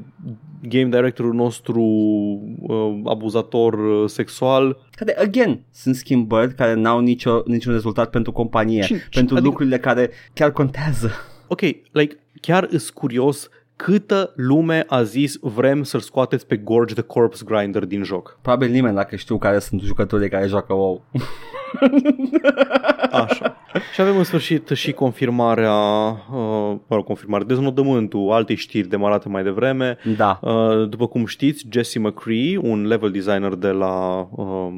game 0.62 0.84
directorul 0.88 1.34
nostru 1.34 1.82
uh, 1.82 3.00
abuzator 3.04 3.74
uh, 3.74 4.08
sexual. 4.08 4.78
Care, 4.90 5.18
again, 5.18 5.60
sunt 5.72 5.94
schimbări 5.94 6.54
care 6.54 6.74
n-au 6.74 7.00
nicio, 7.00 7.42
niciun 7.46 7.72
rezultat 7.72 8.10
pentru 8.10 8.32
companie, 8.32 8.82
Și- 8.82 8.94
și- 8.94 9.08
pentru 9.08 9.34
adică- 9.34 9.48
lucrurile 9.48 9.78
care 9.78 10.10
chiar 10.34 10.52
contează. 10.52 11.10
Ok, 11.48 11.60
like, 11.92 12.16
chiar 12.40 12.66
îs 12.70 12.90
curios 12.90 13.48
câtă 13.82 14.32
lume 14.36 14.84
a 14.88 15.02
zis 15.02 15.38
vrem 15.40 15.82
să-l 15.82 16.00
scoateți 16.00 16.46
pe 16.46 16.56
Gorge 16.56 16.94
the 16.94 17.02
Corpse 17.02 17.44
Grinder 17.46 17.84
din 17.84 18.02
joc. 18.02 18.38
Probabil 18.42 18.70
nimeni 18.70 18.94
dacă 18.94 19.16
știu 19.16 19.38
care 19.38 19.58
sunt 19.58 19.80
jucătorii 19.80 20.28
care 20.28 20.46
joacă 20.46 20.72
WoW. 20.72 21.04
Așa. 23.10 23.56
Și 23.94 24.00
avem 24.00 24.16
în 24.16 24.24
sfârșit 24.24 24.68
și 24.68 24.92
confirmarea, 24.92 25.72
uh, 25.72 26.76
mă 26.86 26.96
rog, 26.96 27.04
confirmarea, 27.04 27.46
deznodământul 27.46 28.30
altei 28.32 28.56
știri 28.56 28.88
demarate 28.88 29.28
mai 29.28 29.42
devreme. 29.42 29.98
Da. 30.16 30.38
Uh, 30.42 30.88
după 30.88 31.06
cum 31.06 31.26
știți, 31.26 31.66
Jesse 31.70 31.98
McCree, 31.98 32.58
un 32.62 32.86
level 32.86 33.10
designer 33.10 33.54
de 33.54 33.68
la, 33.68 34.28
uh, 34.30 34.68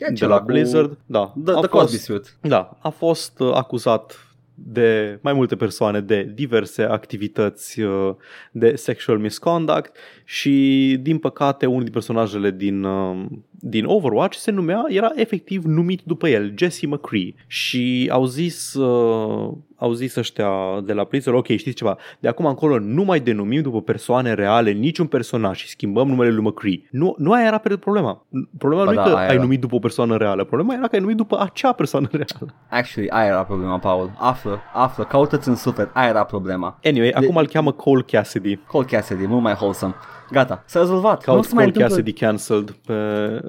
Ia 0.00 0.08
de 0.08 0.14
ceva 0.14 0.34
la 0.34 0.38
cu 0.40 0.44
Blizzard, 0.44 0.98
da, 1.06 1.32
The, 1.44 1.54
a 1.54 1.58
the 1.58 1.68
Cosby 1.68 1.90
fost, 1.96 2.04
Suit. 2.04 2.36
da, 2.40 2.78
a 2.80 2.88
fost 2.88 3.40
uh, 3.40 3.54
acuzat 3.54 4.31
de 4.54 5.18
mai 5.22 5.32
multe 5.32 5.56
persoane 5.56 6.00
de 6.00 6.32
diverse 6.34 6.82
activități 6.82 7.80
uh, 7.80 8.14
de 8.52 8.74
sexual 8.76 9.18
misconduct 9.18 9.96
și 10.24 10.96
din 11.00 11.18
păcate 11.18 11.66
unul 11.66 11.82
din 11.82 11.92
personajele 11.92 12.50
din, 12.50 12.82
uh, 12.84 13.26
din 13.64 13.84
Overwatch 13.84 14.36
se 14.36 14.50
numea, 14.50 14.84
era 14.88 15.10
efectiv 15.14 15.64
numit 15.64 16.00
după 16.04 16.28
el, 16.28 16.52
Jesse 16.56 16.86
McCree 16.86 17.34
și 17.46 18.08
au 18.12 18.24
zis, 18.24 18.74
uh, 18.74 19.52
au 19.76 19.92
zis 19.92 20.16
ăștia 20.16 20.50
de 20.84 20.92
la 20.92 21.04
Blizzard, 21.04 21.36
ok, 21.36 21.46
știți 21.46 21.76
ceva, 21.76 21.96
de 22.20 22.28
acum 22.28 22.46
încolo 22.46 22.78
nu 22.78 23.02
mai 23.02 23.20
denumim 23.20 23.62
după 23.62 23.82
persoane 23.82 24.34
reale 24.34 24.70
niciun 24.70 25.06
personaj 25.06 25.58
și 25.58 25.68
schimbăm 25.68 26.08
numele 26.08 26.30
lui 26.30 26.44
McCree. 26.44 26.82
Nu, 26.90 27.14
nu 27.18 27.32
aia 27.32 27.46
era 27.46 27.58
pe 27.58 27.76
problema. 27.76 28.26
Problema 28.58 28.84
Ba 28.84 28.90
nu 28.90 28.96
da, 28.96 29.02
e 29.02 29.10
că 29.10 29.16
aia 29.16 29.26
ai 29.26 29.34
era. 29.34 29.42
numit 29.42 29.60
după 29.60 29.74
o 29.74 29.78
persoană 29.78 30.16
reală, 30.16 30.44
problema 30.44 30.74
era 30.74 30.86
că 30.86 30.94
ai 30.94 31.00
numit 31.00 31.16
după 31.16 31.40
acea 31.40 31.72
persoană 31.72 32.08
reală. 32.10 32.54
Actually, 32.68 33.10
aia 33.10 33.26
era 33.26 33.44
problema, 33.44 33.78
Paul. 33.78 34.12
Află, 34.18 34.60
află, 34.72 35.04
caută-ți 35.04 35.48
în 35.48 35.56
suflet, 35.56 35.90
aia 35.92 36.08
era 36.08 36.24
problema. 36.24 36.78
Anyway, 36.84 37.10
de... 37.10 37.16
acum 37.16 37.36
îl 37.36 37.46
cheamă 37.46 37.72
Cole 37.72 38.02
Cassidy. 38.06 38.56
Cole 38.56 38.86
Cassidy, 38.86 39.26
mult 39.26 39.42
mai 39.42 39.52
wholesome. 39.52 39.94
Gata, 40.32 40.62
s-a 40.66 40.78
rezolvat. 40.80 41.26
nu 41.26 41.32
Caut 41.32 41.44
se 41.44 41.54
mai 41.54 41.64
Cole 41.64 41.84
întâmplă. 41.84 41.88
Cassidy 41.96 42.12
cancelled 42.20 42.70
pe... 42.86 42.92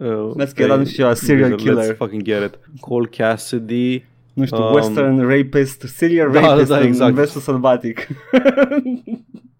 Uh, 0.06 0.32
Vezi 0.36 0.54
că 0.54 0.62
era, 0.62 0.76
nu 0.76 0.86
știu, 0.86 1.14
serial 1.14 1.56
killer. 1.56 1.94
Let's 1.94 1.98
fucking 1.98 2.22
get 2.22 2.44
it. 2.44 2.60
Cole 2.80 3.08
Cassidy... 3.18 4.06
Nu 4.34 4.46
știu, 4.46 4.64
Um, 4.68 4.74
western 4.74 5.28
rapist, 5.28 5.82
serial 5.82 6.32
da, 6.32 6.40
rapist 6.40 6.70
da, 6.70 6.78
în 6.78 6.84
exact. 6.86 7.14
vestul 7.14 7.42
sălbatic. 7.42 8.08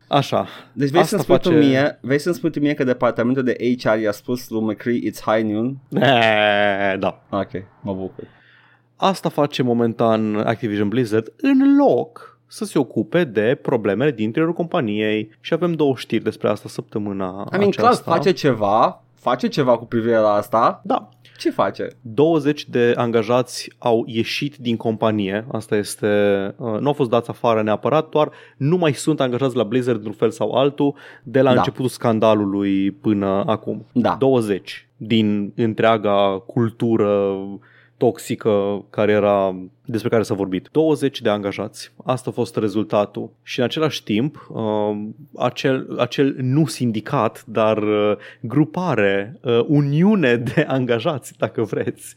Așa. 0.08 0.48
Deci 0.74 0.90
vrei 0.90 1.02
Asta 1.02 1.18
să-mi 1.18 1.22
spui, 1.24 1.40
tu 1.40 1.50
face- 1.58 1.68
mie, 1.70 1.98
vrei 2.02 2.20
să-mi 2.20 2.36
spui 2.36 2.50
tu 2.52 2.60
mie 2.60 2.74
că 2.74 2.84
departamentul 2.84 3.44
de 3.44 3.56
HR 3.80 3.98
i-a 4.00 4.12
spus 4.12 4.50
lui 4.50 4.62
McCree 4.62 5.00
It's 5.00 5.20
high 5.26 5.44
noon? 5.52 5.78
Eh, 5.90 6.96
Da. 7.00 7.24
Ok, 7.30 7.50
mă 7.82 7.94
bucur. 7.94 8.24
Asta 8.96 9.30
face 9.30 9.64
momentan 9.64 10.36
Activision 10.36 10.88
Blizzard 10.88 11.34
în 11.38 11.78
loc 11.78 12.33
să 12.54 12.66
se 12.66 12.80
ocupe 12.80 13.24
de 13.24 13.60
problemele 13.62 14.12
din 14.12 14.26
interiorul 14.26 14.56
companiei 14.56 15.30
și 15.40 15.54
avem 15.54 15.74
două 15.74 15.94
știri 15.96 16.24
despre 16.24 16.50
asta 16.50 16.70
săptămâna 16.70 17.48
I 17.54 17.58
mean, 17.58 17.70
clar, 17.70 17.86
aceasta. 17.92 18.12
face 18.12 18.32
ceva, 18.32 19.04
face 19.14 19.48
ceva 19.48 19.78
cu 19.78 19.86
privire 19.86 20.18
la 20.18 20.34
asta. 20.34 20.82
Da, 20.84 21.10
Ce 21.38 21.50
face? 21.52 21.88
20 22.02 22.70
de 22.70 22.94
angajați 22.96 23.70
au 23.78 24.04
ieșit 24.08 24.56
din 24.58 24.78
companie, 24.78 25.46
asta 25.52 25.76
este, 25.76 26.08
uh, 26.58 26.80
nu 26.80 26.88
au 26.88 26.94
fost 26.94 27.10
dați 27.10 27.30
afară 27.30 27.62
neapărat, 27.64 28.10
doar 28.10 28.30
nu 28.58 28.78
mai 28.78 28.94
sunt 28.94 29.20
angajați 29.22 29.56
la 29.56 29.64
Blizzard 29.64 29.98
într-un 29.98 30.16
fel 30.16 30.32
sau 30.32 30.52
altul 30.52 30.96
de 31.24 31.42
la 31.42 31.52
Da. 31.52 31.58
începutul 31.58 31.90
scandalului 31.90 32.92
până 32.92 33.44
acum. 33.46 33.86
Da. 33.92 34.16
20 34.20 34.88
din 34.98 35.54
întreaga 35.56 36.44
cultură 36.46 37.36
toxică 38.04 38.86
care 38.90 39.12
era 39.12 39.56
despre 39.86 40.10
care 40.10 40.24
s-a 40.24 40.34
vorbit. 40.34 40.70
20 40.72 41.22
de 41.22 41.30
angajați. 41.30 41.92
Asta 42.06 42.30
a 42.30 42.34
fost 42.34 42.56
rezultatul. 42.56 43.30
Și 43.44 43.60
în 43.60 43.66
același 43.66 44.04
timp, 44.04 44.48
uh, 44.50 45.06
acel, 45.38 45.96
acel 46.00 46.36
nu 46.38 46.66
sindicat, 46.66 47.44
dar 47.46 47.78
uh, 47.78 48.18
grupare, 48.42 49.40
uh, 49.42 49.66
uniune 49.68 50.36
de 50.36 50.66
angajați, 50.78 51.38
dacă 51.38 51.64
vreți, 51.64 52.16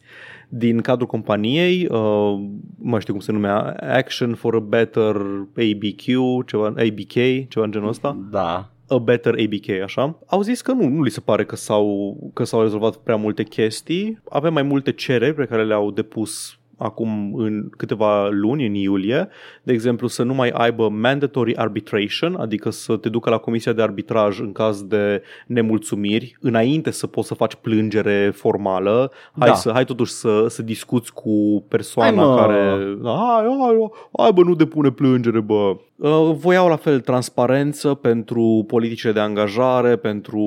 din 0.48 0.80
cadrul 0.80 1.06
companiei, 1.06 1.86
uh, 1.90 2.40
mai 2.78 3.00
știu 3.00 3.12
cum 3.12 3.22
se 3.22 3.32
numea, 3.32 3.76
Action 3.80 4.34
for 4.34 4.54
a 4.54 4.58
Better 4.58 5.16
ABQ, 5.56 6.04
ceva, 6.46 6.66
ABK, 6.66 7.48
ceva 7.48 7.64
în 7.64 7.70
genul 7.70 7.88
ăsta 7.88 8.18
Da. 8.30 8.70
A 8.88 8.98
better 8.98 9.34
ABK, 9.44 9.82
așa, 9.82 10.18
au 10.26 10.42
zis 10.42 10.60
că 10.60 10.72
nu, 10.72 10.88
nu 10.88 11.02
li 11.02 11.10
se 11.10 11.20
pare 11.20 11.44
că 11.44 11.56
s-au, 11.56 12.16
că 12.34 12.44
s-au 12.44 12.62
rezolvat 12.62 12.96
prea 12.96 13.16
multe 13.16 13.42
chestii. 13.42 14.20
Avem 14.30 14.52
mai 14.52 14.62
multe 14.62 14.92
cereri 14.92 15.34
pe 15.34 15.44
care 15.44 15.64
le-au 15.64 15.90
depus 15.90 16.58
acum 16.78 17.34
în 17.34 17.68
câteva 17.76 18.28
luni, 18.28 18.66
în 18.66 18.74
iulie, 18.74 19.28
de 19.62 19.72
exemplu 19.72 20.06
să 20.06 20.22
nu 20.22 20.34
mai 20.34 20.48
aibă 20.48 20.88
mandatory 20.88 21.56
arbitration, 21.56 22.34
adică 22.34 22.70
să 22.70 22.96
te 22.96 23.08
ducă 23.08 23.30
la 23.30 23.38
comisia 23.38 23.72
de 23.72 23.82
arbitraj 23.82 24.40
în 24.40 24.52
caz 24.52 24.82
de 24.82 25.22
nemulțumiri, 25.46 26.36
înainte 26.40 26.90
să 26.90 27.06
poți 27.06 27.28
să 27.28 27.34
faci 27.34 27.54
plângere 27.54 28.30
formală, 28.34 29.10
hai, 29.38 29.48
Da. 29.48 29.54
să, 29.54 29.70
hai 29.72 29.84
totuși 29.84 30.12
să, 30.12 30.46
să 30.48 30.62
discuți 30.62 31.12
cu 31.12 31.64
persoana 31.68 32.22
Hai, 32.22 32.26
mă. 32.26 32.36
care 32.36 32.74
hai, 33.02 33.44
hai, 33.58 33.90
hai 34.18 34.32
bă, 34.32 34.42
nu 34.42 34.54
depune 34.54 34.90
plângere, 34.90 35.40
bă. 35.40 35.76
Uh, 35.96 36.30
Voiau 36.34 36.68
la 36.68 36.76
fel 36.76 37.00
transparență 37.00 37.94
pentru 37.94 38.64
politicile 38.66 39.12
de 39.12 39.20
angajare, 39.20 39.96
pentru 39.96 40.40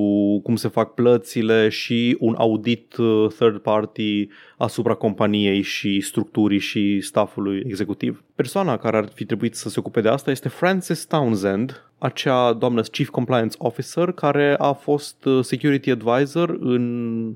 cum 0.44 0.56
se 0.56 0.68
fac 0.68 0.94
plățile 0.94 1.70
și 1.70 2.18
un 2.20 2.36
audit 2.38 2.98
uh, 2.98 3.28
third 3.38 3.58
party 3.58 4.28
asupra 4.58 4.94
companiei 4.94 5.62
și 5.62 6.02
structurii 6.02 6.60
și 6.60 7.02
staffului 7.02 7.64
executiv. 7.66 8.24
Persoana 8.36 8.78
care 8.78 8.98
ar 8.98 9.10
fi 9.14 9.26
trebuit 9.26 9.56
să 9.56 9.70
se 9.70 9.80
ocupe 9.80 10.02
de 10.02 10.10
asta 10.10 10.32
este 10.32 10.50
Frances 10.50 11.06
Townsend, 11.06 11.84
acea 11.98 12.54
doamnă 12.54 12.82
Chief 12.82 13.10
Compliance 13.10 13.56
Officer 13.60 14.12
care 14.12 14.56
a 14.58 14.72
fost 14.72 15.26
uh, 15.26 15.44
security 15.44 15.92
advisor 15.92 16.58
în 16.60 17.26
uh, 17.28 17.36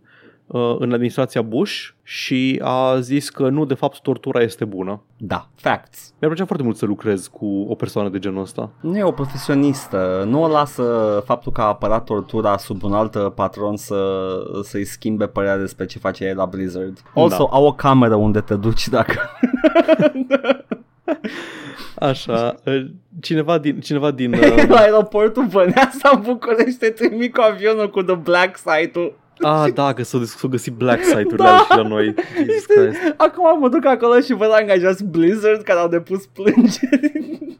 în 0.80 0.94
administrația 0.94 1.42
Bush 1.42 1.88
și 2.04 2.60
a 2.64 3.00
zis 3.00 3.30
că 3.30 3.50
nu, 3.50 3.66
de 3.66 3.74
fapt, 3.74 4.00
tortura 4.00 4.42
este 4.42 4.66
bună. 4.66 5.02
Da. 5.18 5.48
Facts. 5.56 6.14
Mi-ar 6.20 6.32
plăcea 6.32 6.46
foarte 6.46 6.64
mult 6.64 6.78
să 6.78 6.86
lucrez 6.86 7.28
cu 7.28 7.66
o 7.70 7.76
persoană 7.76 8.10
de 8.10 8.20
genul 8.20 8.42
ăsta. 8.42 8.70
Nu 8.82 8.98
e 8.98 9.04
o 9.04 9.12
profesionistă, 9.12 10.24
nu 10.28 10.44
o 10.44 10.48
lasă 10.48 10.84
faptul 11.26 11.52
că 11.52 11.62
a 11.62 11.66
apărat 11.66 12.04
tortura 12.04 12.58
sub 12.58 12.84
un 12.84 12.94
alt 12.94 13.34
patron 13.36 13.78
să, 13.78 14.26
să-i 14.64 14.86
schimbe 14.86 15.28
părerea 15.28 15.58
despre 15.58 15.86
ce 15.86 16.00
face 16.00 16.26
el 16.26 16.36
la 16.38 16.46
Blizzard. 16.46 16.98
Also, 17.16 17.48
Da. 17.52 17.58
au 17.58 17.66
o 17.66 17.74
cameră 17.74 18.16
unde 18.16 18.40
te 18.40 18.56
duci 18.56 18.88
dacă... 18.88 19.20
Așa, 21.96 22.56
uh, 22.66 22.86
cineva 23.22 23.58
din... 23.58 23.80
Cineva 23.80 24.12
din 24.12 24.32
la 24.32 24.48
uh, 24.70 24.80
aeroportul 24.80 25.46
Băneasa 25.46 26.12
în 26.14 26.22
București 26.22 26.80
te 26.80 26.90
trimit 26.90 27.34
cu 27.34 27.42
avionul 27.42 27.90
cu 27.90 28.02
The 28.02 28.16
Black 28.16 28.58
Site-ul. 28.58 29.22
A, 29.42 29.70
da, 29.74 29.94
că 29.94 30.04
s-au, 30.04 30.24
s-au 30.24 30.50
găsit 30.50 30.74
black 30.74 31.04
site-urile 31.04 31.36
Da. 31.38 31.58
și 31.70 31.78
la 31.78 31.88
noi. 31.88 32.14
Jesus 32.36 32.66
Christ. 32.66 32.98
Acum 33.18 33.60
mă 33.60 33.70
duc 33.70 33.86
acolo 33.86 34.20
și 34.20 34.34
văd 34.34 34.50
angajați 34.52 35.04
Blizzard 35.06 35.62
care 35.62 35.80
au 35.80 35.88
depus 35.88 36.26
plângeri. 36.26 37.58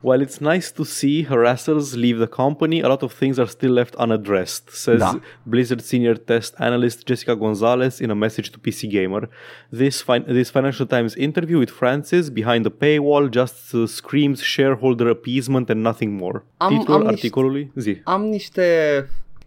While 0.00 0.24
it's 0.24 0.38
nice 0.38 0.68
to 0.74 0.84
see 0.84 1.24
harassers 1.28 1.94
leave 1.94 2.18
the 2.24 2.26
company, 2.42 2.82
a 2.82 2.86
lot 2.86 3.02
of 3.02 3.12
things 3.18 3.38
are 3.38 3.48
still 3.48 3.72
left 3.72 3.94
unaddressed, 3.98 4.68
says 4.68 4.98
Da. 4.98 5.20
Blizzard 5.42 5.80
senior 5.80 6.16
test 6.16 6.54
analyst 6.58 7.06
Jessica 7.06 7.34
Gonzalez 7.34 7.98
in 7.98 8.10
a 8.10 8.14
message 8.14 8.50
to 8.50 8.58
PC 8.58 8.86
Gamer. 8.88 9.28
This, 9.76 10.02
fin- 10.02 10.22
this 10.22 10.50
Financial 10.50 10.86
Times 10.86 11.14
interview 11.16 11.58
with 11.58 11.72
Francis 11.72 12.28
behind 12.28 12.64
the 12.64 12.70
paywall 12.86 13.28
just 13.30 13.72
uh, 13.74 13.86
screams 13.86 14.40
shareholder 14.40 15.08
appeasement 15.08 15.68
and 15.70 15.80
nothing 15.80 16.20
more. 16.20 16.44
Am- 16.56 16.68
Titlul 16.78 16.94
am 16.94 17.00
niște- 17.00 17.14
articolului? 17.14 17.70
Zi. 17.74 18.00
Am 18.04 18.22
niște 18.22 18.62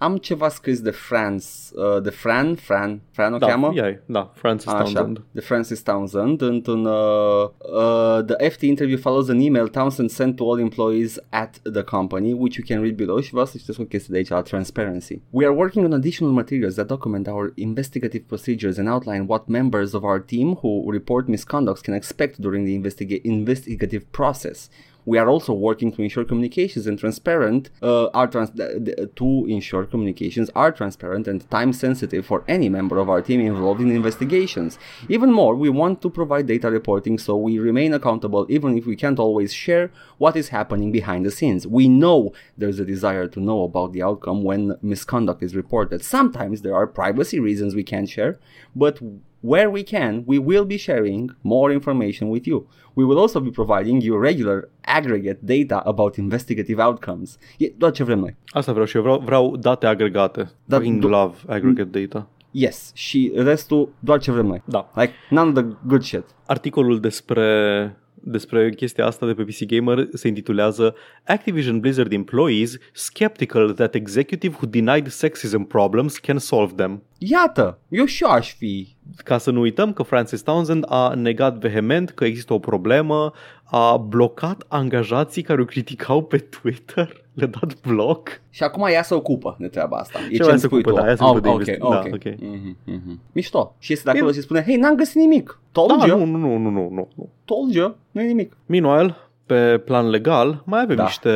am 0.01 0.17
ceva 0.17 0.49
scris 0.49 0.81
de 0.81 0.89
France, 0.89 1.47
uh, 1.75 2.01
de 2.01 2.09
Fran, 2.09 2.55
Fran, 2.55 3.01
Fran 3.11 3.33
o 3.33 3.37
Da, 3.37 3.47
cheamă? 3.47 3.71
ea 3.75 4.01
da, 4.05 4.31
Francis 4.35 4.67
Așa, 4.71 4.77
Townsend. 4.83 5.21
de 5.31 5.39
Francis 5.41 5.81
Townsend 5.81 6.41
într-un 6.41 6.85
uh, 6.85 7.49
uh, 7.73 8.19
the 8.25 8.49
FT 8.49 8.61
interview 8.61 8.97
follows 8.97 9.29
an 9.29 9.39
email 9.39 9.67
Townsend 9.67 10.09
sent 10.09 10.35
to 10.35 10.43
all 10.51 10.59
employees 10.59 11.19
at 11.29 11.59
the 11.73 11.81
company 11.83 12.33
which 12.33 12.55
you 12.55 12.65
can 12.67 12.81
read 12.81 12.95
below 12.95 13.19
și 13.19 13.29
vreau 13.31 13.45
să 13.45 13.57
citesc 13.57 13.79
o 13.79 13.83
chestie 13.83 14.07
de 14.11 14.17
aici 14.17 14.27
la 14.29 14.41
transparency. 14.41 15.21
We 15.29 15.45
are 15.45 15.55
working 15.55 15.85
on 15.85 15.93
additional 15.93 16.33
materials 16.33 16.73
that 16.73 16.87
document 16.87 17.27
our 17.27 17.51
investigative 17.55 18.23
procedures 18.27 18.77
and 18.77 18.87
outline 18.87 19.25
what 19.27 19.47
members 19.47 19.93
of 19.93 20.03
our 20.03 20.19
team 20.25 20.59
who 20.61 20.91
report 20.91 21.25
misconducts 21.27 21.81
can 21.81 21.93
expect 21.93 22.37
during 22.37 22.65
the 22.65 22.73
investiga- 22.89 23.21
investigative 23.21 24.03
process. 24.11 24.69
We 25.09 25.17
are 25.17 25.27
also 25.27 25.53
working 25.53 25.91
to 25.93 26.03
ensure 26.03 26.23
communications 26.23 26.85
and 26.85 26.99
transparent 26.99 27.71
uh, 27.81 28.09
are 28.19 28.27
trans- 28.27 28.51
to 29.21 29.45
ensure 29.55 29.85
communications 29.85 30.51
are 30.53 30.71
transparent 30.71 31.27
and 31.27 31.49
time 31.49 31.73
sensitive 31.73 32.27
for 32.27 32.43
any 32.47 32.69
member 32.69 32.99
of 32.99 33.09
our 33.09 33.21
team 33.23 33.39
involved 33.41 33.81
in 33.81 33.89
investigations. 33.89 34.77
Even 35.15 35.31
more, 35.31 35.55
we 35.55 35.69
want 35.81 36.03
to 36.03 36.11
provide 36.11 36.45
data 36.45 36.69
reporting 36.69 37.17
so 37.17 37.35
we 37.35 37.57
remain 37.57 37.91
accountable 37.95 38.45
even 38.49 38.77
if 38.77 38.85
we 38.85 38.95
can't 38.95 39.17
always 39.17 39.51
share 39.51 39.91
what 40.19 40.35
is 40.35 40.49
happening 40.49 40.91
behind 40.91 41.25
the 41.25 41.31
scenes. 41.31 41.65
We 41.65 41.87
know 41.87 42.31
there's 42.55 42.79
a 42.79 42.85
desire 42.85 43.27
to 43.29 43.39
know 43.39 43.63
about 43.63 43.93
the 43.93 44.03
outcome 44.03 44.43
when 44.43 44.77
misconduct 44.83 45.41
is 45.41 45.55
reported. 45.55 46.05
Sometimes 46.05 46.61
there 46.61 46.75
are 46.75 46.85
privacy 46.85 47.39
reasons 47.39 47.73
we 47.73 47.83
can't 47.83 48.07
share, 48.07 48.37
but 48.75 48.99
where 49.39 49.69
we 49.69 49.83
can, 49.83 50.23
we 50.25 50.37
will 50.37 50.65
be 50.65 50.77
sharing 50.77 51.35
more 51.41 51.73
information 51.73 52.29
with 52.29 52.45
you. 52.45 52.67
We 52.93 53.05
will 53.05 53.17
also 53.17 53.39
be 53.39 53.49
providing 53.49 54.01
you 54.01 54.21
regular 54.21 54.69
aggregate 54.81 55.39
data 55.41 55.81
about 55.85 56.15
investigative 56.15 56.81
outcomes. 56.81 57.37
E 57.57 57.67
tot 57.77 57.93
ce 57.93 58.03
vrem 58.03 58.19
noi. 58.19 58.35
Asta 58.47 58.71
vreau 58.71 58.85
și 58.85 58.95
eu, 58.95 59.01
vreau, 59.01 59.19
vreau 59.19 59.57
date 59.57 59.85
agregate. 59.85 60.51
Da, 60.65 60.75
Fucking 60.75 60.99
du- 61.01 61.07
love 61.07 61.35
aggregate 61.47 61.99
data. 61.99 62.29
Yes, 62.51 62.91
și 62.95 63.31
restul 63.35 63.93
doar 63.99 64.19
ce 64.19 64.31
vrem 64.31 64.45
noi. 64.45 64.61
Da. 64.65 64.91
Like, 64.95 65.13
none 65.29 65.49
of 65.49 65.55
the 65.55 65.77
good 65.87 66.01
shit. 66.01 66.23
Articolul 66.45 66.99
despre 66.99 67.93
despre 68.23 68.69
chestia 68.69 69.05
asta 69.05 69.25
de 69.25 69.33
pe 69.33 69.43
PC 69.43 69.65
Gamer 69.65 70.07
se 70.13 70.27
intitulează 70.27 70.95
Activision 71.25 71.79
Blizzard 71.79 72.11
employees 72.11 72.77
skeptical 72.93 73.71
that 73.73 73.95
executive 73.95 74.55
who 74.59 74.67
denied 74.69 75.07
sexism 75.07 75.61
problems 75.61 76.17
can 76.17 76.37
solve 76.37 76.73
them. 76.75 77.03
Iată, 77.17 77.79
eu 77.89 78.05
și 78.05 78.23
eu 78.23 78.29
aș 78.29 78.53
fi. 78.55 78.95
Ca 79.23 79.37
să 79.37 79.51
nu 79.51 79.59
uităm 79.59 79.93
că 79.93 80.03
Francis 80.03 80.41
Townsend 80.41 80.85
a 80.87 81.13
negat 81.13 81.57
vehement 81.57 82.09
că 82.09 82.25
există 82.25 82.53
o 82.53 82.59
problemă, 82.59 83.31
a 83.63 83.97
blocat 83.97 84.63
angajații 84.67 85.41
care 85.41 85.61
o 85.61 85.65
criticau 85.65 86.23
pe 86.23 86.37
Twitter, 86.37 87.23
le-a 87.33 87.47
dat 87.47 87.75
bloc. 87.87 88.29
Și 88.49 88.63
acum 88.63 88.87
ea 88.91 89.03
se 89.03 89.13
ocupă 89.13 89.55
de 89.59 89.67
treaba 89.67 89.97
asta. 89.97 90.19
E 90.19 90.27
Ce 90.29 90.35
ce 90.35 90.41
mai 90.41 90.51
îmi 90.51 90.59
se 90.59 90.65
spui 90.65 90.77
ocupă, 90.79 90.95
tu. 90.95 91.01
da, 91.01 91.09
ea 91.09 91.15
se 91.15 91.23
Ah, 91.23 91.29
ocupă 91.29 91.41
de 91.41 91.49
ok, 91.49 91.55
investi- 91.59 91.81
ok. 91.81 91.91
da, 91.91 91.99
ok. 92.13 92.39
Mhm, 92.39 92.77
mhm. 92.85 93.19
Mișto. 93.31 93.75
Și 93.79 93.91
este 93.91 94.03
de 94.03 94.09
acolo 94.09 94.25
Bine. 94.25 94.37
și 94.39 94.45
spune, 94.45 94.63
hei, 94.63 94.75
n-am 94.75 94.95
găsit 94.95 95.15
nimic. 95.15 95.59
Told 95.71 95.97
Da, 95.99 96.05
you, 96.05 96.25
nu, 96.25 96.25
nu, 96.37 96.57
nu, 96.57 96.69
nu, 96.69 96.69
nu, 96.89 97.07
nu. 97.15 97.29
told 97.45 97.73
you, 97.73 97.95
nu 98.11 98.21
e 98.21 98.25
nimic. 98.27 98.57
Meanwhile, 98.65 99.15
pe 99.45 99.77
plan 99.85 100.09
legal, 100.09 100.61
mai 100.65 100.81
avem 100.81 100.95
Da. 100.95 101.03
niște, 101.03 101.31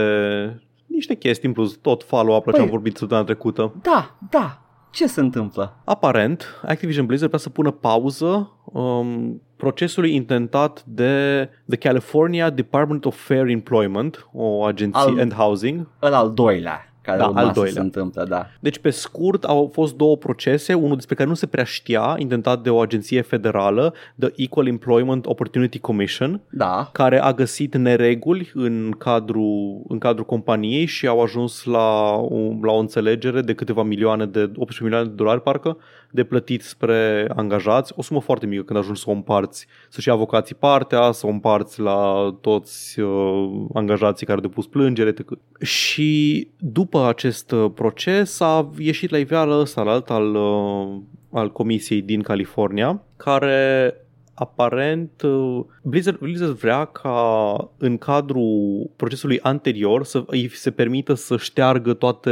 niște 0.86 1.16
chestii 1.16 1.48
în 1.48 1.54
plus, 1.54 1.76
tot 1.82 2.04
follow-up 2.04 2.46
la 2.46 2.52
ce 2.52 2.58
Păi- 2.58 2.62
am 2.64 2.70
vorbit 2.70 2.98
săptămâna 2.98 3.26
trecută. 3.26 3.74
Da, 3.82 4.16
da. 4.30 4.58
Ce 4.94 5.08
se 5.08 5.20
întâmplă? 5.20 5.78
Aparent, 5.86 6.62
Activision 6.66 7.06
Blizzard 7.06 7.30
vrea 7.30 7.42
să 7.44 7.50
pună 7.50 7.72
pauză 7.72 8.52
um, 8.66 9.42
procesului 9.56 10.16
intentat 10.16 10.84
de 10.86 11.50
The 11.70 11.78
California 11.78 12.50
Department 12.50 13.06
of 13.06 13.26
Fair 13.26 13.48
Employment, 13.48 14.28
o 14.34 14.64
agenție 14.64 15.02
Al- 15.02 15.20
and 15.20 15.34
housing. 15.34 15.88
Ăla 16.02 16.18
al 16.18 16.34
doilea 16.34 16.93
care 17.04 17.18
Da, 17.18 17.28
urma 17.28 17.40
al 17.40 17.46
să 17.48 17.52
doilea. 17.54 17.74
se 17.74 17.80
întâmplă, 17.80 18.24
da. 18.30 18.46
Deci, 18.60 18.78
pe 18.80 18.90
scurt, 18.90 19.44
au 19.44 19.70
fost 19.74 19.96
două 19.96 20.18
procese, 20.18 20.74
unul 20.74 20.96
despre 20.96 21.16
care 21.16 21.30
nu 21.30 21.36
se 21.36 21.46
prea 21.48 21.64
știa, 21.64 22.16
intentat 22.18 22.62
de 22.62 22.70
o 22.70 22.80
agenție 22.80 23.22
federală, 23.22 23.94
The 24.20 24.30
Equal 24.36 24.68
Employment 24.68 25.26
Opportunity 25.26 25.80
Commission, 25.80 26.42
Da, 26.50 26.90
care 26.92 27.20
a 27.22 27.34
găsit 27.34 27.76
nereguli 27.76 28.52
în 28.54 28.94
cadrul, 28.98 29.82
în 29.88 29.98
cadrul 29.98 30.26
companiei 30.26 30.86
și 30.86 31.08
au 31.08 31.22
ajuns 31.22 31.64
la, 31.64 32.12
o- 32.16 32.54
la 32.62 32.72
o 32.72 32.78
înțelegere 32.80 33.42
de 33.42 33.54
câteva 33.54 33.84
milioane 33.84 34.26
de 34.26 34.40
18 34.44 34.84
milioane 34.84 35.08
de 35.08 35.14
dolari 35.16 35.42
parcă 35.42 35.78
de 36.14 36.24
plătit 36.24 36.62
spre 36.62 37.28
angajați, 37.36 37.94
o 37.96 38.02
sumă 38.02 38.22
foarte 38.22 38.46
mică 38.46 38.64
când 38.64 38.80
ajungi 38.80 39.02
să 39.02 39.10
o 39.10 39.14
împarți, 39.14 39.68
să-și 39.90 40.08
ia 40.08 40.14
avocații 40.14 40.56
partea, 40.56 41.12
să 41.12 41.26
o 41.26 41.30
împarți 41.30 41.80
la 41.80 42.36
toți 42.42 43.00
uh, 43.00 43.66
angajații 43.74 44.26
care 44.26 44.38
au 44.38 44.48
depus 44.48 44.68
plângere 44.68 45.10
etc. 45.10 45.32
și 45.62 46.48
după 46.58 47.08
acest 47.08 47.52
uh, 47.52 47.72
proces 47.74 48.40
a 48.40 48.70
ieșit 48.78 49.10
la 49.10 49.18
iveală 49.18 49.60
ăsta 49.60 49.82
alt 49.82 50.10
al, 50.10 50.36
uh, 50.36 51.02
al 51.32 51.52
comisiei 51.52 52.02
din 52.02 52.22
California 52.22 53.02
care 53.18 53.94
aparent 54.34 55.22
uh, 55.22 55.64
Blizzard, 55.82 56.18
Blizzard 56.18 56.52
vrea 56.52 56.86
ca 56.86 57.72
în 57.78 57.98
cadrul 57.98 58.90
procesului 58.96 59.40
anterior 59.40 60.06
să 60.06 60.24
îi 60.28 60.50
se 60.50 60.72
permită 60.72 61.14
să 61.14 61.38
șteargă 61.38 61.94
toate 61.94 62.32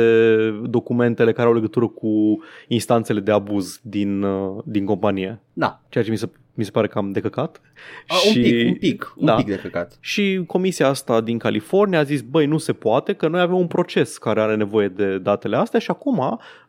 documentele 0.63 1.31
care 1.31 1.47
au 1.47 1.53
legătură 1.53 1.87
cu 1.87 2.39
instanțele 2.67 3.19
de 3.19 3.31
abuz 3.31 3.79
din, 3.83 4.21
uh, 4.21 4.61
din 4.65 4.85
companie. 4.85 5.39
da. 5.53 5.81
Ceea 5.89 6.03
ce 6.03 6.11
mi 6.11 6.17
se, 6.17 6.29
mi 6.53 6.63
se 6.63 6.71
pare 6.71 6.87
cam 6.87 7.11
de 7.11 7.19
căcat. 7.19 7.61
A, 8.07 8.15
Un 8.27 8.33
pic, 8.41 8.67
un 8.67 8.75
pic, 8.75 9.13
un 9.15 9.25
da. 9.25 9.35
pic 9.35 9.45
de 9.45 9.55
căcat. 9.55 9.97
Și 9.99 10.43
comisia 10.47 10.87
asta 10.87 11.21
din 11.21 11.37
California 11.37 11.99
a 11.99 12.03
zis, 12.03 12.21
băi, 12.21 12.45
nu 12.45 12.57
se 12.57 12.73
poate, 12.73 13.13
că 13.13 13.27
noi 13.27 13.41
avem 13.41 13.55
un 13.57 13.67
proces 13.67 14.17
care 14.17 14.41
are 14.41 14.55
nevoie 14.55 14.87
de 14.87 15.17
datele 15.17 15.55
astea 15.55 15.79
și 15.79 15.91
acum 15.91 16.17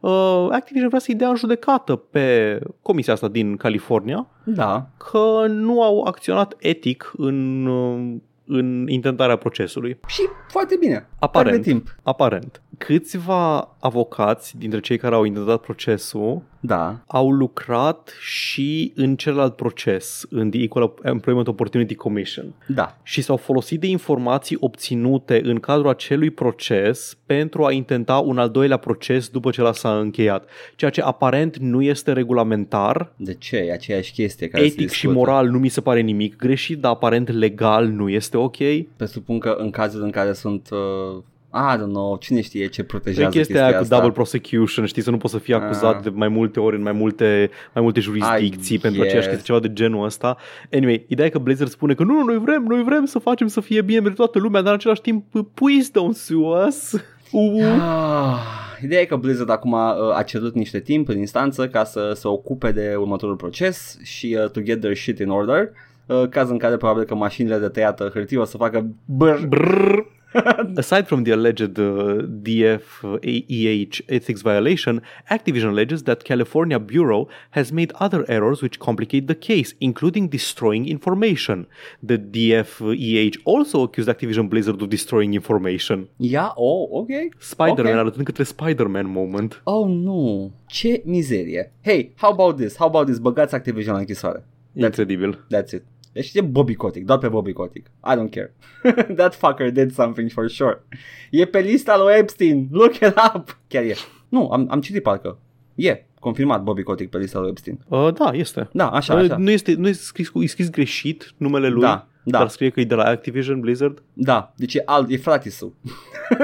uh, 0.00 0.46
Activision 0.50 0.88
vrea 0.88 1.00
să-i 1.00 1.14
dea 1.14 1.28
în 1.28 1.36
judecată 1.36 1.96
pe 1.96 2.58
comisia 2.82 3.12
asta 3.12 3.28
din 3.28 3.56
California 3.56 4.26
Da, 4.44 4.86
că 4.96 5.46
nu 5.48 5.82
au 5.82 6.02
acționat 6.02 6.54
etic 6.58 7.12
în, 7.16 7.66
uh, 7.66 8.14
în 8.46 8.88
intentarea 8.88 9.36
procesului. 9.36 9.98
și 10.06 10.22
foarte 10.48 10.76
bine. 10.80 11.08
Aparent. 11.18 11.62
Pierde 11.62 11.70
timp. 11.70 11.96
Aparent. 12.02 12.62
Câțiva 12.78 13.74
avocați 13.80 14.58
dintre 14.58 14.80
cei 14.80 14.98
care 14.98 15.14
au 15.14 15.24
intentat 15.24 15.60
procesul 15.60 16.42
Da, 16.64 17.00
au 17.06 17.30
lucrat 17.30 18.12
și 18.20 18.92
în 18.94 19.16
celălalt 19.16 19.56
proces, 19.56 20.26
în 20.30 20.50
The 20.50 20.62
Equal 20.62 20.94
Employment 21.02 21.48
Opportunity 21.48 21.94
Commission 21.94 22.54
da. 22.66 22.98
și 23.02 23.22
s-au 23.22 23.36
folosit 23.36 23.80
de 23.80 23.86
informații 23.86 24.56
obținute 24.60 25.40
în 25.44 25.60
cadrul 25.60 25.88
acelui 25.88 26.30
proces 26.30 27.18
pentru 27.26 27.64
a 27.64 27.72
intenta 27.72 28.18
un 28.18 28.38
al 28.38 28.50
doilea 28.50 28.76
proces 28.76 29.28
după 29.28 29.50
ce 29.50 29.62
la 29.62 29.72
s-a 29.72 29.98
încheiat. 29.98 30.48
Ceea 30.76 30.90
ce 30.90 31.00
aparent 31.00 31.56
nu 31.56 31.82
este 31.82 32.12
regulamentar, 32.12 33.12
De 33.16 33.34
ce? 33.34 33.56
E 33.56 33.72
aceeași 33.72 34.12
chestie 34.12 34.48
care 34.48 34.62
se 34.62 34.68
etic 34.68 34.80
și 34.80 34.86
discută. 34.86 35.12
moral 35.12 35.48
nu 35.48 35.58
mi 35.58 35.68
se 35.68 35.80
pare 35.80 36.00
nimic 36.00 36.36
greșit, 36.36 36.78
dar 36.78 36.92
aparent 36.92 37.28
legal 37.28 37.86
nu 37.86 38.08
este 38.08 38.36
ok. 38.36 38.58
E 38.58 38.86
Presupun 38.96 39.38
că 39.38 39.56
în 39.58 39.70
cazul 39.70 40.02
în 40.02 40.10
care 40.10 40.32
sunt... 40.32 40.68
Uh, 40.70 41.22
I 41.54 41.76
don't 41.76 41.92
know, 41.92 42.16
cine 42.16 42.40
știe 42.40 42.66
ce 42.66 42.82
protejează 42.84 43.30
chestia 43.30 43.42
chestia 43.42 43.64
aia 43.66 43.76
cu 43.76 43.82
asta. 43.82 43.94
double 43.94 44.12
prosecution, 44.12 44.86
știi, 44.86 45.02
să 45.02 45.10
nu 45.10 45.16
poți 45.16 45.32
să 45.32 45.38
fii 45.38 45.54
acuzat 45.54 45.94
Ah. 45.96 46.02
de 46.02 46.08
mai 46.14 46.28
multe 46.28 46.60
ori 46.60 46.76
în 46.76 46.82
mai 46.82 46.92
multe, 46.92 47.50
mai 47.74 47.82
multe 47.82 48.00
jurisdicții 48.00 48.76
I 48.76 48.78
pentru 48.78 49.00
aceeași 49.00 49.26
guess. 49.26 49.36
chestie, 49.42 49.54
ceva 49.54 49.66
de 49.66 49.72
genul 49.72 50.04
ăsta. 50.04 50.36
Anyway, 50.72 51.04
ideea 51.08 51.26
e 51.26 51.30
că 51.30 51.38
Blizzard 51.38 51.70
spune 51.70 51.94
că 51.94 52.02
nu, 52.04 52.12
nu, 52.14 52.22
noi 52.24 52.38
vrem, 52.38 52.62
noi 52.68 52.82
vrem 52.82 53.04
să 53.04 53.18
facem 53.18 53.46
să 53.46 53.60
fie 53.60 53.82
bine 53.82 53.98
pentru 54.00 54.16
toată 54.22 54.38
lumea, 54.38 54.60
dar 54.60 54.70
în 54.70 54.76
același 54.78 55.00
timp, 55.00 55.24
please 55.54 55.90
don't 55.90 56.14
sue 56.14 56.66
us. 56.66 56.92
Uh. 57.34 57.62
Ah, 57.80 58.36
ideea 58.82 59.00
e 59.00 59.04
că 59.04 59.16
Blizzard 59.16 59.50
acum 59.50 59.72
uh, 59.72 60.16
a 60.16 60.22
cerut 60.22 60.54
niște 60.54 60.80
timp 60.80 61.08
în 61.08 61.18
instanță 61.18 61.68
ca 61.68 61.84
să 61.84 62.12
se 62.14 62.28
ocupe 62.28 62.72
de 62.72 62.94
următorul 62.98 63.36
proces 63.36 63.98
și 64.02 64.36
uh, 64.44 64.50
to 64.50 64.60
get 64.60 64.80
their 64.80 64.96
shit 64.96 65.18
in 65.18 65.28
order. 65.28 65.70
Uh, 66.06 66.28
caz 66.28 66.50
în 66.50 66.58
care 66.58 66.76
probabil 66.76 67.04
că 67.04 67.14
mașinile 67.14 67.58
de 67.58 67.68
tăiat 67.68 68.10
hârtie 68.12 68.38
o 68.38 68.44
să 68.44 68.56
facă 68.56 68.86
brr. 69.04 69.46
Brrr. 69.46 69.98
Aside 70.76 71.08
from 71.08 71.24
the 71.24 71.32
alleged 71.32 71.78
uh, 71.78 72.22
DFEH 72.46 74.00
ethics 74.08 74.42
violation, 74.42 75.00
Activision 75.30 75.70
alleges 75.70 76.02
that 76.04 76.24
California 76.24 76.78
Bureau 76.78 77.28
has 77.50 77.72
made 77.72 77.92
other 78.00 78.24
errors 78.28 78.62
which 78.62 78.78
complicate 78.78 79.26
the 79.26 79.34
case, 79.34 79.74
including 79.80 80.28
destroying 80.28 80.86
information. 80.86 81.66
The 82.02 82.18
DFEH 82.18 83.36
also 83.44 83.82
accused 83.82 84.08
Activision 84.08 84.48
Blizzard 84.48 84.80
of 84.82 84.88
destroying 84.88 85.34
information. 85.34 86.08
Ia, 86.18 86.52
oh, 86.56 86.88
ok. 86.90 87.08
Spider-Man 87.38 87.92
Ok. 87.92 87.98
arătând 87.98 88.24
către 88.24 88.42
Spider-Man 88.42 89.06
moment. 89.10 89.60
Oh, 89.64 89.86
nu. 89.88 90.52
Ce 90.66 91.02
mizerie. 91.04 91.72
Hey, 91.80 92.12
how 92.16 92.30
about 92.30 92.56
this? 92.56 92.76
How 92.76 92.86
about 92.88 93.06
this? 93.06 93.18
Băgați 93.18 93.54
Activision 93.54 93.92
la 93.94 93.98
închisoare. 94.00 94.44
Incredibil. 94.74 95.46
That's 95.54 95.72
it. 95.72 95.82
Deci 96.12 96.34
e 96.34 96.40
Bobby 96.40 96.74
Kotick, 96.74 97.06
doar 97.06 97.18
pe 97.18 97.28
Bobby 97.28 97.52
Kotick. 97.52 97.86
I 97.86 98.14
don't 98.16 98.30
care. 98.30 98.54
That 99.16 99.34
fucker 99.34 99.70
did 99.72 99.92
something 99.92 100.30
for 100.30 100.50
sure. 100.50 100.82
E 101.30 101.44
pe 101.44 101.58
lista 101.60 101.98
lui 101.98 102.12
Epstein. 102.16 102.68
Look 102.70 102.94
it 102.94 103.14
up. 103.34 103.58
Chiar 103.68 103.82
e. 103.84 103.94
Nu, 104.28 104.48
am, 104.50 104.66
am 104.70 104.80
citit 104.80 105.02
parcă. 105.02 105.38
E, 105.74 106.04
confirmat 106.20 106.62
Bobby 106.62 106.82
Kotick 106.82 107.10
pe 107.10 107.18
lista 107.18 107.38
lui 107.38 107.48
Epstein. 107.48 107.78
Uh, 107.88 108.08
da, 108.14 108.30
este. 108.32 108.68
Da, 108.72 108.88
așa, 108.90 109.14
Uh, 109.14 109.20
așa. 109.20 109.36
Nu 109.36 109.50
este, 109.50 109.74
nu 109.74 109.88
este 109.88 110.02
scris, 110.02 110.28
cu- 110.28 110.42
e 110.42 110.46
scris 110.46 110.70
greșit 110.70 111.32
numele 111.36 111.68
lui. 111.68 111.80
Da. 111.80 112.08
Da. 112.24 112.38
dar 112.38 112.48
scrie 112.48 112.70
că 112.70 112.80
e 112.80 112.84
de 112.84 112.94
la 112.94 113.04
Activision 113.04 113.60
Blizzard. 113.60 114.02
Da, 114.12 114.52
deci 114.56 114.74
e, 114.74 114.82
alt, 114.84 115.10
e 115.10 115.16
fratisul. 115.16 115.72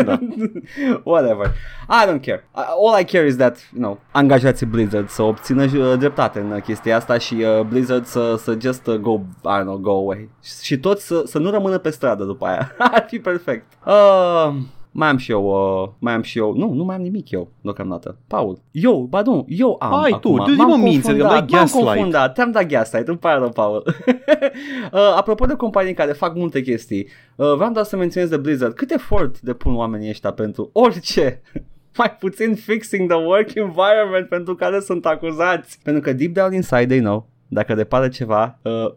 Da. 0.04 0.18
Whatever. 1.04 1.46
I 1.88 2.06
don't 2.06 2.20
care. 2.24 2.48
I- 2.56 2.68
All 2.86 3.00
I 3.00 3.04
care 3.04 3.26
is 3.26 3.36
that, 3.36 3.58
you 3.74 3.82
know, 3.82 4.00
angajații 4.10 4.66
Blizzard 4.66 5.08
să 5.08 5.22
obțină 5.22 5.62
uh, 5.64 5.94
dreptate 5.98 6.38
în 6.40 6.60
chestia 6.60 6.96
asta 6.96 7.18
și 7.18 7.34
uh, 7.34 7.60
Blizzard 7.60 8.04
să, 8.04 8.34
să 8.38 8.56
just 8.60 8.86
uh, 8.86 8.94
go, 8.94 9.20
I 9.44 9.58
don't 9.60 9.62
know, 9.62 9.76
go 9.76 9.90
away. 9.90 10.28
Și, 10.42 10.52
și 10.62 10.78
toți 10.78 11.06
să, 11.06 11.22
să 11.26 11.38
nu 11.38 11.50
rămână 11.50 11.78
pe 11.78 11.90
stradă 11.90 12.24
după 12.24 12.46
aia. 12.46 12.74
Ar 12.92 13.04
fi 13.08 13.18
perfect. 13.18 13.64
Uh, 13.86 14.54
mai 14.91 15.09
am 15.09 15.16
și 15.16 15.30
eu, 15.30 15.45
uh, 15.82 15.89
mai 15.99 16.12
am 16.12 16.22
și 16.22 16.39
eu, 16.39 16.55
nu, 16.57 16.72
nu 16.72 16.84
mai 16.84 16.97
am 16.97 17.03
nimic 17.03 17.30
eu 17.30 17.49
deocamdată. 17.61 18.18
Paul, 18.26 18.59
eu, 18.70 19.01
ba 19.11 19.22
nu, 19.22 19.45
eu 19.49 19.76
am 19.78 20.01
Hai 20.01 20.11
tu, 20.11 20.16
acum. 20.16 20.36
du-te, 20.36 20.53
M-am 20.53 20.68
mă, 20.68 20.76
minți, 20.76 21.11
adică 21.11 21.24
confundat, 21.24 21.49
dai 21.49 21.59
m-am 21.59 21.61
gaslight. 21.61 21.86
confundat, 21.86 22.34
te-am 22.34 22.51
dat 22.51 22.66
gaslight, 22.66 23.09
îmi 23.09 23.18
pare 23.18 23.39
rău, 23.39 23.49
Paul. 23.49 23.82
uh, 24.93 25.01
apropo 25.16 25.47
de 25.47 25.55
companii 25.55 25.95
care 25.95 26.12
fac 26.12 26.34
multe 26.34 26.61
chestii, 26.61 27.09
uh, 27.36 27.55
vreau 27.55 27.72
doar 27.72 27.84
să 27.84 27.97
menționez 27.97 28.30
de 28.30 28.36
Blizzard, 28.36 28.74
cât 28.74 28.91
efort 28.91 29.41
depun 29.41 29.74
oamenii 29.74 30.09
ăștia 30.09 30.32
pentru 30.32 30.70
orice 30.72 31.43
mai 31.99 32.16
puțin 32.18 32.55
fixing 32.55 33.09
the 33.09 33.18
work 33.18 33.55
environment 33.55 34.28
pentru 34.28 34.55
care 34.55 34.80
sunt 34.80 35.07
acuzați. 35.07 35.78
Pentru 35.82 36.03
că 36.03 36.12
deep 36.12 36.32
down 36.32 36.53
inside 36.53 36.86
they 36.86 36.99
know 37.01 37.26
dacă 37.49 37.72
repare 37.74 38.09
ceva, 38.09 38.59
uh, 38.62 38.72
uh, 38.72 38.95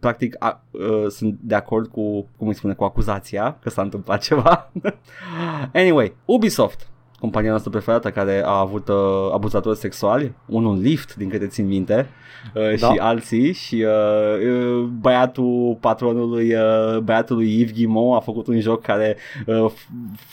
practic 0.00 0.36
a, 0.38 0.64
uh, 0.70 1.06
sunt 1.08 1.38
de 1.40 1.54
acord 1.54 1.86
cu, 1.86 2.28
cum 2.36 2.48
îi 2.48 2.54
spune, 2.54 2.74
cu 2.74 2.84
acuzația 2.84 3.58
că 3.62 3.70
s-a 3.70 3.82
întâmplat 3.82 4.22
ceva. 4.22 4.72
anyway, 5.72 6.14
Ubisoft 6.24 6.88
compania 7.20 7.48
noastră 7.50 7.70
preferată 7.70 8.10
care 8.10 8.42
a 8.44 8.58
avut 8.58 8.88
uh, 8.88 8.94
abuzatori 9.34 9.76
sexuali, 9.78 10.32
unul 10.46 10.78
Lift 10.80 11.14
din 11.14 11.28
câte 11.28 11.46
țin 11.46 11.66
minte 11.66 12.08
uh, 12.54 12.78
Da. 12.80 12.92
și 12.92 12.98
alții 12.98 13.52
și 13.52 13.84
uh, 13.86 14.48
uh, 14.50 14.82
băiatul 15.00 15.76
patronului 15.80 16.54
uh, 16.54 16.98
băiatului 16.98 17.58
Yves 17.60 17.72
Guillemot 17.72 18.16
a 18.16 18.20
făcut 18.20 18.46
un 18.46 18.60
joc 18.60 18.82
care 18.82 19.16
uh, 19.46 19.70
f- 19.70 19.88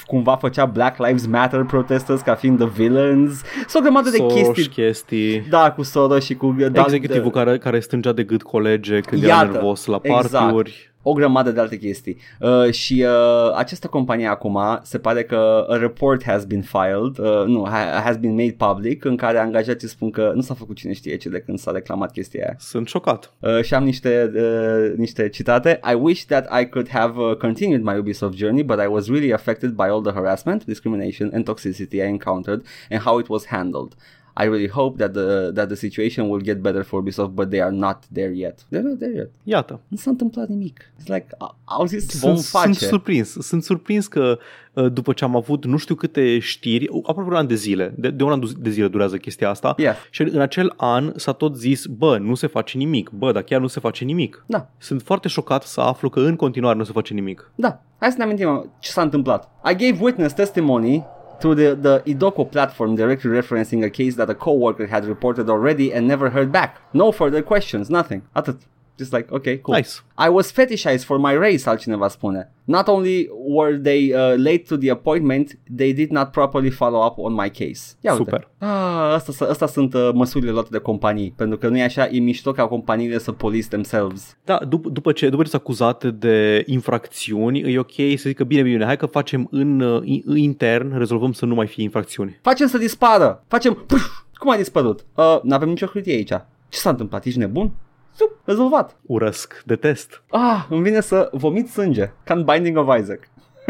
cumva 0.05 0.35
făcea 0.35 0.65
Black 0.65 0.97
Lives 1.05 1.25
Matter 1.25 1.63
protesters 1.63 2.21
ca 2.21 2.35
fiind 2.35 2.57
the 2.57 2.67
villains. 2.67 3.41
Sunt 3.67 3.75
o 3.75 3.79
grămadă 3.81 4.09
de 4.09 4.17
Soros, 4.17 4.33
chestii 4.33 4.65
chestii. 4.67 5.39
da, 5.49 5.71
cu 5.71 5.83
Soros 5.83 6.23
și 6.25 6.35
cu 6.35 6.55
da, 6.71 6.81
Executivul 6.81 7.31
care, 7.31 7.57
care 7.57 7.79
strângea 7.79 8.11
de 8.11 8.23
gât 8.23 8.43
colege 8.43 8.99
când 8.99 9.21
Iată, 9.23 9.43
era 9.43 9.51
nervos 9.51 9.85
la 9.85 9.99
exact. 10.01 10.67
Partiuri. 11.01 11.09
o 11.11 11.13
grămadă 11.13 11.51
de 11.51 11.59
alte 11.59 11.77
chestii. 11.77 12.17
Uh, 12.39 12.71
și 12.71 13.05
uh, 13.07 13.55
această 13.55 13.87
companie 13.87 14.27
acum 14.27 14.59
se 14.83 14.97
pare 14.97 15.23
că 15.23 15.65
a 15.69 15.77
report 15.77 16.23
has 16.23 16.45
been 16.45 16.61
filed, 16.61 17.17
uh, 17.17 17.45
nu, 17.45 17.67
ha- 17.67 18.01
has 18.03 18.17
been 18.17 18.35
made 18.35 18.55
public, 18.57 19.05
în 19.05 19.15
care 19.15 19.37
angajații 19.37 19.87
spun 19.87 20.09
că 20.09 20.31
nu 20.35 20.41
s-a 20.41 20.53
făcut 20.53 20.75
cine 20.75 20.93
știe 20.93 21.17
ce 21.17 21.29
de 21.29 21.39
când 21.39 21.59
s-a 21.59 21.71
reclamat 21.71 22.11
chestia 22.11 22.43
aia. 22.43 22.55
Sunt 22.59 22.87
șocat. 22.87 23.33
Uh, 23.39 23.61
și 23.61 23.73
am 23.73 23.83
niște, 23.83 24.31
uh, 24.35 24.97
niște 24.97 25.29
citate. 25.29 25.79
I 25.91 25.93
wish 25.93 26.23
that 26.23 26.59
I 26.61 26.65
could 26.65 26.89
have 26.89 27.19
uh, 27.19 27.35
continued 27.35 27.83
my 27.83 27.97
Ubisoft 27.97 28.37
journey, 28.37 28.63
but 28.63 28.79
I 28.79 28.87
was 28.87 29.07
really 29.07 29.33
affected 29.33 29.69
by 29.69 29.83
all 29.83 30.01
the 30.01 30.11
harassment, 30.11 30.65
discrimination 30.65 31.29
and 31.33 31.49
toxicity 31.49 31.93
I 31.93 32.07
encountered 32.07 32.65
and 32.89 33.01
how 33.01 33.19
it 33.19 33.27
was 33.27 33.45
handled. 33.45 33.95
I 34.37 34.43
really 34.43 34.69
hope 34.69 34.97
that 34.97 35.11
the 35.13 35.51
that 35.53 35.67
the 35.67 35.75
situation 35.75 36.29
will 36.29 36.41
get 36.41 36.61
better 36.61 36.83
for 36.83 37.01
Ubisoft, 37.03 37.29
but 37.33 37.49
they 37.49 37.61
are 37.61 37.71
not 37.71 37.97
there 38.13 38.31
yet. 38.35 38.59
They're 38.69 38.81
not 38.83 38.97
there 38.99 39.13
yet. 39.15 39.29
Iată. 39.43 39.79
Nu 39.87 39.97
s-a 39.97 40.09
întâmplat 40.09 40.47
nimic. 40.47 40.79
It's 41.01 41.05
like, 41.07 41.27
a- 41.37 41.57
au 41.63 41.85
zis, 41.85 42.19
vom 42.19 42.33
Sunt, 42.35 42.45
face. 42.45 42.65
sunt 42.73 42.75
surprins. 42.89 43.29
Sunt 43.39 43.63
surprins 43.63 44.07
că 44.07 44.37
uh, 44.73 44.91
după 44.93 45.13
ce 45.13 45.23
am 45.23 45.35
avut 45.35 45.65
nu 45.65 45.77
știu 45.77 45.95
câte 45.95 46.39
știri, 46.39 46.87
aproape 47.03 47.29
un 47.29 47.35
an 47.35 47.47
de 47.47 47.55
zile, 47.55 47.93
de, 47.97 48.09
de 48.09 48.23
un 48.23 48.31
an 48.31 48.41
de 48.59 48.69
zile 48.69 48.87
durează 48.87 49.17
chestia 49.17 49.49
asta, 49.49 49.75
Yes. 49.77 49.95
și 50.09 50.21
în 50.21 50.39
acel 50.41 50.73
an 50.77 51.11
s-a 51.15 51.31
tot 51.31 51.55
zis, 51.57 51.85
bă, 51.85 52.17
nu 52.17 52.35
se 52.35 52.47
face 52.47 52.77
nimic, 52.77 53.09
bă, 53.09 53.31
dar 53.31 53.41
chiar 53.41 53.59
nu 53.61 53.67
se 53.67 53.79
face 53.79 54.03
nimic. 54.05 54.43
Da, 54.47 54.69
Sunt 54.77 55.01
foarte 55.01 55.27
șocat 55.27 55.63
să 55.63 55.81
aflu 55.81 56.09
că 56.09 56.19
în 56.19 56.35
continuare 56.35 56.77
nu 56.77 56.83
se 56.83 56.91
face 56.91 57.13
nimic. 57.13 57.51
da. 57.55 57.81
Hai 57.99 58.09
să 58.11 58.17
ne 58.17 58.23
amintim 58.23 58.71
ce 58.79 58.89
s-a 58.91 59.01
întâmplat. 59.01 59.49
I 59.71 59.75
gave 59.91 60.03
witness 60.03 60.33
testimony 60.33 61.03
to 61.41 61.55
the, 61.55 61.75
the 61.75 61.99
Idoko 62.05 62.51
platform 62.51 62.95
directly 62.95 63.31
referencing 63.31 63.83
a 63.83 63.89
case 63.89 64.15
that 64.15 64.29
a 64.29 64.35
coworker 64.35 64.87
had 64.87 65.05
reported 65.05 65.49
already 65.49 65.93
and 65.93 66.07
never 66.07 66.29
heard 66.29 66.51
back. 66.51 66.79
No 66.93 67.11
further 67.11 67.41
questions, 67.41 67.89
nothing. 67.89 68.23
Atât. 68.35 68.59
Just 69.01 69.13
like, 69.13 69.33
okay, 69.33 69.57
cool. 69.59 69.75
Nice. 69.77 70.03
I 70.27 70.29
was 70.29 70.51
fetishized 70.51 71.03
for 71.05 71.17
my 71.17 71.33
race, 71.37 71.69
altcineva 71.69 72.07
spune. 72.07 72.51
Not 72.63 72.87
only 72.87 73.29
were 73.47 73.77
they 73.77 74.13
uh, 74.13 74.33
late 74.37 74.63
to 74.67 74.77
the 74.77 74.91
appointment, 74.91 75.57
they 75.75 75.93
did 75.93 76.11
not 76.11 76.29
properly 76.31 76.69
follow 76.69 77.05
up 77.07 77.17
on 77.17 77.33
my 77.33 77.49
case. 77.49 77.95
Ia 78.01 78.11
uite. 78.11 78.23
Super. 78.23 78.47
Ah, 78.57 79.13
asta, 79.13 79.45
asta 79.49 79.67
sunt 79.67 79.93
uh, 79.93 80.09
măsurile 80.13 80.51
luate 80.51 80.67
de 80.71 80.77
companii, 80.77 81.33
pentru 81.35 81.57
că 81.57 81.67
nu 81.67 81.77
e 81.77 81.83
așa, 81.83 82.07
e 82.07 82.19
mișto 82.19 82.51
ca 82.51 82.67
companiile 82.67 83.17
să 83.17 83.31
police 83.31 83.67
themselves. 83.67 84.37
Da, 84.45 84.59
dup- 84.65 84.91
după 84.91 85.11
ce, 85.11 85.29
după 85.29 85.43
ce 85.43 85.49
s-a 85.49 85.57
acuzat 85.57 86.03
de 86.03 86.63
infracțiuni, 86.65 87.73
e 87.73 87.79
ok 87.79 87.93
să 87.93 88.23
zică 88.27 88.43
bine, 88.43 88.61
bine, 88.61 88.85
hai 88.85 88.97
că 88.97 89.05
facem 89.05 89.47
în, 89.51 89.79
uh, 89.79 90.01
in- 90.05 90.35
intern, 90.35 90.97
rezolvăm 90.97 91.31
să 91.31 91.45
nu 91.45 91.55
mai 91.55 91.67
fie 91.67 91.83
infracțiuni. 91.83 92.39
Facem 92.41 92.67
să 92.67 92.77
dispară, 92.77 93.43
facem... 93.47 93.73
Puf, 93.73 94.01
cum 94.33 94.51
a 94.51 94.55
dispărut? 94.55 95.05
Uh, 95.15 95.39
n-avem 95.43 95.69
nicio 95.69 95.85
hârtie 95.85 96.13
aici. 96.13 96.31
Ce 96.69 96.79
s-a 96.79 96.89
întâmplat? 96.89 97.25
Ești 97.25 97.39
nebun? 97.39 97.71
Zup, 98.17 98.31
rezolvat. 98.45 98.95
Urăsc, 99.05 99.61
detest. 99.65 100.23
Ah, 100.29 100.65
îmi 100.69 100.81
vine 100.83 100.99
să 101.01 101.29
vomit 101.31 101.69
sânge. 101.69 102.11
Ca 102.23 102.33
în 102.33 102.43
Binding 102.43 102.77
of 102.77 102.97
Isaac. 102.99 103.19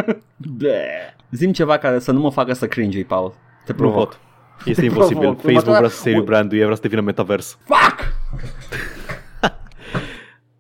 Bleh. 0.58 0.80
Zim 1.32 1.52
ceva 1.54 1.78
care 1.78 2.00
să 2.00 2.12
nu 2.12 2.20
mă 2.20 2.32
facă 2.32 2.54
să 2.54 2.68
cringe 2.68 3.04
Paul. 3.04 3.34
Te 3.66 3.72
Nu 3.72 3.78
provoc. 3.78 3.96
pot. 4.10 4.20
Este 4.66 4.80
Te 4.82 4.88
imposibil. 4.88 5.18
provoc. 5.18 5.36
Facebook 5.42 5.56
Următoarea- 5.64 5.80
vrea 5.80 5.90
să 5.90 6.02
se 6.02 6.10
rebranduje, 6.10 6.64
vrea 6.64 6.76
să 6.76 6.82
devină 6.82 7.02
metavers. 7.02 7.58
Fuck! 7.66 8.00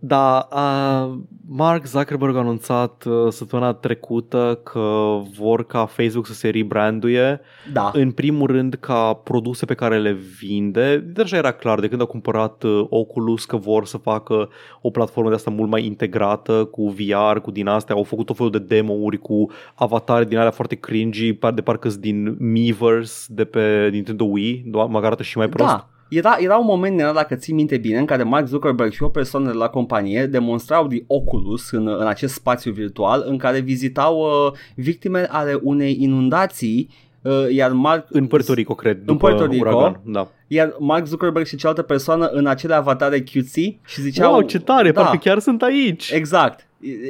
Da, 0.03 0.47
uh, 0.51 1.19
Mark 1.47 1.85
Zuckerberg 1.85 2.35
a 2.35 2.39
anunțat 2.39 3.03
uh, 3.03 3.31
săptămâna 3.31 3.73
trecută 3.73 4.59
că 4.63 5.19
vor 5.37 5.65
ca 5.65 5.85
Facebook 5.85 6.27
să 6.27 6.33
se 6.33 6.49
rebranduie, 6.49 7.39
Da. 7.73 7.91
în 7.93 8.11
primul 8.11 8.47
rând 8.47 8.73
ca 8.79 9.13
produse 9.13 9.65
pe 9.65 9.73
care 9.73 9.99
le 9.99 10.11
vinde. 10.39 10.97
Deja 10.97 11.37
era 11.37 11.51
clar 11.51 11.79
de 11.79 11.87
când 11.87 12.01
au 12.01 12.07
cumpărat 12.07 12.63
uh, 12.63 12.85
Oculus 12.89 13.45
că 13.45 13.57
vor 13.57 13.85
să 13.85 13.97
facă 13.97 14.49
o 14.81 14.89
platformă 14.89 15.29
de 15.29 15.35
asta 15.35 15.51
mult 15.51 15.69
mai 15.69 15.85
integrată 15.85 16.65
cu 16.65 16.89
VR, 16.89 17.37
cu 17.37 17.51
din 17.51 17.67
astea. 17.67 17.95
Au 17.95 18.03
făcut 18.03 18.25
tot 18.25 18.35
felul 18.35 18.51
de 18.51 18.59
demo-uri 18.59 19.17
cu 19.17 19.49
avatare 19.75 20.25
din 20.25 20.37
alea 20.37 20.51
foarte 20.51 20.75
cringy, 20.75 21.33
par 21.33 21.51
de 21.51 21.61
parcă 21.61 21.89
din 21.99 22.35
Miiverse 22.39 23.33
de 23.33 23.45
pe 23.45 23.89
Nintendo 23.91 24.23
Wii, 24.23 24.63
doar 24.67 24.87
mă 24.87 24.97
arată 24.97 25.23
și 25.23 25.37
mai 25.37 25.49
prost. 25.49 25.71
Da. 25.71 25.89
Era, 26.11 26.35
era 26.39 26.57
un 26.57 26.65
moment, 26.65 26.99
era, 26.99 27.11
dacă 27.13 27.35
ții 27.35 27.53
minte 27.53 27.77
bine, 27.77 27.97
în 27.97 28.05
care 28.05 28.23
Mark 28.23 28.47
Zuckerberg 28.47 28.91
și 28.91 29.03
o 29.03 29.09
persoană 29.09 29.51
de 29.51 29.57
la 29.57 29.67
companie 29.67 30.25
demonstrau 30.25 30.87
de 30.87 31.03
Oculus 31.07 31.71
în, 31.71 31.87
în 31.87 32.07
acest 32.07 32.33
spațiu 32.33 32.71
virtual 32.71 33.23
în 33.27 33.37
care 33.37 33.59
vizitau 33.59 34.17
uh, 34.19 34.51
victime 34.75 35.27
ale 35.29 35.59
unei 35.63 35.97
inundații 35.99 36.89
uh, 37.21 37.33
iar 37.49 37.71
Mark 37.71 38.05
În 38.09 38.27
Puerto 38.27 38.53
Rico, 38.53 38.75
cred, 38.75 38.97
după 38.97 39.27
Puerto 39.27 39.45
Rico? 39.45 39.67
uragan. 39.69 39.99
Da. 40.05 40.27
iar 40.47 40.75
Mark 40.79 41.05
Zuckerberg 41.05 41.45
și 41.45 41.55
cealaltă 41.55 41.81
persoană 41.81 42.25
în 42.25 42.45
acele 42.47 42.73
avatare 42.73 43.19
cutesy 43.21 43.79
și 43.85 44.01
ziceau 44.01 44.31
Wow, 44.31 44.41
ce 44.41 44.59
tare, 44.59 44.91
da, 44.91 45.01
parcă 45.01 45.17
chiar 45.17 45.39
sunt 45.39 45.61
aici. 45.61 46.11
Exact. 46.11 46.67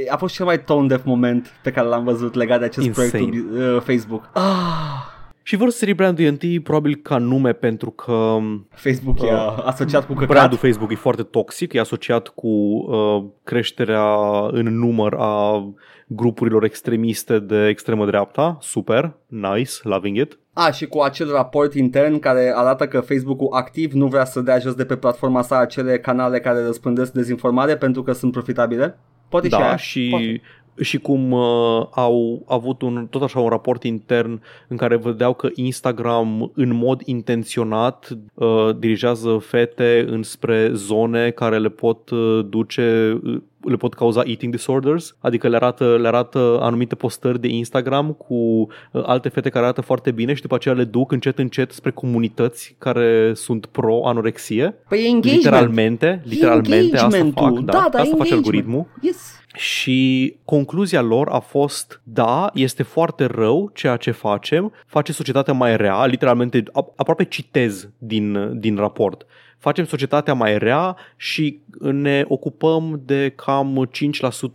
A 0.10 0.18
fost 0.18 0.34
cel 0.36 0.46
mai 0.46 0.64
tone 0.64 0.88
deaf 0.88 1.04
moment 1.06 1.52
pe 1.64 1.72
care 1.72 1.88
l-am 1.88 2.04
văzut 2.04 2.34
legat 2.36 2.60
de 2.60 2.66
acest 2.66 2.86
Insane. 2.86 3.10
proiect 3.10 3.36
uh, 3.36 3.82
Facebook. 3.82 4.30
Ah, 4.34 5.20
Și 5.44 5.56
vor 5.56 5.70
să 5.70 5.78
se 5.78 5.86
rebranduie 5.86 6.28
întâi 6.28 6.60
probabil 6.60 6.96
ca 6.96 7.18
nume 7.18 7.54
pentru 7.54 7.90
că 7.90 8.38
Facebook 8.70 9.22
e 9.22 9.34
Uh, 9.34 9.64
asociat 9.66 10.06
cu 10.06 10.14
căcat. 10.14 10.28
brandul 10.28 10.58
Facebook 10.58 10.92
e 10.92 10.96
foarte 10.96 11.24
toxic, 11.24 11.74
e 11.74 11.80
asociat 11.80 12.28
cu 12.28 12.48
uh, 12.48 13.24
creșterea 13.44 14.06
în 14.52 14.78
număr 14.80 15.14
a 15.18 15.64
grupurilor 16.08 16.64
extremiste 16.64 17.40
de 17.40 17.68
extremă 17.68 18.06
dreapta. 18.06 18.58
Super, 18.62 19.18
nice, 19.28 19.72
loving 19.84 20.18
it. 20.18 20.40
A, 20.54 20.72
și 20.72 20.86
cu 20.86 21.00
acel 21.00 21.32
raport 21.32 21.74
intern 21.74 22.20
care 22.20 22.54
arată 22.56 22.88
că 22.88 23.00
Facebook-ul 23.00 23.48
activ 23.52 23.92
nu 23.92 24.08
vrea 24.08 24.26
să 24.26 24.42
dea 24.42 24.60
jos 24.60 24.74
de 24.74 24.86
pe 24.86 24.96
platforma 24.96 25.42
sa 25.42 25.58
acele 25.58 26.00
canale 26.00 26.40
care 26.40 26.66
răspândesc 26.66 27.12
dezinformare 27.12 27.78
pentru 27.78 28.04
că 28.04 28.12
sunt 28.12 28.32
profitabile? 28.32 28.98
Poate 29.30 29.48
și 29.48 29.52
da, 29.52 29.66
aia. 29.66 29.76
și, 29.76 30.08
Poate. 30.10 30.42
Și 30.82 30.98
cum 30.98 31.32
uh, 31.32 31.86
au 31.92 32.44
avut 32.48 32.82
un, 32.82 33.08
tot 33.10 33.22
așa 33.22 33.40
un 33.40 33.50
raport 33.50 33.84
intern 33.84 34.42
în 34.68 34.78
care 34.78 34.96
vedeau 34.96 35.34
că 35.34 35.50
Instagram 35.56 36.52
în 36.56 36.74
mod 36.74 37.02
intenționat 37.06 38.18
uh, 38.34 38.70
dirigează 38.80 39.38
fete 39.38 40.06
înspre 40.08 40.72
zone 40.74 41.30
care 41.30 41.60
le 41.60 41.70
pot 41.70 42.10
uh, 42.10 42.46
duce 42.50 43.20
uh, 43.24 43.42
le 43.64 43.76
pot 43.76 43.94
cauza 43.94 44.22
eating 44.26 44.52
disorders, 44.54 45.16
adică 45.20 45.48
le 45.48 45.56
arată, 45.56 45.98
le 45.98 46.08
arată 46.08 46.58
anumite 46.62 46.96
postări 46.96 47.40
de 47.42 47.48
Instagram 47.48 48.12
cu 48.14 48.34
uh, 48.34 49.04
alte 49.06 49.30
fete 49.30 49.50
care 49.50 49.64
arată 49.64 49.82
foarte 49.82 50.12
bine 50.12 50.34
și 50.34 50.42
după 50.42 50.56
aceea 50.56 50.74
le 50.76 50.84
duc 50.84 51.12
încet 51.12 51.40
încet 51.40 51.72
spre 51.72 51.92
comunități 51.92 52.76
care 52.78 53.34
sunt 53.34 53.66
pro-anorexie. 53.66 54.76
Păi 54.90 55.00
e 55.00 55.08
engagement. 55.08 55.36
Literalmente, 55.44 56.22
literalmente 56.26 56.96
asta 56.96 57.18
engagementul. 57.18 57.56
fac, 57.56 57.64
da, 57.64 57.72
Da, 57.72 57.78
da, 57.78 57.84
asta 57.84 58.16
face 58.16 58.34
engagement. 58.34 58.34
algoritmul. 58.46 58.86
Yes. 59.02 59.40
Și 59.56 60.36
concluzia 60.46 61.02
lor 61.02 61.28
a 61.30 61.40
fost, 61.40 62.02
da, 62.04 62.50
este 62.54 62.84
foarte 62.84 63.26
rău 63.26 63.72
ceea 63.74 63.96
ce 63.96 64.12
facem, 64.12 64.72
face 64.86 65.12
societatea 65.12 65.54
mai 65.54 65.78
rea, 65.78 66.06
literalmente, 66.06 66.60
ap- 66.64 66.96
aproape 66.96 67.24
citez 67.26 67.90
din, 67.98 68.60
din 68.60 68.76
raport, 68.76 69.26
facem 69.62 69.86
societatea 69.86 70.34
mai 70.34 70.58
rea 70.58 70.96
și 71.16 71.62
ne 71.80 72.24
ocupăm 72.28 73.02
de 73.06 73.34
cam 73.36 73.90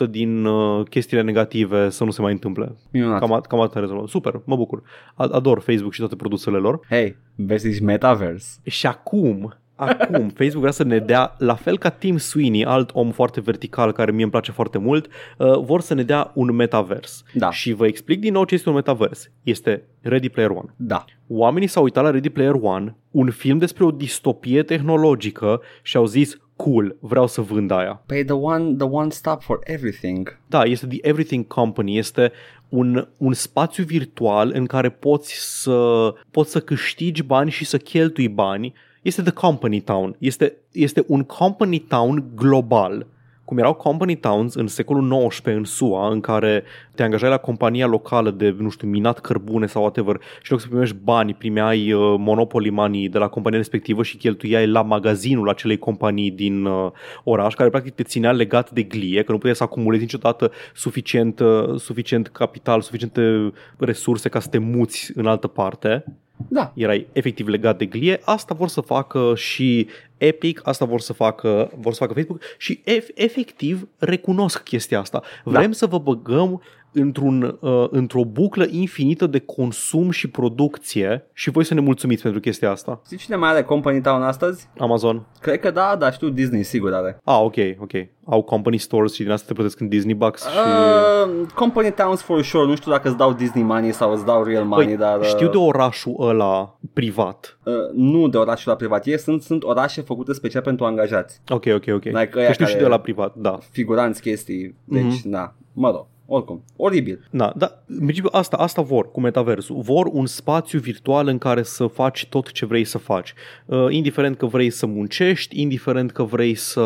5% 0.07 0.11
din 0.11 0.45
uh, 0.45 0.87
chestiile 0.89 1.23
negative 1.23 1.89
să 1.89 2.05
nu 2.05 2.11
se 2.11 2.21
mai 2.21 2.33
întâmple. 2.33 2.77
Minunat. 2.91 3.21
Cam, 3.21 3.41
cam 3.49 3.61
atât 3.61 3.81
rezolvăm. 3.81 4.07
Super, 4.07 4.41
mă 4.45 4.57
bucur. 4.57 4.83
Ador 5.15 5.61
Facebook 5.61 5.93
și 5.93 5.99
toate 5.99 6.17
produsele 6.17 6.57
lor. 6.57 6.81
Hei, 6.89 7.17
vezi, 7.35 7.69
ești 7.69 7.83
metaverse. 7.83 8.59
Și 8.63 8.87
acum, 8.87 9.57
acum, 9.77 10.29
Facebook 10.29 10.61
vrea 10.61 10.71
să 10.71 10.85
ne 10.85 10.99
dea, 10.99 11.35
la 11.39 11.55
fel 11.55 11.79
ca 11.79 11.89
Tim 11.89 12.17
Sweeney, 12.17 12.65
alt 12.65 12.91
om 12.93 13.11
foarte 13.11 13.41
vertical 13.41 13.93
care 13.93 14.11
mie 14.11 14.23
îmi 14.23 14.31
place 14.31 14.53
foarte 14.53 14.79
mult, 14.79 15.07
uh, 15.39 15.59
vor 15.59 15.81
să 15.81 15.95
ne 15.95 16.03
dea 16.03 16.31
un 16.35 16.55
metavers. 16.55 17.23
Da. 17.35 17.51
Și 17.51 17.73
vă 17.73 17.87
explic 17.87 18.21
din 18.21 18.33
nou 18.33 18.45
ce 18.45 18.55
este 18.55 18.69
un 18.69 18.75
metavers. 18.75 19.31
Este 19.43 19.83
Ready 20.01 20.29
Player 20.29 20.51
One. 20.51 20.75
Da. 20.77 21.05
Oamenii 21.29 21.69
s-au 21.69 21.83
uitat 21.83 22.05
la 22.05 22.11
Ready 22.11 22.31
Player 22.31 22.55
One, 22.61 22.97
un 23.11 23.31
film 23.31 23.59
despre 23.59 23.85
o 23.85 23.91
distopie 23.91 24.63
tehnologică 24.63 25.61
și 25.83 25.97
au 25.97 26.07
zis, 26.07 26.39
cool, 26.57 26.97
vreau 27.01 27.27
să 27.27 27.41
vând 27.41 27.71
aia. 27.71 28.03
Păi 28.07 28.25
the 28.25 28.35
one, 28.35 28.75
the 28.75 28.87
one 28.87 29.11
stop 29.11 29.43
for 29.43 29.59
everything. 29.63 30.39
Da, 30.47 30.63
este 30.63 30.87
The 30.87 30.99
Everything 31.01 31.47
Company, 31.47 31.99
este 31.99 32.33
un, 32.69 33.09
un 33.17 33.33
spațiu 33.33 33.85
virtual 33.85 34.51
în 34.55 34.67
care 34.67 34.91
poți 34.91 35.35
să, 35.63 36.13
poți 36.31 36.51
să 36.51 36.61
câștigi 36.61 37.23
bani 37.23 37.51
și 37.51 37.65
să 37.65 37.79
cheltui 37.79 38.29
bani. 38.29 38.75
Este 39.07 39.23
The 39.23 39.33
Company 39.33 39.81
Town, 39.81 40.17
este, 40.19 40.57
este 40.73 41.05
un 41.07 41.23
Company 41.23 41.79
Town 41.79 42.31
global. 42.35 43.07
Cum 43.45 43.59
erau 43.59 43.75
company 43.75 44.17
towns 44.17 44.55
în 44.55 44.67
secolul 44.67 45.29
XIX 45.29 45.45
în 45.45 45.65
SUA, 45.65 46.09
în 46.09 46.21
care 46.21 46.63
te 46.95 47.03
angajai 47.03 47.29
la 47.29 47.37
compania 47.37 47.87
locală 47.87 48.31
de, 48.31 48.55
nu 48.59 48.69
știu, 48.69 48.89
minat 48.89 49.19
cărbune 49.19 49.67
sau 49.67 49.83
whatever 49.83 50.21
și 50.21 50.53
în 50.53 50.57
loc 50.57 50.61
să 50.61 50.67
primești 50.67 50.97
bani, 51.03 51.35
primeai 51.35 51.93
uh, 51.93 52.15
monopoly 52.19 52.71
money 52.71 53.09
de 53.09 53.19
la 53.19 53.29
compania 53.29 53.59
respectivă 53.59 54.03
și 54.03 54.17
cheltuiai 54.17 54.67
la 54.67 54.83
magazinul 54.83 55.49
acelei 55.49 55.79
companii 55.79 56.31
din 56.31 56.65
uh, 56.65 56.91
oraș, 57.25 57.55
care 57.55 57.71
practic 57.71 57.95
te 57.95 58.03
ținea 58.03 58.33
legat 58.33 58.71
de 58.71 58.83
glie, 58.83 59.23
că 59.23 59.31
nu 59.31 59.37
puteai 59.37 59.57
să 59.57 59.63
acumulezi 59.63 60.03
niciodată 60.03 60.51
suficient, 60.75 61.41
uh, 61.41 61.81
suficient 61.81 62.29
capital, 62.29 62.81
suficiente 62.81 63.53
resurse 63.79 64.29
ca 64.29 64.41
să 64.41 64.49
te 64.49 64.59
muți 64.59 65.13
în 65.15 65.27
altă 65.27 65.47
parte 65.47 66.05
Da. 66.49 66.73
erai 66.75 67.07
efectiv 67.13 67.47
legat 67.47 67.79
de 67.79 67.87
glie, 67.87 68.21
asta 68.25 68.55
vor 68.55 68.69
să 68.69 68.81
facă 68.81 69.33
și 69.37 69.89
Epic, 70.19 70.61
asta 70.65 70.85
vor 70.85 71.01
să 71.01 71.13
facă, 71.13 71.71
vor 71.79 71.93
să 71.93 71.99
facă 71.99 72.13
Facebook 72.13 72.41
și 72.59 72.81
ef- 72.81 73.15
efectiv 73.15 73.89
recunosc 73.99 74.63
chestia 74.63 75.01
asta. 75.01 75.23
Vrem 75.45 75.73
să 75.73 75.87
vă 75.87 75.99
băgăm 75.99 76.63
într-un, 77.01 77.59
uh, 77.61 77.87
într-o 77.91 78.25
buclă 78.25 78.67
infinită 78.71 79.27
de 79.27 79.39
consum 79.39 80.11
și 80.11 80.29
producție 80.31 81.27
și 81.33 81.51
voi 81.51 81.65
să 81.65 81.75
ne 81.75 81.81
mulțumiți 81.81 82.23
pentru 82.23 82.41
chestia 82.41 82.71
asta. 82.71 83.01
Știi 83.05 83.17
cine 83.17 83.37
mai 83.37 83.51
are 83.51 83.63
Company 83.63 84.01
Town 84.01 84.23
astăzi? 84.23 84.69
Amazon. 84.79 85.27
Cred 85.41 85.61
că 85.61 85.71
da, 85.71 85.97
dar 85.99 86.13
știu 86.13 86.29
Disney 86.29 86.63
sigur 86.63 86.95
are. 86.95 87.19
Ah, 87.25 87.39
ok, 87.43 87.55
ok. 87.79 87.93
Au 88.29 88.43
company 88.43 88.77
stores 88.79 89.13
și 89.15 89.23
din 89.23 89.31
asta 89.33 89.45
te 89.47 89.53
plătesc 89.53 89.81
în 89.81 89.89
Disney 89.89 90.15
Bucks 90.15 90.43
și... 90.49 90.57
Uh, 90.59 91.47
company 91.55 91.91
Towns 91.93 92.21
for 92.23 92.43
sure, 92.43 92.67
nu 92.67 92.75
știu 92.77 92.91
dacă 92.91 93.09
îți 93.09 93.17
dau 93.17 93.33
Disney 93.33 93.63
money 93.65 93.93
sau 93.93 94.13
îți 94.13 94.25
dau 94.25 94.43
real 94.43 94.65
money, 94.65 94.87
Păi, 94.87 94.97
dar... 94.97 95.19
uh, 95.19 95.25
știu 95.27 95.49
de 95.51 95.57
orașul 95.57 96.15
ăla 96.19 96.79
privat. 96.93 97.59
uh, 97.65 97.75
nu 97.95 98.29
de 98.29 98.37
orașul 98.37 98.71
la 98.71 98.77
privat, 98.77 99.07
ei 99.07 99.19
sunt, 99.19 99.43
sunt 99.43 99.63
orașe 99.63 100.01
făcute 100.01 100.33
special 100.33 100.63
pentru 100.63 100.85
angajați, 100.85 101.41
Ok, 101.49 101.65
ok, 101.75 101.85
ok. 101.95 102.05
Like 102.05 102.27
Că 102.29 102.39
ăia 102.39 102.53
știu 102.53 102.65
și 102.65 102.71
care- 102.73 102.85
de 102.85 102.91
la 102.91 102.99
privat, 103.01 103.35
da. 103.35 103.59
figuranți, 103.71 104.21
chestii, 104.21 104.75
deci, 104.85 105.03
Mhm. 105.03 105.29
na, 105.29 105.55
mă 105.73 105.91
rog, 105.91 106.07
oricum, 106.27 106.65
oribil. 106.77 107.29
Da, 107.31 107.53
da, 107.57 107.83
în 107.87 108.03
principiu 108.03 108.31
asta, 108.33 108.57
asta 108.57 108.83
vor 108.83 109.11
cu 109.11 109.21
metaversul. 109.21 109.81
Vor 109.81 110.09
un 110.13 110.27
spațiu 110.27 110.79
virtual 110.79 111.27
în 111.27 111.39
care 111.39 111.63
să 111.63 111.87
faci 111.87 112.27
tot 112.27 112.53
ce 112.53 112.67
vrei 112.67 112.85
să 112.85 112.99
faci. 112.99 113.35
Uh, 113.67 113.87
indiferent 113.89 114.37
că 114.37 114.47
vrei 114.47 114.71
să 114.71 114.87
muncești, 114.87 115.61
indiferent 115.61 116.13
că 116.13 116.23
vrei 116.23 116.55
să 116.55 116.85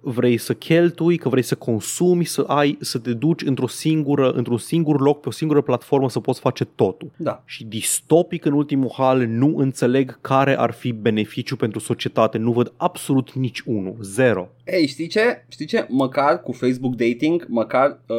vrei 0.00 0.36
să 0.36 0.54
cheltui, 0.54 1.16
că 1.16 1.28
vrei 1.28 1.42
să 1.42 1.54
consumi, 1.54 2.24
să 2.24 2.44
ai 2.46 2.78
să 2.80 2.98
te 2.98 3.12
duci 3.12 3.42
într-o 3.42 3.66
singură, 3.66 4.30
într-un 4.30 4.58
singur 4.58 5.00
loc, 5.00 5.20
pe 5.20 5.28
o 5.28 5.32
singură 5.32 5.60
platformă 5.60 6.10
să 6.10 6.20
poți 6.20 6.40
face 6.40 6.64
totul. 6.64 7.10
Da. 7.16 7.42
Și 7.46 7.64
distopic 7.64 8.44
în 8.44 8.52
ultimul 8.52 8.92
hal 8.96 9.26
nu 9.26 9.56
înțeleg 9.56 10.18
care 10.20 10.58
ar 10.58 10.70
fi 10.70 10.92
beneficiu 10.92 11.56
pentru 11.56 11.78
societate. 11.78 12.38
Nu 12.38 12.52
văd 12.52 12.72
absolut 12.76 13.32
nici 13.32 13.60
unul. 13.60 13.96
Zero. 14.00 14.48
Ei, 14.64 14.86
știi 14.86 15.06
ce? 15.06 15.44
Știi 15.48 15.66
ce? 15.66 15.86
Măcar 15.88 16.42
cu 16.42 16.52
Facebook 16.52 16.94
dating, 16.94 17.46
măcar, 17.48 18.00
uh, 18.06 18.16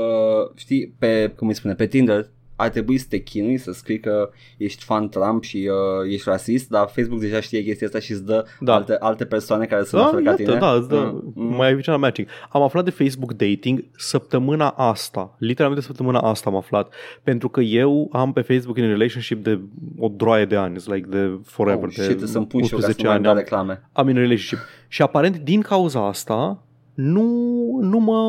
știi, 0.56 0.93
pe, 0.99 1.34
cum 1.36 1.47
îi 1.47 1.54
spune, 1.54 1.74
pe 1.74 1.88
Tinder, 1.88 2.30
ar 2.56 2.70
trebui 2.70 2.97
să 2.97 3.06
te 3.10 3.18
chinui 3.18 3.58
să 3.58 3.72
scrii 3.72 3.99
că 3.99 4.30
ești 4.58 4.84
fan 4.84 5.10
Trump 5.10 5.43
și 5.43 5.70
uh, 6.04 6.12
ești 6.14 6.30
rasist, 6.30 6.70
dar 6.70 6.88
Facebook 6.88 7.20
deja 7.20 7.39
știe 7.39 7.64
chestia 7.64 7.88
asta 7.88 7.99
și 7.99 8.12
îți 8.12 8.26
dă 8.26 8.45
Da. 8.60 8.74
alte, 8.74 8.95
alte 8.99 9.26
persoane 9.26 9.66
care 9.66 9.84
sunt 9.84 10.01
Da, 10.01 10.08
la 10.08 10.14
fel 10.14 10.24
ca 10.24 10.30
iată, 10.30 10.43
tine. 10.43 10.58
da, 10.58 10.72
îți 10.72 10.89
dă, 10.89 10.95
Mm, 11.14 11.34
mm. 11.36 11.56
mai 11.56 11.68
ai 11.68 11.82
la 11.86 11.97
matching. 11.97 12.28
Am 12.49 12.62
aflat 12.62 12.84
de 12.84 12.89
Facebook 12.89 13.34
dating 13.34 13.84
săptămâna 13.97 14.68
asta, 14.70 15.36
literalmente 15.39 15.86
săptămâna 15.86 16.20
asta 16.20 16.49
am 16.49 16.56
aflat, 16.56 16.93
pentru 17.24 17.49
că 17.49 17.62
eu 17.62 18.10
am 18.12 18.34
pe 18.34 18.41
Facebook 18.41 18.78
în 18.78 18.88
relationship 18.88 19.43
de 19.43 19.60
o 19.97 20.08
droaie 20.08 20.45
de 20.45 20.56
ani, 20.56 20.76
it's 20.80 20.86
like 20.86 21.08
de 21.10 21.39
forever, 21.45 21.84
Oh, 21.88 21.93
de 21.95 22.04
shit, 22.04 22.20
să-mi 22.28 22.47
pun 22.47 22.64
și 22.64 22.74
eu 22.74 22.80
ca 22.80 22.86
să 22.86 22.91
11 22.91 23.01
nu 23.01 23.08
mai 23.08 23.16
ani 23.16 23.24
dau 23.24 23.32
am, 23.32 23.38
reclame. 23.38 23.89
am 23.91 24.08
în 24.08 24.14
relationship. 24.14 24.58
Și 24.88 25.01
aparent 25.01 25.38
din 25.38 25.62
cauza 25.62 26.08
asta 26.08 26.64
nu, 26.94 27.24
nu, 27.82 28.00
mă, 28.00 28.20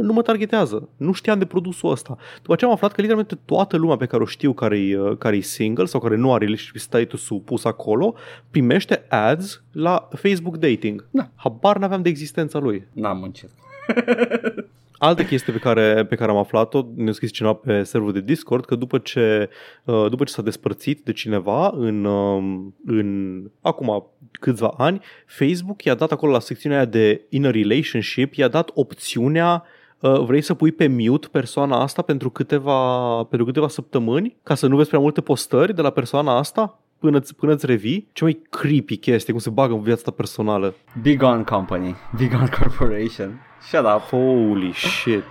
nu 0.00 0.12
mă 0.12 0.22
targetează. 0.22 0.88
Nu 0.96 1.12
știam 1.12 1.38
de 1.38 1.44
produsul 1.44 1.90
ăsta. 1.90 2.16
După 2.42 2.54
ce 2.54 2.64
am 2.64 2.70
aflat 2.70 2.90
că 2.92 3.00
literalmente 3.00 3.38
toată 3.44 3.76
lumea 3.76 3.96
pe 3.96 4.06
care 4.06 4.22
o 4.22 4.26
știu 4.26 4.52
care 4.52 4.78
e, 4.78 4.96
care 5.18 5.36
e 5.36 5.40
single 5.40 5.84
sau 5.84 6.00
care 6.00 6.16
nu 6.16 6.32
are 6.32 6.44
relationship 6.44 6.76
status-ul 6.76 7.38
pus 7.38 7.64
acolo, 7.64 8.14
primește 8.50 9.04
ads 9.08 9.62
la 9.72 10.08
Facebook 10.12 10.56
dating. 10.56 11.06
Da. 11.10 11.28
Habar 11.34 11.78
n-aveam 11.78 12.02
de 12.02 12.08
existența 12.08 12.58
lui. 12.58 12.86
N-am 12.92 13.18
muncit. 13.18 13.50
Altă 15.04 15.24
chestie 15.24 15.52
pe 15.52 15.58
care, 15.58 16.04
pe 16.04 16.14
care 16.14 16.30
am 16.30 16.36
aflat-o, 16.36 16.82
ne-a 16.94 17.12
scris 17.12 17.30
cineva 17.30 17.54
pe 17.54 17.82
serverul 17.82 18.14
de 18.14 18.20
Discord, 18.20 18.64
că 18.64 18.74
după 18.74 18.98
ce, 18.98 19.48
uh, 19.84 20.06
după 20.10 20.24
ce 20.24 20.32
s-a 20.32 20.42
despărțit 20.42 21.00
de 21.04 21.12
cineva 21.12 21.72
în, 21.74 22.04
um, 22.04 22.74
în 22.86 23.40
acum 23.60 24.06
câțiva 24.32 24.74
ani, 24.76 25.00
Facebook 25.26 25.84
i-a 25.84 25.94
dat 25.94 26.12
acolo 26.12 26.32
la 26.32 26.38
secțiunea 26.38 26.78
aia 26.78 26.86
de 26.86 27.26
in 27.28 27.46
a 27.46 27.50
relationship, 27.50 28.34
i-a 28.34 28.48
dat 28.48 28.70
opțiunea 28.74 29.64
uh, 30.00 30.20
vrei 30.20 30.40
să 30.40 30.54
pui 30.54 30.72
pe 30.72 30.86
mute 30.86 31.28
persoana 31.30 31.80
asta 31.80 32.02
pentru 32.02 32.30
câteva, 32.30 33.24
pentru 33.24 33.46
câteva 33.46 33.68
săptămâni 33.68 34.36
ca 34.42 34.54
să 34.54 34.66
nu 34.66 34.76
vezi 34.76 34.88
prea 34.88 35.00
multe 35.00 35.20
postări 35.20 35.74
de 35.74 35.82
la 35.82 35.90
persoana 35.90 36.36
asta 36.36 36.81
până, 37.02 37.20
până 37.36 37.52
îți 37.52 37.66
revii? 37.66 38.08
Cea 38.12 38.24
mai 38.24 38.40
creepy 38.50 38.96
chestie, 38.96 39.32
cum 39.32 39.42
se 39.42 39.50
bagă 39.50 39.72
în 39.72 39.80
viața 39.82 40.02
ta 40.04 40.10
personală. 40.10 40.74
Big 41.02 41.22
On 41.22 41.44
Company, 41.44 41.94
Big 42.18 42.32
On 42.32 42.48
Corporation. 42.58 43.40
Shut 43.60 43.80
up. 43.80 44.00
Holy 44.00 44.72
shit. 44.72 45.24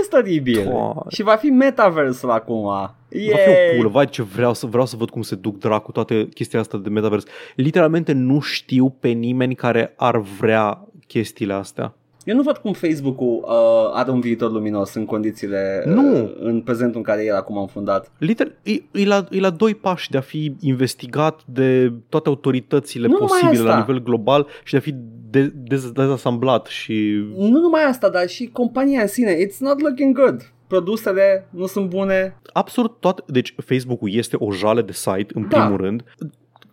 Este 0.00 0.16
oribil. 0.16 0.62
Doamne. 0.62 1.02
Și 1.08 1.22
va 1.22 1.34
fi 1.36 1.46
metaversul 1.46 2.30
acum. 2.30 2.64
Va 2.64 2.96
fi 3.08 3.18
Yay! 3.26 3.70
o 3.72 3.76
pulă, 3.76 3.88
vai 3.88 4.06
ce 4.06 4.22
vreau 4.22 4.54
să, 4.54 4.66
vreau 4.66 4.86
să 4.86 4.96
văd 4.96 5.10
cum 5.10 5.22
se 5.22 5.34
duc 5.34 5.58
dracu 5.58 5.92
toate 5.92 6.28
chestia 6.34 6.60
asta 6.60 6.78
de 6.78 6.88
metavers. 6.88 7.24
Literalmente 7.54 8.12
nu 8.12 8.40
știu 8.40 8.90
pe 8.90 9.08
nimeni 9.08 9.54
care 9.54 9.94
ar 9.96 10.18
vrea 10.18 10.88
chestiile 11.06 11.52
astea. 11.52 11.94
Eu 12.28 12.34
nu 12.34 12.42
văd 12.42 12.56
cum 12.56 12.72
Facebook-ul 12.72 13.44
uh, 13.44 13.90
are 13.92 14.10
un 14.10 14.20
viitor 14.20 14.50
luminos 14.50 14.94
în 14.94 15.04
condițiile 15.04 15.82
Nu. 15.86 16.22
Uh, 16.22 16.30
în 16.40 16.60
prezentul 16.60 16.96
în 16.96 17.02
care 17.02 17.24
el 17.24 17.34
acum 17.34 17.58
înfundat. 17.58 18.10
Liter, 18.18 18.52
e, 18.62 18.72
e, 18.92 19.06
la, 19.06 19.26
e 19.30 19.40
la 19.40 19.50
doi 19.50 19.74
pași 19.74 20.10
de 20.10 20.16
a 20.16 20.20
fi 20.20 20.52
investigat 20.60 21.40
de 21.44 21.92
toate 22.08 22.28
autoritățile 22.28 23.06
Nu 23.06 23.12
numai 23.12 23.28
posibile 23.28 23.62
la 23.62 23.68
asta. 23.68 23.80
nivel 23.86 24.02
global 24.02 24.46
și 24.64 24.72
de 24.72 24.78
a 24.78 24.80
fi 24.80 24.94
de, 25.30 25.52
dez, 25.56 25.90
dezasamblat 25.90 26.66
și... 26.66 27.24
Nu 27.36 27.60
numai 27.60 27.84
asta, 27.84 28.08
dar 28.08 28.28
și 28.28 28.46
compania 28.52 29.00
în 29.00 29.06
sine. 29.06 29.34
It's 29.34 29.58
not 29.58 29.80
looking 29.80 30.18
good. 30.18 30.52
Produsele 30.66 31.48
nu 31.50 31.66
sunt 31.66 31.88
bune. 31.88 32.40
Absolut 32.52 33.00
toate... 33.00 33.22
Deci 33.26 33.54
Facebook-ul 33.64 34.10
este 34.12 34.36
o 34.38 34.52
jale 34.52 34.82
de 34.82 34.92
site, 34.92 35.26
în 35.34 35.46
Da. 35.48 35.60
primul 35.60 35.80
rând. 35.80 36.04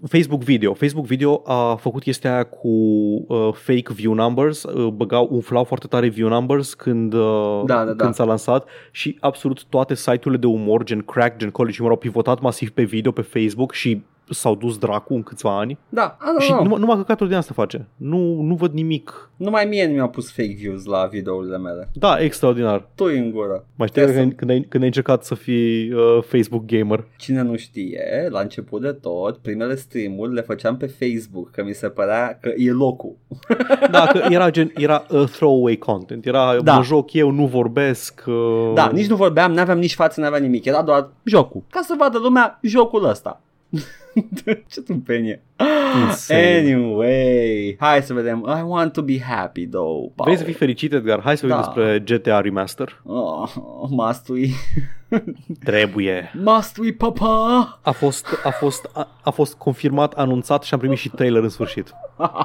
Facebook 0.08 0.43
Video. 0.43 0.74
Facebook 0.74 1.06
Video 1.06 1.41
a 1.46 1.76
făcut 1.76 2.02
chestia 2.02 2.34
aia 2.34 2.43
cu 2.43 2.68
uh, 2.68 3.54
fake 3.54 3.93
view 3.93 4.14
numbers, 4.14 4.64
uh, 4.64 4.88
băgau, 4.88 5.28
umflau 5.32 5.64
foarte 5.64 5.88
tare 5.88 6.08
view 6.08 6.30
numbers 6.30 6.74
când, 6.74 7.14
uh, 7.14 7.62
Da, 7.66 7.86
da, 7.86 7.93
da. 7.93 8.04
când 8.04 8.14
s-a 8.14 8.24
lansat 8.24 8.68
și 8.91 9.18
absolut 9.20 9.64
toate 9.64 9.96
site-urile 9.96 10.38
de 10.38 10.48
umor, 10.48 10.84
gen 10.84 11.02
Crack, 11.02 11.38
gen 11.38 11.50
College 11.50 11.78
Humor, 11.78 11.91
au 11.91 11.98
pivotat 11.98 12.41
masiv 12.41 12.70
pe 12.70 12.84
video 12.84 13.12
pe 13.12 13.22
Facebook 13.22 13.74
și 13.74 14.02
s-au 14.30 14.55
dus 14.55 14.78
dracu 14.78 15.13
în 15.13 15.23
câțiva 15.23 15.57
ani. 15.57 15.78
Da, 15.89 16.17
I 16.21 16.26
don't 16.39 16.43
Și 16.43 16.49
know. 16.51 16.63
numai, 16.63 16.80
numai 16.80 16.95
căcatul 16.97 17.28
din 17.28 17.36
asta 17.38 17.53
face. 17.53 17.88
Nu, 17.95 18.41
nu 18.41 18.55
văd 18.55 18.73
nimic. 18.73 19.30
Numai 19.36 19.65
mie 19.65 19.88
nu 19.88 19.93
mi-au 19.93 20.09
pus 20.09 20.32
fake 20.32 20.53
views 20.57 20.86
la 20.86 21.05
videourile 21.11 21.57
mele. 21.57 21.89
Da, 21.93 22.17
extraordinar. 22.19 22.89
Tu 22.95 23.03
în 23.03 23.32
gură. 23.32 23.65
Mai 23.76 23.88
știi 23.88 24.01
Ia 24.01 24.07
să- 24.07 24.13
când, 24.13 24.34
când, 24.34 24.49
ai, 24.51 24.59
când 24.69 24.84
ai 24.84 24.89
încercat 24.89 25.23
să 25.23 25.36
fii 25.36 25.91
uh, 25.91 26.23
Facebook 26.28 26.65
gamer? 26.65 27.05
Cine 27.17 27.41
nu 27.41 27.55
știe, 27.55 28.28
la 28.30 28.39
început 28.39 28.82
de 28.82 28.91
tot, 28.91 29.38
primele 29.38 29.76
stream-uri 29.76 30.34
le 30.34 30.41
făceam 30.41 30.78
pe 30.78 30.86
Facebook, 30.99 31.51
că 31.51 31.63
mi 31.63 31.73
se 31.73 31.88
părea 31.89 32.38
că 32.41 32.51
e 32.57 32.71
locul. 32.71 33.15
Da, 33.91 34.05
că 34.11 34.21
era 34.30 34.49
gen, 34.49 34.71
era 34.76 35.05
uh, 35.09 35.23
throwaway 35.30 35.76
content. 35.76 36.26
Era, 36.26 36.53
Da. 36.55 36.61
da. 36.61 36.76
mă 36.76 36.84
joc 36.84 37.13
eu, 37.13 37.32
nu 37.32 37.45
vorbesc. 37.45 38.23
Uh... 38.28 38.71
Da, 38.73 38.89
nici 38.93 39.07
nu 39.07 39.15
vorbeam, 39.15 39.51
n-aveam 39.51 39.78
nici 39.80 39.93
față, 39.95 40.21
n-aveam 40.21 40.41
nimic, 40.41 40.65
era 40.65 40.82
doar 40.82 41.09
jocul. 41.23 41.63
Ca 41.69 41.80
să 41.84 41.95
vadă 41.97 42.17
lumea 42.17 42.59
jocul 42.61 43.05
ăsta. 43.09 43.41
Ce 44.71 44.82
tâmpenie. 44.82 45.41
Insane. 46.07 46.57
Anyway, 46.57 47.76
hai 47.80 48.01
să 48.01 48.13
vedem. 48.13 48.45
I 48.59 48.61
want 48.65 48.93
to 48.93 49.01
be 49.01 49.21
happy 49.21 49.67
though. 49.67 50.11
Paul. 50.15 50.23
Vrei 50.23 50.38
să 50.38 50.43
fii 50.43 50.53
fericit, 50.53 50.93
Edgar? 50.93 51.21
Hai 51.21 51.38
să 51.38 51.47
vorbim 51.47 51.63
Da. 51.76 51.82
despre 51.82 52.17
GTA 52.17 52.41
Remaster. 52.41 53.01
Oh, 53.03 53.49
must 53.89 54.28
we? 54.30 54.47
Trebuie. 55.65 56.32
Must 56.43 56.78
we, 56.78 56.91
papa? 56.91 57.80
A 57.82 57.91
fost, 57.91 58.26
a 58.43 58.49
fost, 58.49 58.89
a, 58.93 59.07
a 59.23 59.30
fost 59.30 59.53
confirmat, 59.55 60.13
anunțat 60.13 60.63
și 60.63 60.73
am 60.73 60.80
primit 60.80 60.97
și 60.97 61.09
trailer 61.09 61.43
în 61.43 61.49
sfârșit. 61.49 61.93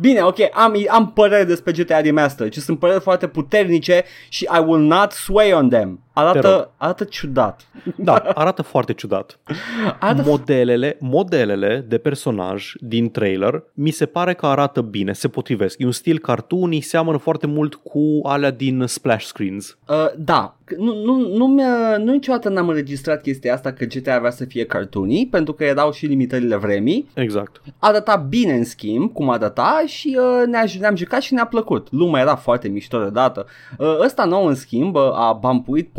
Bine, 0.00 0.22
ok, 0.22 0.36
am, 0.52 0.74
am 0.88 1.12
păreri 1.12 1.46
despre 1.46 1.72
GTA 1.72 2.00
Remaster, 2.00 2.48
ci 2.48 2.56
sunt 2.58 2.78
păreri 2.78 3.00
foarte 3.00 3.26
puternice 3.26 4.04
și 4.28 4.48
I 4.58 4.62
will 4.66 4.82
not 4.82 5.12
sway 5.12 5.52
on 5.52 5.68
them. 5.68 6.00
Te 6.18 6.38
rog. 6.38 6.44
Arată, 6.44 6.70
arată 6.76 7.04
ciudat. 7.04 7.68
Da, 7.96 8.14
arată 8.14 8.62
foarte 8.62 8.92
ciudat. 8.92 9.38
Arată 10.00 10.22
Modelele, 10.26 10.96
modelele 11.00 11.84
de 11.88 11.98
personaj 11.98 12.72
din 12.80 13.10
trailer 13.10 13.62
mi 13.74 13.90
se 13.90 14.06
pare 14.06 14.34
că 14.34 14.46
arată 14.46 14.80
bine, 14.80 15.12
se 15.12 15.28
potrivesc. 15.28 15.78
E 15.78 15.84
un 15.84 15.92
stil 15.92 16.18
cartoony, 16.18 16.80
seamănă 16.80 17.16
foarte 17.16 17.46
mult 17.46 17.74
cu 17.74 18.20
alea 18.22 18.50
din 18.50 18.84
splash 18.86 19.24
screens. 19.24 19.78
Uh, 19.88 19.96
da, 20.16 20.56
nu, 20.76 21.02
nu, 21.04 21.36
nu, 21.36 21.46
mi-a, 21.46 21.96
nu 21.96 22.12
niciodată 22.12 22.48
n-am 22.48 22.68
înregistrat 22.68 23.22
chestia 23.22 23.54
asta 23.54 23.72
că 23.72 23.84
GTA 23.84 24.18
vrea 24.18 24.30
să 24.30 24.44
fie 24.44 24.64
cartoony, 24.64 25.28
pentru 25.30 25.52
că 25.52 25.64
erau 25.64 25.92
și 25.92 26.06
limitările 26.06 26.56
vremii. 26.56 27.10
Exact. 27.14 27.62
Arăta 27.78 28.16
bine 28.16 28.52
în 28.52 28.64
schimb, 28.64 29.12
cum 29.12 29.30
arăta 29.30 29.82
și 29.86 30.18
uh, 30.18 30.46
ne-a, 30.46 30.64
ne-am 30.78 30.96
jucat 30.96 31.20
și 31.20 31.34
ne-a 31.34 31.46
plăcut. 31.46 31.88
Lumea 31.90 32.20
era 32.20 32.36
foarte 32.36 32.68
mișto 32.68 33.02
de 33.02 33.10
dată. 33.10 33.46
Uh, 33.78 33.98
ăsta 34.04 34.24
nou 34.24 34.46
în 34.46 34.54
schimb 34.54 34.94
uh, 34.94 35.02
a 35.02 35.32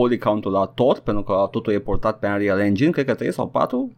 bumpuit 0.10 0.20
polycount-ul 0.20 0.52
la 0.52 0.66
tot, 0.66 1.00
pentru 1.00 1.24
că 1.24 1.48
totul 1.52 1.74
e 1.74 1.80
portat 1.80 2.20
pe 2.20 2.28
Unreal 2.28 2.60
Engine, 2.60 2.92
cred 2.92 3.06
că 3.06 3.14
3 3.14 3.34
sau 3.34 3.48
4, 3.48 3.92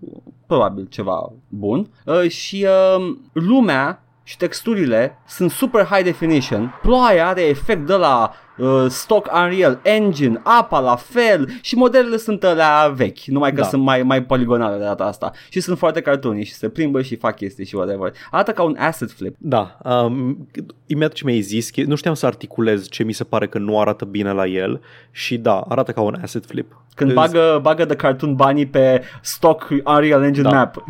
probabil 0.48 0.88
ceva 0.90 1.32
bun. 1.48 1.88
Uh, 2.06 2.30
și 2.30 2.66
uh, 2.66 3.16
lumea 3.34 4.04
și 4.32 4.38
texturile 4.38 5.18
sunt 5.28 5.52
super 5.52 5.84
high 5.86 6.04
definition. 6.04 6.80
Ploaia 6.82 7.28
are 7.28 7.42
efect 7.42 7.86
de 7.88 7.94
la 7.94 8.34
uh, 8.58 8.86
stock 8.90 9.30
Unreal 9.34 9.80
Engine, 9.84 10.42
apa 10.44 10.80
la 10.80 10.96
fel 10.96 11.50
și 11.62 11.76
modelele 11.76 12.18
sunt 12.18 12.44
alea 12.44 12.88
vechi, 12.96 13.24
numai 13.26 13.50
că 13.54 13.62
Da. 13.62 13.68
sunt 13.68 13.84
mai, 13.84 14.04
mai 14.04 14.24
poligonale 14.24 14.78
de 14.78 14.84
data 14.84 15.04
asta 15.04 15.32
și 15.50 15.60
sunt 15.60 15.78
foarte 15.78 16.02
cartuni 16.02 16.44
și 16.44 16.54
se 16.54 16.70
plimbă 16.70 17.02
și 17.02 17.16
fac 17.16 17.36
chestii 17.36 17.66
și 17.66 17.76
whatever. 17.76 18.12
Arată 18.32 18.52
ca 18.52 18.64
un 18.64 18.76
asset 18.80 19.12
flip. 19.12 19.36
Da, 19.38 19.78
um, 19.84 20.48
imediat 20.86 21.12
ce 21.14 21.26
mi-ai 21.26 21.42
zis, 21.42 21.70
che- 21.72 21.86
nu 21.86 21.96
știam 21.96 22.14
să 22.14 22.26
articulez 22.26 22.88
ce 22.90 23.04
mi 23.04 23.14
se 23.14 23.24
pare 23.24 23.48
că 23.48 23.58
nu 23.58 23.80
arată 23.80 24.06
bine 24.06 24.32
la 24.32 24.46
el 24.46 24.82
și 25.12 25.38
da, 25.38 25.60
arată 25.60 25.92
ca 25.92 26.02
un 26.02 26.18
asset 26.22 26.46
flip. 26.46 26.82
Când 26.96 27.10
Îți- 27.12 27.20
bagă, 27.20 27.60
bagă 27.62 27.86
de 27.86 27.96
cartoon 27.96 28.36
banii 28.36 28.66
pe 28.66 29.04
stock 29.22 29.68
Unreal 29.86 30.24
Engine 30.24 30.50
Da. 30.50 30.56
map. 30.58 30.84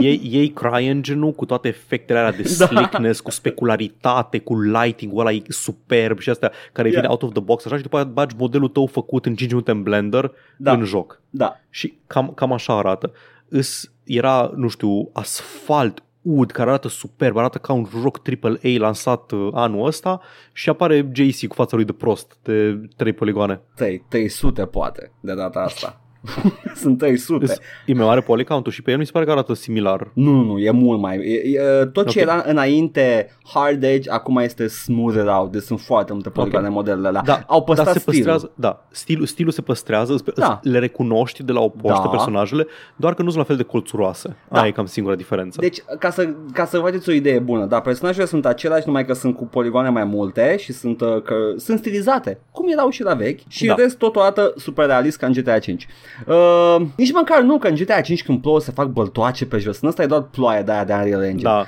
Ei, 0.00 0.20
ei 0.30 0.48
CryEngine-ul 0.52 1.32
cu 1.32 1.44
toate 1.46 1.68
efectele 1.68 2.18
alea 2.18 2.32
de 2.32 2.54
Da. 2.58 2.66
slickness, 2.66 3.20
cu 3.20 3.30
specularitate, 3.30 4.38
cu 4.38 4.60
lighting-ul 4.60 5.20
ăla 5.20 5.32
e 5.32 5.42
superb 5.48 6.18
și 6.18 6.30
astea 6.30 6.52
care 6.72 6.88
Yeah. 6.88 7.00
vine 7.00 7.12
out 7.12 7.22
of 7.22 7.32
the 7.32 7.40
box 7.42 7.64
așa 7.66 7.76
și 7.76 7.82
după 7.82 7.96
aia 7.96 8.04
bagi 8.04 8.34
modelul 8.38 8.68
tău 8.68 8.86
făcut 8.86 9.26
în 9.26 9.34
5 9.34 9.50
minute 9.50 9.70
în 9.70 9.82
Blender 9.82 10.32
Da. 10.56 10.72
în 10.72 10.84
joc. 10.84 11.20
Da. 11.30 11.56
Și 11.70 11.98
cam, 12.06 12.32
cam 12.34 12.52
așa 12.52 12.78
arată. 12.78 13.12
Îs, 13.48 13.90
era, 14.04 14.52
nu 14.56 14.68
știu, 14.68 15.10
asfalt 15.12 16.02
ud 16.22 16.50
care 16.50 16.68
arată 16.68 16.88
superb, 16.88 17.36
arată 17.36 17.58
ca 17.58 17.72
un 17.72 17.86
joc 18.00 18.20
AAA 18.42 18.78
lansat 18.78 19.30
uh, 19.30 19.48
anul 19.52 19.86
ăsta 19.86 20.20
și 20.52 20.68
apare 20.68 21.10
JC 21.12 21.46
cu 21.46 21.54
fața 21.54 21.76
lui 21.76 21.84
de 21.84 21.92
prost 21.92 22.36
de 22.42 22.80
3 22.96 23.12
poligoane. 23.12 23.60
3, 23.76 24.04
300 24.08 24.66
poate 24.66 25.12
de 25.20 25.34
data 25.34 25.58
asta. 25.60 26.00
Sunt 26.74 26.98
300. 26.98 27.44
Îs, 27.44 27.58
e 27.86 27.94
mai 27.94 28.06
mare 28.06 28.20
polycount-ul 28.20 28.72
și 28.72 28.82
pe 28.82 28.90
el 28.90 28.98
mi 28.98 29.04
se 29.06 29.10
pare 29.12 29.24
că 29.24 29.30
arată 29.30 29.54
similar. 29.54 30.10
Nu, 30.12 30.30
nu, 30.30 30.42
nu, 30.42 30.58
e 30.58 30.70
mult 30.70 31.00
mai... 31.00 31.16
E, 31.16 31.60
e, 31.60 31.86
tot 31.86 32.08
ce 32.08 32.18
Ok. 32.20 32.24
era 32.28 32.42
înainte 32.46 33.30
hard 33.54 33.82
edge, 33.82 34.10
acum 34.10 34.36
este 34.36 34.66
smoothed 34.66 35.26
out. 35.28 35.52
Deci 35.52 35.62
sunt 35.62 35.80
foarte 35.80 36.12
multe 36.12 36.30
poligone 36.30 36.66
Ok. 36.66 36.72
modelele 36.72 37.08
alea. 37.08 37.22
Da, 37.24 37.42
Au 37.46 37.62
păstrat 37.64 37.86
dar 37.86 37.94
se 37.96 38.00
stilul. 38.00 38.18
păstrează, 38.32 38.52
da, 38.54 38.84
stilul, 38.90 39.26
stilul 39.26 39.52
se 39.52 39.62
păstrează, 39.62 40.12
îți- 40.12 40.24
Da. 40.34 40.60
le 40.62 40.78
recunoști 40.78 41.42
de 41.42 41.52
la 41.52 41.60
o 41.60 41.68
poștă 41.68 42.00
Da. 42.02 42.08
personajele, 42.08 42.66
doar 42.96 43.14
că 43.14 43.22
nu 43.22 43.28
sunt 43.28 43.40
la 43.40 43.46
fel 43.46 43.56
de 43.56 43.62
colțuroase. 43.62 44.36
Da. 44.50 44.58
Aia 44.58 44.68
e 44.68 44.70
cam 44.72 44.86
singura 44.86 45.14
diferență. 45.14 45.60
Deci, 45.60 45.78
ca 45.98 46.10
să, 46.10 46.28
ca 46.52 46.64
să 46.64 46.78
faceți 46.78 47.08
o 47.08 47.12
idee 47.12 47.38
bună, 47.38 47.64
da, 47.64 47.80
personajele 47.80 48.24
sunt 48.26 48.46
aceleași, 48.46 48.86
numai 48.86 49.04
că 49.04 49.12
sunt 49.12 49.36
cu 49.36 49.44
poligoane 49.46 49.88
mai 49.88 50.04
multe 50.04 50.56
și 50.58 50.72
sunt, 50.72 51.00
uh, 51.00 51.22
că, 51.22 51.34
sunt 51.56 51.78
stilizate, 51.78 52.40
cum 52.50 52.68
erau 52.68 52.90
și 52.90 53.02
la 53.02 53.14
vechi, 53.14 53.40
și 53.48 53.66
Da. 53.66 53.74
da. 53.74 53.82
rest 53.82 53.96
totul 53.98 54.20
arată 54.20 54.52
super 54.56 54.86
realist 54.86 55.18
ca 55.18 55.26
în 55.26 55.32
GTA 55.32 55.58
5. 55.58 55.86
Uh, 56.26 56.86
nici 56.96 57.12
măcar 57.12 57.40
nu, 57.42 57.58
că 57.58 57.68
în 57.68 57.74
GTA 57.74 58.00
5 58.00 58.24
când 58.24 58.40
plouă 58.40 58.60
se 58.60 58.70
fac 58.70 58.86
băltoace 58.86 59.46
pe 59.46 59.58
jos, 59.58 59.80
în 59.80 59.88
ăsta 59.88 60.02
e 60.02 60.06
doar 60.06 60.22
ploaia 60.22 60.62
de 60.62 60.72
aia 60.72 60.84
de 60.84 60.92
Unreal 60.92 61.22
Engine. 61.22 61.42
da. 61.50 61.64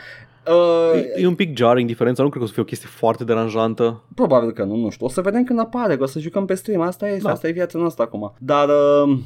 Uh, 0.52 0.94
E, 1.16 1.20
e 1.22 1.26
un 1.26 1.34
pic 1.34 1.56
jarring 1.56 1.88
diferența, 1.88 2.22
nu 2.22 2.28
cred 2.28 2.40
că 2.40 2.44
o 2.44 2.48
să 2.48 2.54
fie 2.54 2.62
o 2.62 2.66
chestie 2.66 2.88
foarte 2.92 3.24
deranjantă. 3.24 4.02
Probabil 4.14 4.50
că 4.52 4.64
nu, 4.64 4.76
nu 4.76 4.90
știu. 4.90 5.06
O 5.06 5.08
să 5.08 5.20
vedem 5.20 5.44
când 5.44 5.58
apare, 5.58 5.96
că 5.96 6.02
o 6.02 6.06
să 6.06 6.18
jucăm 6.18 6.44
pe 6.44 6.54
stream. 6.54 6.80
Asta 6.80 7.08
e, 7.08 7.16
Da. 7.16 7.22
da. 7.22 7.30
asta 7.30 7.48
e 7.48 7.52
viața 7.52 7.78
noastră 7.78 8.02
acum. 8.02 8.32
Dar 8.38 8.68
uh, 8.68 9.18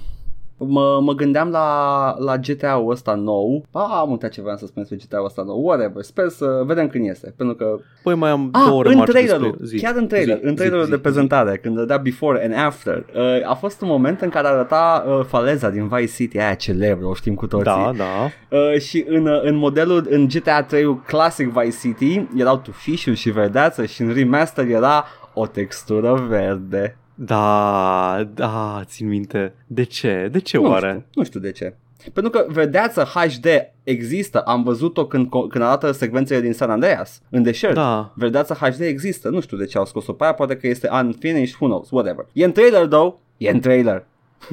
mă, 0.59 0.99
mă 1.03 1.13
gândeam 1.13 1.49
la, 1.51 2.15
la 2.19 2.37
GTA-ul 2.37 2.91
ăsta 2.91 3.15
nou. 3.15 3.65
Ah, 3.73 3.89
am 3.91 4.11
uitat 4.11 4.31
ce 4.31 4.41
vreau 4.41 4.57
să 4.57 4.67
spun 4.67 4.83
despre 4.89 4.99
GTA-ul 5.07 5.25
ăsta 5.27 5.43
nou. 5.43 5.65
Whatever. 5.67 6.03
Sper 6.03 6.29
să 6.29 6.63
vedem 6.67 6.89
când 6.89 7.05
iese. 7.05 7.35
Pentru 7.37 7.55
că... 7.55 7.77
Păi 8.03 8.15
mai 8.15 8.31
am 8.31 8.49
Ah, 8.53 8.63
două 8.67 8.83
în 8.83 8.89
remarci 8.91 9.11
trailerul. 9.11 9.47
despre 9.51 9.67
zi. 9.67 9.83
Chiar 9.85 9.95
în 9.97 10.07
trailer. 10.07 10.37
Zi, 10.39 10.45
în 10.45 10.55
trailerul 10.55 10.85
zi, 10.85 10.91
de 10.91 10.97
zi, 10.97 11.03
prezentare. 11.03 11.57
Când 11.57 11.77
dădea 11.77 11.97
before 11.97 12.45
and 12.45 12.55
after. 12.67 13.05
Uh, 13.15 13.51
a 13.51 13.55
fost 13.55 13.81
un 13.81 13.89
moment 13.89 14.21
în 14.21 14.29
care 14.29 14.47
arăta 14.47 15.05
uh, 15.07 15.25
faleza 15.27 15.71
din 15.71 15.89
Vice 15.89 16.13
City. 16.15 16.39
Aia 16.39 16.55
celebră, 16.55 17.07
o 17.07 17.15
știm 17.15 17.35
cu 17.35 17.45
zi. 17.45 17.51
toții. 17.51 17.65
Da, 17.65 17.91
da. 17.97 18.57
Uh, 18.59 18.79
și 18.81 19.05
în, 19.09 19.27
uh, 19.27 19.41
în 19.43 19.57
modelul, 19.57 20.07
în 20.11 20.27
GTA 20.29 20.63
3 20.63 21.01
Classic 21.07 21.49
Vice 21.49 21.77
City, 21.81 22.27
erau 22.37 22.57
tufișuri 22.59 23.17
și 23.17 23.31
verdeață 23.31 23.85
și 23.85 24.03
în 24.03 24.13
remaster 24.15 24.67
era 24.69 25.05
o 25.35 25.47
textură 25.47 26.25
verde. 26.29 26.97
Da, 27.15 28.29
da, 28.35 28.81
țin 28.85 29.09
minte. 29.09 29.55
De 29.67 29.83
ce? 29.83 30.29
De 30.33 30.39
ce 30.41 30.57
Nu 30.57 30.69
oare? 30.71 30.89
știu, 30.91 31.05
nu 31.15 31.25
știu 31.25 31.41
de 31.41 31.53
ce. 31.53 31.75
Pentru 32.13 32.33
că 32.33 32.45
verdeață 32.49 33.03
HD 33.03 33.47
există, 33.83 34.41
am 34.41 34.63
văzut-o 34.63 35.07
când, 35.07 35.29
când 35.49 35.65
arată 35.65 35.91
secvențele 35.93 36.41
din 36.41 36.53
San 36.53 36.71
Andreas, 36.71 37.23
în 37.31 37.43
deșert. 37.43 37.75
Da. 37.75 38.13
Verdeața 38.15 38.55
HD 38.55 38.81
există, 38.81 39.29
nu 39.29 39.41
știu 39.41 39.57
de 39.57 39.65
ce 39.65 39.79
au 39.79 39.85
scos-o 39.87 40.13
pe 40.13 40.25
aia, 40.25 40.33
poate 40.35 40.57
că 40.57 40.67
este 40.67 40.89
unfinished, 40.93 41.55
who 41.59 41.67
knows, 41.67 41.91
whatever. 41.91 42.27
E 42.33 42.45
în 42.45 42.53
trailer, 42.53 42.87
though, 42.87 43.15
e 43.37 43.51
în 43.51 43.61
trailer. 43.61 44.05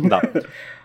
Da. 0.07 0.19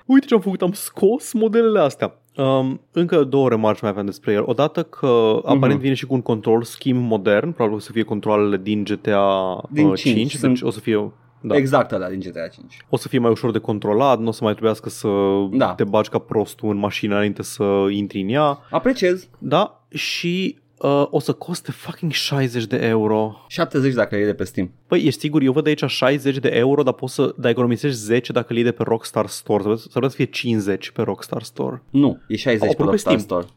Uite 0.06 0.26
ce 0.26 0.34
am 0.34 0.40
făcut, 0.40 0.62
am 0.62 0.72
scos 0.72 1.32
modelele 1.32 1.78
astea. 1.80 2.14
Um, 2.36 2.80
încă 2.92 3.24
două 3.24 3.48
remarci 3.48 3.80
mai 3.80 3.90
aveam 3.90 4.06
despre 4.06 4.32
el. 4.32 4.42
Odată 4.46 4.82
că 4.82 5.40
aparent 5.44 5.72
Mhm. 5.72 5.80
vine 5.80 5.94
și 5.94 6.06
cu 6.06 6.14
un 6.14 6.22
control 6.22 6.62
schimb 6.62 7.08
modern, 7.08 7.50
probabil 7.52 7.76
o 7.76 7.80
să 7.80 7.92
fie 7.92 8.02
controlele 8.02 8.56
din 8.56 8.84
GTA 8.84 9.60
Din 9.70 9.86
uh, 9.86 9.96
5, 9.98 10.14
5, 10.16 10.34
sunt- 10.34 10.52
deci 10.52 10.62
o 10.62 10.70
să 10.70 10.80
fie 10.80 11.12
da. 11.46 11.56
Exact 11.56 11.92
ăla 11.92 12.08
din 12.08 12.18
GTA 12.20 12.48
5. 12.48 12.76
O 12.88 12.96
să 12.96 13.08
fie 13.08 13.18
mai 13.18 13.30
ușor 13.30 13.50
de 13.50 13.58
controlat, 13.58 14.18
nu 14.20 14.28
o 14.28 14.32
să 14.32 14.40
mai 14.44 14.52
trebuiască 14.52 14.88
să 14.88 15.08
Da. 15.52 15.74
te 15.74 15.84
bagi 15.84 16.08
ca 16.08 16.18
prostul 16.18 16.70
în 16.70 16.76
mașină 16.76 17.14
înainte 17.14 17.42
să 17.42 17.86
intri 17.90 18.20
în 18.20 18.28
ea. 18.28 18.58
Apreciez. 18.70 19.28
Da, 19.38 19.84
și 19.88 20.58
uh, 20.78 21.06
o 21.10 21.20
să 21.20 21.32
coste 21.32 21.70
fucking 21.72 22.12
60 22.12 22.64
de 22.66 22.76
euro. 22.76 23.44
70 23.48 23.94
dacă 23.94 24.16
e 24.16 24.24
de 24.24 24.34
pe 24.34 24.44
Steam. 24.44 24.70
Păi, 24.86 25.02
ești 25.06 25.20
sigur, 25.20 25.42
eu 25.42 25.52
văd 25.52 25.66
aici 25.66 25.84
60 25.86 26.38
de 26.38 26.48
euro, 26.48 26.82
dar 26.82 26.92
poți 26.94 27.14
să 27.14 27.34
dar 27.38 27.50
economisești 27.50 27.96
10 27.98 28.32
dacă 28.32 28.46
le 28.52 28.58
iei 28.58 28.64
de 28.68 28.72
pe 28.72 28.82
Rockstar 28.82 29.26
Store. 29.26 29.62
Să 29.62 29.74
s-ar 29.76 29.88
putea 29.92 30.08
să 30.08 30.14
fie 30.16 30.24
50 30.24 30.90
pe 30.90 31.02
Rockstar 31.02 31.42
Store. 31.42 31.82
Nu, 31.90 32.18
e 32.28 32.36
60 32.36 32.62
Au 32.68 32.74
pe 32.74 32.82
apărut 32.82 33.02
pe 33.02 33.10
Rockstar 33.10 33.18
Steam. 33.18 33.44
Store. 33.44 33.52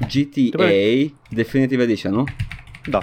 GTA 0.00 1.12
Definitive 1.30 1.82
Edition, 1.82 2.12
nu? 2.12 2.24
Da. 2.90 2.98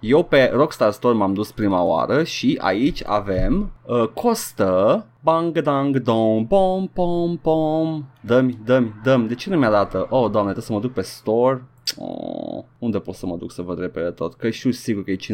Eu 0.00 0.22
pe 0.22 0.50
Rockstar 0.52 0.90
Store 0.90 1.14
m-am 1.14 1.34
dus 1.34 1.52
prima 1.52 1.82
oară 1.82 2.24
și 2.24 2.58
aici 2.60 3.02
avem 3.06 3.72
uh, 3.86 4.08
costă 4.08 5.06
bang 5.20 5.60
dang 5.60 5.96
dong 5.96 6.46
pom 6.46 6.86
pom 6.86 7.36
pom 7.36 8.04
dă-mi, 8.20 8.58
dă-mi, 8.64 8.94
dă-mi. 9.02 9.28
De 9.28 9.34
ce 9.34 9.50
nu 9.50 9.58
mi-arată? 9.58 10.06
Oh, 10.10 10.30
doamne, 10.30 10.52
trebuie 10.52 10.64
să 10.64 10.72
mă 10.72 10.80
duc 10.80 10.92
pe 10.92 11.00
store. 11.00 11.64
Oh, 11.96 12.64
unde 12.78 12.98
pot 12.98 13.14
să 13.14 13.26
mă 13.26 13.36
duc 13.36 13.52
să 13.52 13.62
văd 13.62 13.78
repede 13.78 14.10
tot? 14.10 14.34
Că 14.34 14.50
știu 14.50 14.70
sigur 14.70 15.04
că 15.04 15.10
e 15.10 15.16
59,99. 15.16 15.26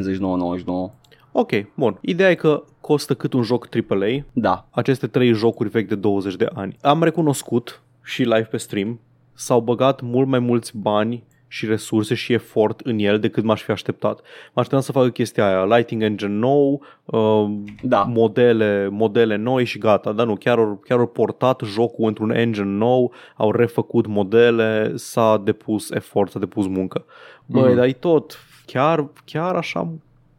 Ok, 1.33 1.51
bun. 1.75 1.99
Ideea 2.01 2.31
e 2.31 2.35
că 2.35 2.63
costă 2.81 3.15
cât 3.15 3.33
un 3.33 3.43
joc 3.43 3.69
AAA, 3.89 4.25
Da, 4.33 4.67
aceste 4.71 5.07
trei 5.07 5.33
jocuri 5.33 5.69
vechi 5.69 5.89
de 5.89 5.95
20 5.95 6.37
de 6.37 6.49
ani. 6.55 6.77
Am 6.81 7.03
recunoscut 7.03 7.83
și 8.03 8.23
live 8.23 8.49
pe 8.51 8.57
stream, 8.57 9.01
s-au 9.35 9.61
băgat 9.61 10.01
mult 10.01 10.29
mai 10.29 10.39
mulți 10.39 10.77
bani 10.77 11.25
și 11.55 11.67
resurse 11.67 12.15
și 12.15 12.33
efort 12.33 12.81
în 12.81 12.99
el 12.99 13.19
decât 13.19 13.45
m-aș 13.45 13.63
fi 13.63 13.71
așteptat. 13.71 14.21
Mă 14.21 14.61
așteptam 14.61 14.81
să 14.81 14.93
facă 14.93 15.09
chestia 15.09 15.47
aia, 15.47 15.77
lighting 15.77 16.03
engine 16.03 16.31
nou, 16.33 16.83
uh, 17.05 17.51
da. 17.83 18.03
modele, 18.03 18.89
modele 18.91 19.37
noi 19.37 19.65
și 19.65 19.79
gata, 19.79 20.13
dar 20.13 20.27
nu, 20.27 20.35
chiar 20.37 20.59
au, 20.59 20.81
chiar 20.85 20.99
au 20.99 21.07
portat 21.07 21.61
jocul 21.65 22.07
într-un 22.07 22.31
engine 22.31 22.67
nou, 22.67 23.13
au 23.37 23.53
refăcut 23.53 24.07
modele, 24.07 24.93
s-a 24.97 25.41
depus 25.45 25.91
efort, 25.91 26.31
s-a 26.31 26.39
depus 26.39 26.67
muncă. 26.67 27.05
Băi, 27.47 27.63
Mhm. 27.63 27.75
dar 27.75 27.87
e 27.87 27.93
tot, 27.93 28.39
chiar, 28.67 29.07
chiar 29.25 29.55
așa 29.55 29.89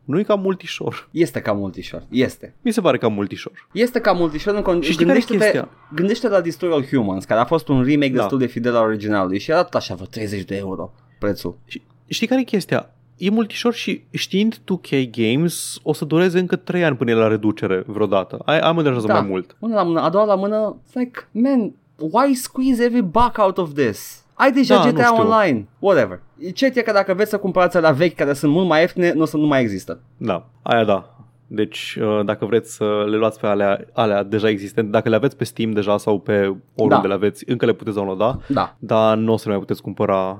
Nu 0.08 0.20
e 0.20 0.24
ca 0.24 0.36
multișor. 0.36 1.08
Este 1.12 1.42
ca 1.42 1.52
multișor. 1.52 2.04
Este. 2.10 2.56
Mi 2.62 2.72
se 2.72 2.82
pare 2.82 2.98
ca 2.98 3.08
multișor. 3.08 3.68
Este 3.72 4.00
ca 4.00 4.12
multișor 4.12 4.56
în 4.56 4.62
con- 4.62 4.84
Și 4.84 4.92
știi 4.92 5.06
care 5.06 5.18
e 5.18 5.22
gândește-te, 5.22 5.38
chestia? 5.38 5.70
gândește 5.96 6.28
la 6.30 6.42
Destroy 6.42 6.72
All 6.72 6.86
Humans, 6.86 7.26
care 7.26 7.40
a 7.40 7.46
fost 7.46 7.68
un 7.68 7.84
remake 7.84 8.12
Da. 8.12 8.18
destul 8.20 8.38
de 8.38 8.46
fidel 8.46 8.76
al 8.76 8.84
originalului 8.86 9.40
și 9.40 9.52
era 9.52 9.64
tot 9.64 9.74
așa 9.74 9.94
vreo 9.94 10.06
30 10.08 10.44
de 10.44 10.56
euro 10.56 10.92
prețul. 11.20 11.58
Știi 12.08 12.28
care 12.28 12.42
e 12.42 12.44
chestia? 12.44 12.90
E 13.18 13.30
multișor 13.30 13.74
și 13.74 14.04
știind 14.12 14.58
2K 14.58 15.10
Games 15.12 15.78
o 15.84 15.94
să 15.94 16.06
dureze 16.06 16.40
încă 16.40 16.56
3 16.56 16.84
ani 16.84 16.96
până 16.96 17.12
e 17.12 17.14
la 17.14 17.28
reducere 17.28 17.84
vreodată. 17.88 18.40
Ai, 18.46 18.60
am 18.60 18.76
deranjează 18.76 19.08
Da. 19.08 19.14
mai 19.14 19.28
mult. 19.30 19.56
Una 19.60 19.76
la 19.76 19.84
mână, 19.84 20.02
a 20.02 20.10
doua 20.10 20.26
la 20.26 20.36
mână, 20.36 20.76
it's 20.90 20.94
like, 20.94 21.28
man, 21.32 21.74
why 22.12 22.34
squeeze 22.34 22.84
every 22.84 23.02
buck 23.02 23.38
out 23.38 23.58
of 23.58 23.74
this? 23.74 24.24
Ai 24.34 24.52
deja 24.52 24.76
Da, 24.78 24.86
nu 24.86 24.92
GTA 24.92 25.04
știu. 25.04 25.30
Online, 25.30 25.68
whatever. 25.80 26.20
Cert 26.54 26.76
e 26.76 26.82
că 26.82 26.92
dacă 26.92 27.14
vreți 27.14 27.30
să 27.30 27.38
cumpărați 27.38 27.80
la 27.80 27.92
vechi 27.92 28.16
care 28.16 28.34
sunt 28.34 28.52
mult 28.52 28.68
mai 28.68 28.80
ieftine, 28.80 29.14
nu 29.14 29.22
o 29.22 29.26
să 29.26 29.38
nu 29.38 29.46
mai 29.48 29.62
există. 29.62 30.00
Da, 30.18 30.46
aia 30.62 30.84
da. 30.84 31.10
Deci 31.48 31.98
uh, 32.02 32.26
dacă 32.26 32.46
vreți 32.46 32.76
să 32.76 33.06
le 33.10 33.18
luați 33.18 33.40
pe 33.40 33.48
alea, 33.48 33.86
alea 33.94 34.24
deja 34.24 34.50
existente, 34.50 34.92
dacă 34.92 35.10
le 35.10 35.16
aveți 35.16 35.38
pe 35.38 35.44
Steam 35.44 35.72
deja 35.72 35.98
sau 35.98 36.20
pe 36.20 36.34
oriunde 36.76 37.02
Da. 37.02 37.08
le 37.08 37.14
aveți, 37.14 37.50
încă 37.50 37.66
le 37.66 37.74
puteți 37.74 37.96
downloada, 37.96 38.40
Da. 38.48 38.76
dar 38.80 39.18
nu 39.18 39.34
o 39.34 39.38
să 39.38 39.44
le 39.46 39.52
mai 39.52 39.60
puteți 39.60 39.82
cumpăra 39.82 40.30
uh, 40.30 40.38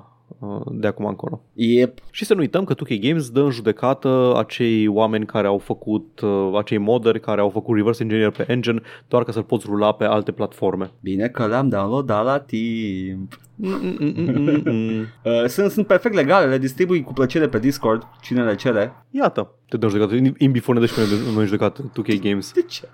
de 0.72 0.88
acum 0.88 1.06
încolo. 1.06 1.42
Yep. 1.54 2.00
Și 2.12 2.26
să 2.26 2.34
nu 2.34 2.40
uităm 2.40 2.64
că 2.64 2.74
2K 2.74 3.00
Games 3.00 3.30
dă 3.30 3.42
în 3.42 3.52
judecată 3.52 4.34
acei 4.38 4.88
oameni 4.88 5.26
care 5.26 5.48
au 5.48 5.58
făcut, 5.58 6.20
uh, 6.20 6.52
acei 6.58 6.78
moderi 6.78 7.20
care 7.20 7.42
au 7.42 7.50
făcut 7.50 7.76
reverse 7.76 8.04
engineer 8.04 8.30
pe 8.30 8.46
engine 8.48 8.82
doar 9.08 9.24
ca 9.24 9.32
să-l 9.32 9.44
poți 9.44 9.66
rula 9.66 9.92
pe 9.92 10.04
alte 10.04 10.32
platforme. 10.32 10.92
Bine 11.02 11.28
că 11.28 11.46
l-am 11.46 11.70
downloadat 11.70 12.24
la 12.24 12.40
timp. 12.40 13.40
Mm-mm-mm-mm. 13.64 15.06
Uh, 15.24 15.46
sunt, 15.48 15.72
sunt 15.72 15.88
perfect 15.88 16.16
legale, 16.16 16.46
le 16.46 16.58
distribui 16.58 17.04
cu 17.04 17.14
plăcere 17.14 17.48
pe 17.48 17.60
Discord, 17.60 18.08
cine 18.22 18.44
le 18.44 18.56
cere. 18.56 19.06
Iată, 19.10 19.52
te 19.70 19.78
dă 19.78 19.86
în 19.86 19.92
judecată. 19.92 20.16
Imbi 20.38 20.62
ne 20.68 20.80
dă 20.80 20.86
și 20.86 20.94
pe 20.94 21.02
noi 21.34 21.40
în 21.42 21.46
judecată 21.46 21.92
2K 22.02 22.20
Games. 22.22 22.52
De 22.54 22.62
ce? 22.62 22.88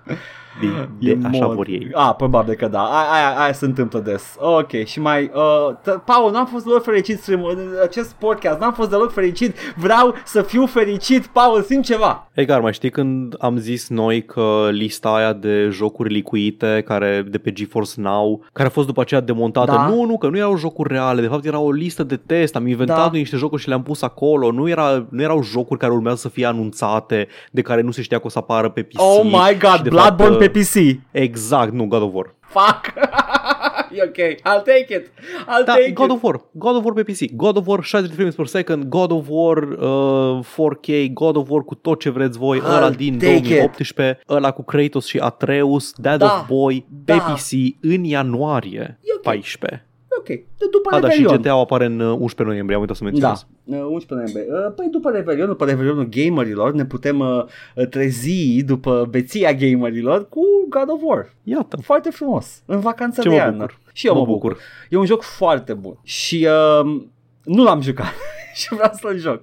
De, 0.60 0.66
E 1.10 1.14
de 1.14 1.26
așa 1.26 1.46
mod. 1.46 1.54
vor 1.54 1.66
ei. 1.68 1.88
A, 1.92 2.14
probabil 2.14 2.54
că 2.54 2.68
da. 2.68 2.82
Aia, 2.82 3.10
aia, 3.12 3.40
aia 3.40 3.52
se 3.52 3.64
întâmplă 3.64 3.98
des. 4.00 4.36
Ok, 4.38 4.72
și 4.84 5.00
mai... 5.00 5.30
Uh, 5.34 5.74
t- 5.80 6.04
Paul, 6.04 6.32
n-am 6.32 6.46
fost 6.46 6.64
deloc 6.64 6.82
fericit 6.82 7.18
stream 7.20 7.44
în 7.44 7.58
acest 7.82 8.12
podcast. 8.12 8.58
N-am 8.60 8.72
fost 8.72 8.90
deloc 8.90 9.12
fericit. 9.12 9.56
Vreau 9.76 10.14
să 10.24 10.42
fiu 10.42 10.66
fericit. 10.66 11.26
Paul, 11.26 11.62
simt 11.62 11.84
ceva. 11.84 12.28
Edgar, 12.32 12.60
mai 12.60 12.72
știi 12.72 12.90
când 12.90 13.34
am 13.38 13.56
zis 13.56 13.88
noi 13.88 14.24
că 14.24 14.68
lista 14.70 15.08
aia 15.14 15.32
de 15.32 15.68
jocuri 15.70 16.12
licuite 16.12 16.82
care 16.86 17.26
de 17.30 17.38
pe 17.38 17.52
GeForce 17.52 18.00
Now, 18.00 18.44
care 18.52 18.68
a 18.68 18.70
fost 18.70 18.86
după 18.86 19.00
aceea 19.00 19.20
demontată, 19.20 19.70
Da. 19.72 19.86
nu, 19.88 20.04
nu, 20.04 20.18
că 20.18 20.28
nu 20.28 20.36
erau 20.36 20.51
jocuri 20.56 20.92
reale, 20.92 21.20
de 21.20 21.26
fapt 21.26 21.44
era 21.44 21.58
o 21.58 21.70
listă 21.70 22.02
de 22.02 22.16
test, 22.16 22.56
am 22.56 22.66
inventat 22.66 22.96
Da. 22.96 23.08
noi 23.10 23.18
niște 23.18 23.36
jocuri 23.36 23.62
și 23.62 23.68
le-am 23.68 23.82
pus 23.82 24.02
acolo, 24.02 24.50
nu, 24.50 24.68
era, 24.68 25.06
nu 25.10 25.22
erau 25.22 25.42
jocuri 25.42 25.78
care 25.80 25.92
urmează 25.92 26.16
să 26.18 26.28
fie 26.28 26.46
anunțate, 26.46 27.28
de 27.50 27.62
care 27.62 27.80
nu 27.80 27.90
se 27.90 28.02
știa 28.02 28.18
că 28.18 28.26
o 28.26 28.30
să 28.30 28.38
apară 28.38 28.68
pe 28.70 28.82
PC. 28.82 29.00
Oh 29.00 29.20
my 29.24 29.58
god, 29.60 29.76
și 29.76 29.82
de 29.82 29.88
Bloodborne 29.88 30.36
fapt, 30.36 30.52
pe 30.52 30.60
PC. 30.60 30.98
Exact, 31.10 31.72
nu, 31.72 31.86
God 31.86 32.02
of 32.02 32.10
War. 32.12 32.34
Fuck. 32.40 32.92
e 33.96 34.02
ok. 34.02 34.16
I'll 34.38 34.64
take 34.64 34.86
it. 34.88 35.06
I'll 35.42 35.64
Da, 35.64 35.72
take 35.72 35.90
God 35.90 36.06
it. 36.10 36.12
of 36.16 36.22
War, 36.22 36.40
God 36.52 36.76
of 36.76 36.84
War 36.84 36.92
pe 36.94 37.02
PC, 37.02 37.32
God 37.34 37.56
of 37.56 37.66
War 37.66 37.82
60 37.84 38.14
frames 38.14 38.34
per 38.34 38.46
second, 38.46 38.84
God 38.84 39.10
of 39.10 39.24
War 39.28 39.56
uh, 39.62 40.44
4K, 40.44 41.12
God 41.12 41.36
of 41.36 41.48
War 41.50 41.62
cu 41.64 41.74
tot 41.74 42.00
ce 42.00 42.10
vreți 42.10 42.38
voi, 42.38 42.58
I'll 42.60 42.76
ăla 42.76 42.90
din 42.90 43.18
take 43.18 43.34
it. 43.34 43.42
2018, 43.42 44.18
ăla 44.28 44.50
cu 44.50 44.62
Kratos 44.64 45.06
și 45.06 45.18
Atreus, 45.18 45.92
Dead 45.96 46.18
Da, 46.18 46.26
of 46.40 46.46
Boy, 46.46 46.86
pe 47.04 47.12
da. 47.12 47.18
PC 47.34 47.50
în 47.80 48.04
ianuarie 48.04 48.98
E 49.02 49.12
ok. 49.16 49.22
14. 49.22 49.86
Ok. 50.22 50.26
De 50.58 50.66
după 50.70 50.94
A, 50.96 51.00
da, 51.00 51.08
și 51.10 51.16
Revelion. 51.16 51.42
GTA 51.42 51.52
apare 51.54 51.84
în 51.84 52.00
uh, 52.00 52.06
11 52.18 52.42
noiembrie, 52.42 52.74
am 52.76 52.80
uitat 52.82 52.96
să 52.96 53.04
Da, 53.04 53.10
menționez. 53.10 53.46
uh, 53.64 53.92
11 53.92 54.14
noiembrie. 54.14 54.66
Uh, 54.66 54.72
Păi 54.76 54.88
după 54.90 55.10
Revelion, 55.10 55.46
după 55.46 55.64
Revelionul 55.64 56.08
gamerilor, 56.10 56.72
ne 56.72 56.84
putem 56.84 57.18
uh, 57.18 57.44
uh, 57.76 57.86
trezi 57.88 58.62
după 58.64 59.06
beția 59.10 59.52
gamerilor 59.52 60.28
cu 60.28 60.40
God 60.68 60.90
of 60.90 61.00
War. 61.02 61.34
Iată, 61.42 61.76
Foarte 61.76 62.10
frumos, 62.10 62.62
în 62.66 62.80
vacanța 62.80 63.22
Ce 63.22 63.28
de 63.28 63.34
mă 63.34 63.40
iarnă. 63.40 63.56
bucur. 63.58 63.80
Și 63.92 64.06
eu 64.06 64.12
Mă 64.14 64.18
mă, 64.20 64.26
bucur. 64.26 64.50
bucur. 64.50 64.62
E 64.90 64.96
un 64.96 65.06
joc 65.06 65.22
foarte 65.22 65.72
bun 65.74 65.98
și 66.02 66.46
uh, 66.82 67.02
nu 67.44 67.62
l-am 67.62 67.80
jucat 67.80 68.12
și 68.54 68.74
vreau 68.74 68.90
să-l 69.00 69.18
joc. 69.18 69.40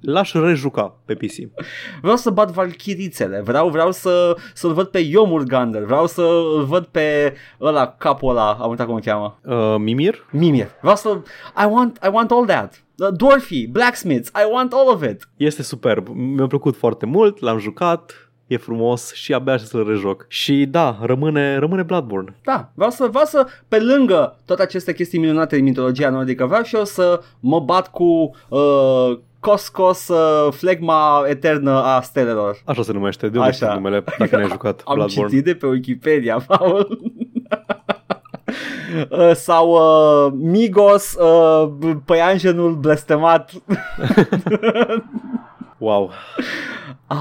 l-aș 0.00 0.32
rejuca 0.32 0.96
pe 1.04 1.14
PC. 1.14 1.34
Vreau 2.00 2.16
să 2.16 2.30
bat 2.30 2.50
valchirițele, 2.50 3.40
vreau, 3.40 3.68
vreau 3.68 3.92
să, 3.92 4.36
să-l 4.54 4.72
văd 4.72 4.86
pe 4.86 4.98
Yomurgander, 4.98 5.82
vreau 5.82 6.06
să-l 6.06 6.64
văd 6.68 6.84
pe 6.84 7.34
ăla, 7.60 7.94
capul 7.98 8.30
ăla, 8.30 8.52
am 8.52 8.70
uitat 8.70 8.86
cum 8.86 8.94
îl 8.94 9.00
cheamă. 9.00 9.38
Uh, 9.44 9.74
Mimir? 9.78 10.26
Mimir. 10.30 10.68
Vreau 10.80 10.96
să 10.96 11.22
I 11.62 11.66
want 11.70 11.98
I 12.04 12.08
want 12.12 12.30
all 12.30 12.46
that. 12.46 12.84
The 12.96 13.10
Dwarfy, 13.10 13.66
Blacksmiths, 13.66 14.28
I 14.28 14.52
want 14.52 14.72
all 14.72 14.88
of 14.88 15.02
it. 15.02 15.28
Este 15.36 15.62
superb, 15.62 16.08
mi-a 16.08 16.46
plăcut 16.46 16.76
foarte 16.76 17.06
mult, 17.06 17.40
l-am 17.40 17.58
jucat, 17.58 18.29
e 18.50 18.56
frumos 18.56 19.12
și 19.14 19.34
abia 19.34 19.52
aștept 19.52 19.70
să-l 19.70 19.86
rejoc. 19.88 20.24
Și 20.28 20.66
da, 20.70 20.98
rămâne, 21.02 21.56
rămâne 21.58 21.82
Bloodborne. 21.82 22.34
Da, 22.44 22.70
vreau 22.74 22.90
să, 22.90 23.06
vreau 23.10 23.24
să, 23.24 23.46
pe 23.68 23.78
lângă 23.80 24.36
toate 24.44 24.62
aceste 24.62 24.94
chestii 24.94 25.18
minunate 25.18 25.56
din 25.56 25.64
mitologia 25.64 26.10
nordică, 26.10 26.46
vreau 26.46 26.62
și 26.62 26.76
eu 26.76 26.84
să 26.84 27.20
mă 27.40 27.60
bat 27.60 27.90
cu 27.90 28.30
uh, 28.48 29.18
Coscos, 29.40 30.08
uh, 30.08 30.52
flegma 30.52 31.24
eternă 31.26 31.82
a 31.82 32.00
stelelor. 32.00 32.56
Așa 32.64 32.82
se 32.82 32.92
numește, 32.92 33.28
de 33.28 33.38
unde 33.38 33.50
Așa. 33.50 33.66
știi 33.66 33.76
numele, 33.78 34.04
dacă 34.18 34.36
n-ai 34.36 34.48
jucat 34.48 34.82
Am 34.84 34.94
Bloodborne. 34.94 35.30
citit 35.30 35.44
de 35.44 35.54
pe 35.54 35.66
Wikipedia, 35.66 36.44
Paul. 36.46 37.00
Uh, 39.10 39.30
sau 39.34 39.70
uh, 39.70 40.32
Migos, 40.36 41.14
uh, 41.14 41.70
păianjenul 42.04 42.74
blestemat. 42.74 43.52
Wow. 45.78 46.10
ah, 47.06 47.16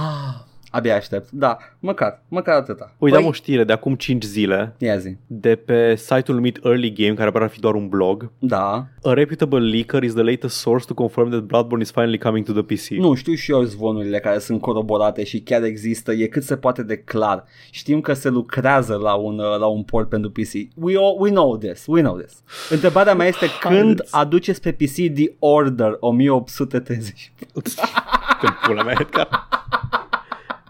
abia 0.72 0.96
aștept. 0.96 1.32
Da, 1.32 1.58
măcar, 1.80 2.22
măcar 2.28 2.56
atâta. 2.56 2.94
Uite, 2.98 3.16
am 3.16 3.22
Păi, 3.22 3.30
o 3.32 3.34
știre 3.34 3.64
de 3.64 3.74
acum 3.74 3.96
5 3.96 4.24
zile 4.24 4.76
ia 4.78 4.98
zi. 4.98 5.16
de 5.28 5.56
pe 5.56 5.96
site-ul 5.96 6.36
numit 6.38 6.60
Early 6.64 6.94
Game, 6.94 7.14
care 7.14 7.32
pare 7.32 7.46
a 7.46 7.48
fi 7.48 7.60
doar 7.60 7.74
un 7.74 7.88
blog. 7.88 8.32
Da, 8.40 8.86
A 9.04 9.14
reputable 9.14 9.60
leaker 9.60 10.04
is 10.04 10.14
the 10.14 10.24
latest 10.24 10.56
source 10.58 10.86
to 10.86 10.94
confirm 10.94 11.30
that 11.30 11.42
Bloodborne 11.42 11.82
is 11.82 11.92
finally 11.92 12.18
coming 12.18 12.46
to 12.46 12.52
the 12.54 12.62
PC. 12.62 12.88
Nu, 12.90 13.14
știu 13.14 13.34
și 13.34 13.52
eu 13.52 13.64
zvonurile 13.64 14.20
care 14.20 14.40
sunt 14.40 14.62
coroborate 14.62 15.24
și 15.24 15.40
chiar 15.42 15.64
există, 15.64 16.12
e 16.12 16.26
cât 16.28 16.44
se 16.44 16.56
poate 16.58 16.84
de 16.84 16.98
clar. 16.98 17.44
Știm 17.72 18.02
că 18.02 18.14
se 18.14 18.30
lucrează 18.30 18.96
la 18.96 19.14
un, 19.14 19.40
uh, 19.40 19.58
la 19.60 19.66
un 19.66 19.84
port 19.84 20.10
pentru 20.10 20.30
PC. 20.32 20.52
We, 20.76 20.98
all, 20.98 21.16
we 21.20 21.30
know 21.30 21.58
this, 21.58 21.84
we 21.88 22.02
know 22.02 22.18
this. 22.18 22.44
Întrebarea 22.70 23.16
mea 23.16 23.28
este 23.28 23.46
când 23.62 23.74
Haideți. 23.76 24.16
aduceți 24.16 24.62
pe 24.62 24.72
PC 24.72 25.14
The 25.16 25.32
Order 25.40 25.98
1830? 26.00 27.32
Te 28.42 28.48
pula 28.66 28.84
mea, 28.84 28.96
Edgar. 29.00 29.48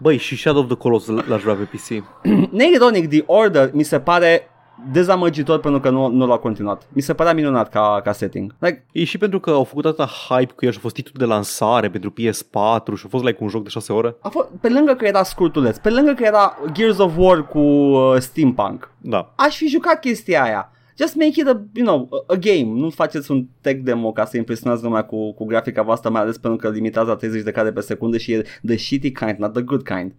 Băi, 0.02 0.16
și 0.16 0.36
Shadow 0.36 0.60
of 0.62 0.66
the 0.68 0.76
Colossus 0.76 1.24
l-aș 1.26 1.42
vrea 1.42 1.54
pe 1.54 1.62
PC. 1.76 2.04
Neironic, 2.58 3.08
The 3.08 3.22
Order 3.26 3.70
mi 3.72 3.82
se 3.82 4.00
pare 4.00 4.48
dezamăgitor 4.92 5.60
pentru 5.60 5.80
că 5.80 5.90
nu, 5.90 6.06
nu 6.08 6.26
l-a 6.26 6.36
continuat. 6.36 6.82
Mi 6.92 7.02
se 7.02 7.14
părea 7.14 7.32
minunat 7.34 7.68
ca, 7.70 8.00
ca 8.04 8.12
setting. 8.12 8.54
Like, 8.58 8.84
E 8.92 9.04
și 9.04 9.18
pentru 9.18 9.40
că 9.40 9.50
au 9.50 9.64
făcut 9.64 9.84
atâta 9.84 10.08
hype 10.28 10.52
cu 10.52 10.64
el 10.64 10.70
și 10.70 10.76
a 10.78 10.80
fost 10.80 10.94
titlul 10.94 11.14
de 11.18 11.24
lansare 11.34 11.90
pentru 11.90 12.10
PS4 12.12 12.94
și 12.96 13.02
a 13.04 13.08
fost 13.08 13.24
like 13.24 13.38
un 13.42 13.48
joc 13.48 13.62
de 13.62 13.68
6 13.68 13.92
ore. 13.92 14.16
a 14.20 14.28
fost, 14.28 14.48
pe 14.60 14.68
lângă 14.68 14.94
că 14.94 15.04
era 15.06 15.22
scurtuleț, 15.22 15.76
pe 15.78 15.90
lângă 15.90 16.12
că 16.12 16.22
era 16.24 16.56
Gears 16.72 16.98
of 16.98 17.12
War 17.16 17.46
cu 17.46 17.58
uh, 17.58 18.16
steampunk, 18.18 18.90
Da. 18.98 19.32
aș 19.36 19.56
fi 19.56 19.66
jucat 19.68 20.00
chestia 20.00 20.42
aia. 20.42 20.70
Just 21.00 21.14
make 21.14 21.40
it 21.40 21.46
a, 21.46 21.60
you 21.74 21.84
know, 21.86 22.08
a, 22.10 22.32
a 22.32 22.36
game. 22.36 22.80
Nu 22.80 22.90
faceți 22.90 23.30
un 23.30 23.46
tech 23.60 23.80
demo 23.82 24.12
ca 24.12 24.24
să 24.24 24.36
impresionați 24.36 24.82
lumea 24.82 25.04
cu, 25.04 25.32
cu 25.32 25.44
grafica 25.44 25.82
voastră, 25.82 26.10
mai 26.10 26.20
ales 26.20 26.38
pentru 26.38 26.58
că 26.58 26.74
limitați 26.74 27.08
la 27.08 27.16
30 27.16 27.42
de 27.42 27.50
cadre 27.50 27.72
pe 27.72 27.80
secundă 27.80 28.18
și 28.18 28.32
e 28.32 28.46
the 28.66 28.76
shitty 28.76 29.12
kind, 29.12 29.36
not 29.38 29.52
the 29.52 29.62
good 29.62 29.82
kind. 29.82 30.14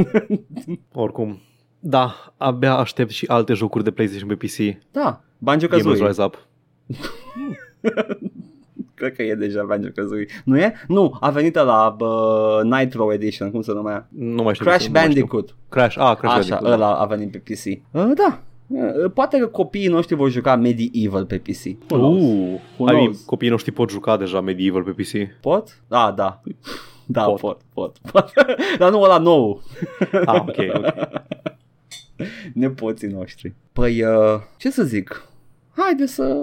Oricum. 0.92 1.40
Da, 1.78 2.34
abia 2.36 2.74
aștept 2.76 3.10
și 3.10 3.26
alte 3.28 3.52
jocuri 3.52 3.84
de 3.84 3.90
PlayStation 3.90 4.28
pe 4.28 4.46
PC. 4.46 4.56
Da, 4.90 5.00
Gamers 5.00 5.22
Banjo-Kazooie. 5.38 6.06
Rise 6.06 6.22
Up. 6.22 6.46
Cred 8.94 9.14
că 9.14 9.22
e 9.22 9.34
deja 9.34 9.64
Banjo-Kazooie. 9.64 10.26
Nu 10.44 10.58
e? 10.58 10.72
Nu, 10.88 11.16
a 11.20 11.30
venit 11.30 11.54
la 11.54 11.96
uh, 11.98 12.62
Nitro 12.62 13.12
Edition, 13.12 13.50
cum 13.50 13.62
se 13.62 13.72
numea? 13.72 14.08
Nu 14.08 14.42
mai 14.42 14.54
știu. 14.54 14.66
Crash 14.66 14.86
nu 14.86 14.92
mai 14.92 15.00
știu. 15.00 15.12
Bandicoot. 15.14 15.56
Crash, 15.68 15.96
ah, 15.98 16.16
Crash 16.16 16.36
Așa, 16.36 16.54
Bandicoot. 16.54 16.62
da. 16.62 16.72
ăla 16.72 16.94
a 16.94 17.04
venit 17.04 17.30
pe 17.30 17.38
PC. 17.38 17.64
Uh, 17.90 18.10
da, 18.14 18.42
Uh, 18.42 18.51
poate 19.14 19.38
că 19.38 19.46
copiii 19.46 19.86
noștri 19.88 20.14
vor 20.14 20.30
juca 20.30 20.56
Medieval 20.56 21.26
pe 21.26 21.38
PC. 21.38 21.64
Who 21.90 21.96
knows? 21.98 22.22
Uh, 22.22 22.60
Who 22.76 22.90
I 22.90 22.92
mean, 22.92 22.96
knows? 23.04 23.20
copiii 23.20 23.50
noștri 23.50 23.72
pot 23.72 23.90
juca 23.90 24.16
deja 24.16 24.40
Medieval 24.40 24.82
pe 24.82 24.90
PC. 25.02 25.40
Pot? 25.40 25.82
Ah, 25.88 26.12
da. 26.14 26.40
Da, 27.06 27.22
pot, 27.24 27.40
Pot. 27.40 27.60
pot, 27.74 27.98
pot. 28.12 28.32
Dar 28.78 28.90
nu 28.90 29.00
ăla 29.00 29.18
nou. 29.18 29.62
Ah, 30.24 30.40
ok, 30.40 30.56
ok. 30.74 30.94
Nepoții 32.54 33.08
noștri. 33.08 33.54
Păi, 33.72 34.02
uh, 34.02 34.40
ce 34.56 34.70
să 34.70 34.82
zic? 34.82 35.26
Haide 35.76 36.06
să 36.06 36.36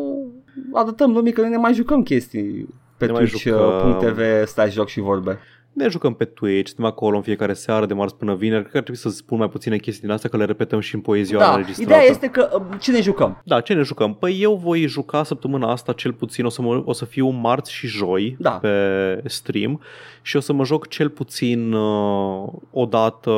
arătăm 0.74 1.12
lumii 1.12 1.32
că 1.32 1.42
noi 1.42 1.50
ne 1.50 1.58
mai 1.58 1.74
jucăm 1.74 2.04
chestii 2.04 2.68
pe 2.98 3.06
Ne 3.06 3.12
mai 3.12 3.26
twitch.tv 3.26 4.18
jucăm. 4.20 4.46
stai 4.46 4.72
joc 4.72 4.88
și 4.88 5.00
vorbe. 5.00 5.40
Ne 5.74 5.88
jucăm 5.88 6.14
pe 6.14 6.26
Twitch, 6.26 6.68
suntem 6.68 6.86
acolo 6.86 7.16
în 7.16 7.22
fiecare 7.22 7.54
seară 7.54 7.86
de 7.86 7.94
marți 7.94 8.16
până 8.16 8.36
vineri. 8.36 8.60
Cred 8.62 8.72
că 8.72 8.78
ar 8.78 8.84
trebui 8.84 9.02
să 9.02 9.10
spun 9.10 9.38
mai 9.38 9.50
puține 9.50 9.78
chestii 9.78 10.02
din 10.04 10.12
astea, 10.12 10.30
că 10.30 10.38
le 10.38 10.46
repetăm 10.46 10.80
și 10.80 10.96
în 10.96 11.02
poezioara 11.02 11.46
Da, 11.46 11.52
înregistrată. 11.52 11.92
ideea 11.94 12.10
este 12.10 12.28
că 12.28 12.50
uh, 12.72 12.78
ce 12.80 12.92
ne 12.92 13.02
jucăm? 13.02 13.42
Da, 13.46 13.62
ce 13.62 13.74
ne 13.74 13.82
jucăm? 13.82 14.14
Păi 14.14 14.38
eu 14.42 14.56
voi 14.56 14.88
juca 14.88 15.24
săptămâna 15.24 15.72
asta 15.72 15.94
cel 15.94 16.14
puțin, 16.14 16.46
o 16.46 16.50
să, 16.50 16.62
mă, 16.62 16.82
o 16.86 16.94
să 16.94 17.06
fiu 17.06 17.30
marți 17.30 17.72
și 17.72 17.88
joi 17.88 18.36
Da. 18.40 18.50
pe 18.52 19.22
stream 19.26 19.82
și 20.22 20.36
o 20.36 20.40
să 20.40 20.54
mă 20.54 20.64
joc 20.64 20.88
cel 20.88 21.10
puțin 21.10 21.74
uh, 21.74 22.48
o 22.72 22.86
dată 22.86 23.32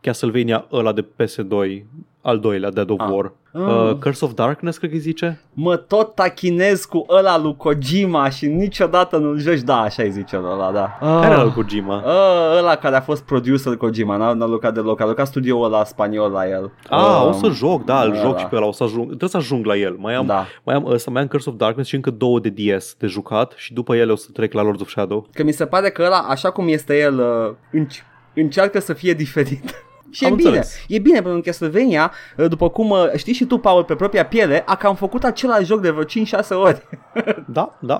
Castlevania 0.00 0.66
ăla 0.72 0.92
de 0.92 1.04
PS2, 1.22 1.82
al 2.22 2.38
doilea, 2.38 2.70
Dead 2.70 2.90
of 2.90 2.98
Ah. 3.00 3.08
War. 3.10 3.32
Ah. 3.52 3.60
Uh, 3.60 3.92
Curse 4.00 4.24
of 4.24 4.32
Darkness, 4.32 4.78
cred 4.78 4.90
că 4.90 4.96
îi 4.96 5.02
zice. 5.02 5.40
Mă 5.52 5.76
tot 5.76 6.14
tachinez 6.14 6.84
cu 6.84 7.06
ăla 7.08 7.38
lui 7.38 7.56
Kojima 7.56 8.28
și 8.28 8.46
niciodată 8.46 9.16
nu-l 9.16 9.38
joci. 9.38 9.60
Da, 9.60 9.80
așa 9.80 10.02
îi 10.02 10.10
zice 10.10 10.36
ăla, 10.36 10.70
da. 10.72 10.96
Care 11.00 11.26
era 11.32 11.36
Ah. 11.36 11.42
lui 11.42 11.52
Kojima? 11.52 11.96
Uh, 11.96 12.58
ăla 12.58 12.74
care 12.76 12.96
a 12.96 13.00
fost 13.00 13.22
producer 13.22 13.76
Kojima, 13.76 14.16
n-a, 14.16 14.32
n-a 14.32 14.46
lucrat 14.46 14.74
deloc, 14.74 15.00
a 15.00 15.06
lucrat 15.06 15.26
studioul 15.26 15.64
ăla 15.64 15.84
spaniol 15.84 16.30
la 16.30 16.48
el. 16.48 16.72
Ah, 16.88 17.20
Um, 17.22 17.28
o 17.28 17.32
să 17.32 17.48
joc, 17.48 17.84
da, 17.84 18.02
îl 18.02 18.10
da, 18.10 18.18
joc 18.18 18.32
da. 18.32 18.38
și 18.38 18.46
pe 18.46 18.56
ăla, 18.56 18.66
o 18.66 18.72
să 18.72 18.82
ajung, 18.82 19.06
trebuie 19.06 19.28
să 19.28 19.36
ajung 19.36 19.64
la 19.64 19.76
el. 19.76 19.96
Mai 19.98 20.14
am, 20.14 20.26
Da. 20.26 20.46
mai 20.64 20.74
am 20.74 20.86
ăsta, 20.86 21.10
mai 21.10 21.22
am 21.22 21.28
Curse 21.28 21.50
of 21.50 21.56
Darkness 21.56 21.88
și 21.88 21.94
încă 21.94 22.10
două 22.10 22.40
de 22.40 22.48
DS 22.48 22.94
de 22.98 23.06
jucat 23.06 23.52
și 23.56 23.72
după 23.72 23.96
ele 23.96 24.12
o 24.12 24.16
să 24.16 24.28
trec 24.32 24.52
la 24.52 24.62
Lords 24.62 24.80
of 24.80 24.88
Shadow. 24.88 25.26
Că 25.32 25.42
mi 25.42 25.52
se 25.52 25.66
pare 25.66 25.90
că 25.90 26.02
ăla, 26.02 26.18
așa 26.28 26.50
cum 26.50 26.68
este 26.68 26.98
el, 26.98 27.18
uh, 27.18 27.54
înci- 27.82 28.04
încearcă 28.34 28.80
să 28.80 28.92
fie 28.92 29.12
diferit. 29.12 29.74
Și 30.10 30.24
Am 30.24 30.32
e 30.32 30.34
bine, 30.34 30.48
înțeles. 30.48 30.84
e 30.88 30.98
bine 30.98 31.20
pentru 31.20 31.40
că 31.40 31.44
Castlevania, 31.44 32.12
uh, 32.36 32.48
după 32.48 32.70
cum 32.70 32.90
uh, 32.90 33.10
știi 33.16 33.32
și 33.32 33.44
tu, 33.44 33.58
Paul, 33.58 33.84
pe 33.84 33.94
propria 33.94 34.26
piele, 34.26 34.62
a 34.66 34.76
cam 34.76 34.94
făcut 34.94 35.24
același 35.24 35.64
joc 35.64 35.80
de 35.80 35.90
vreo 35.90 36.04
5-6 36.04 36.06
ori. 36.50 36.86
Da, 37.46 37.78
da. 37.80 37.98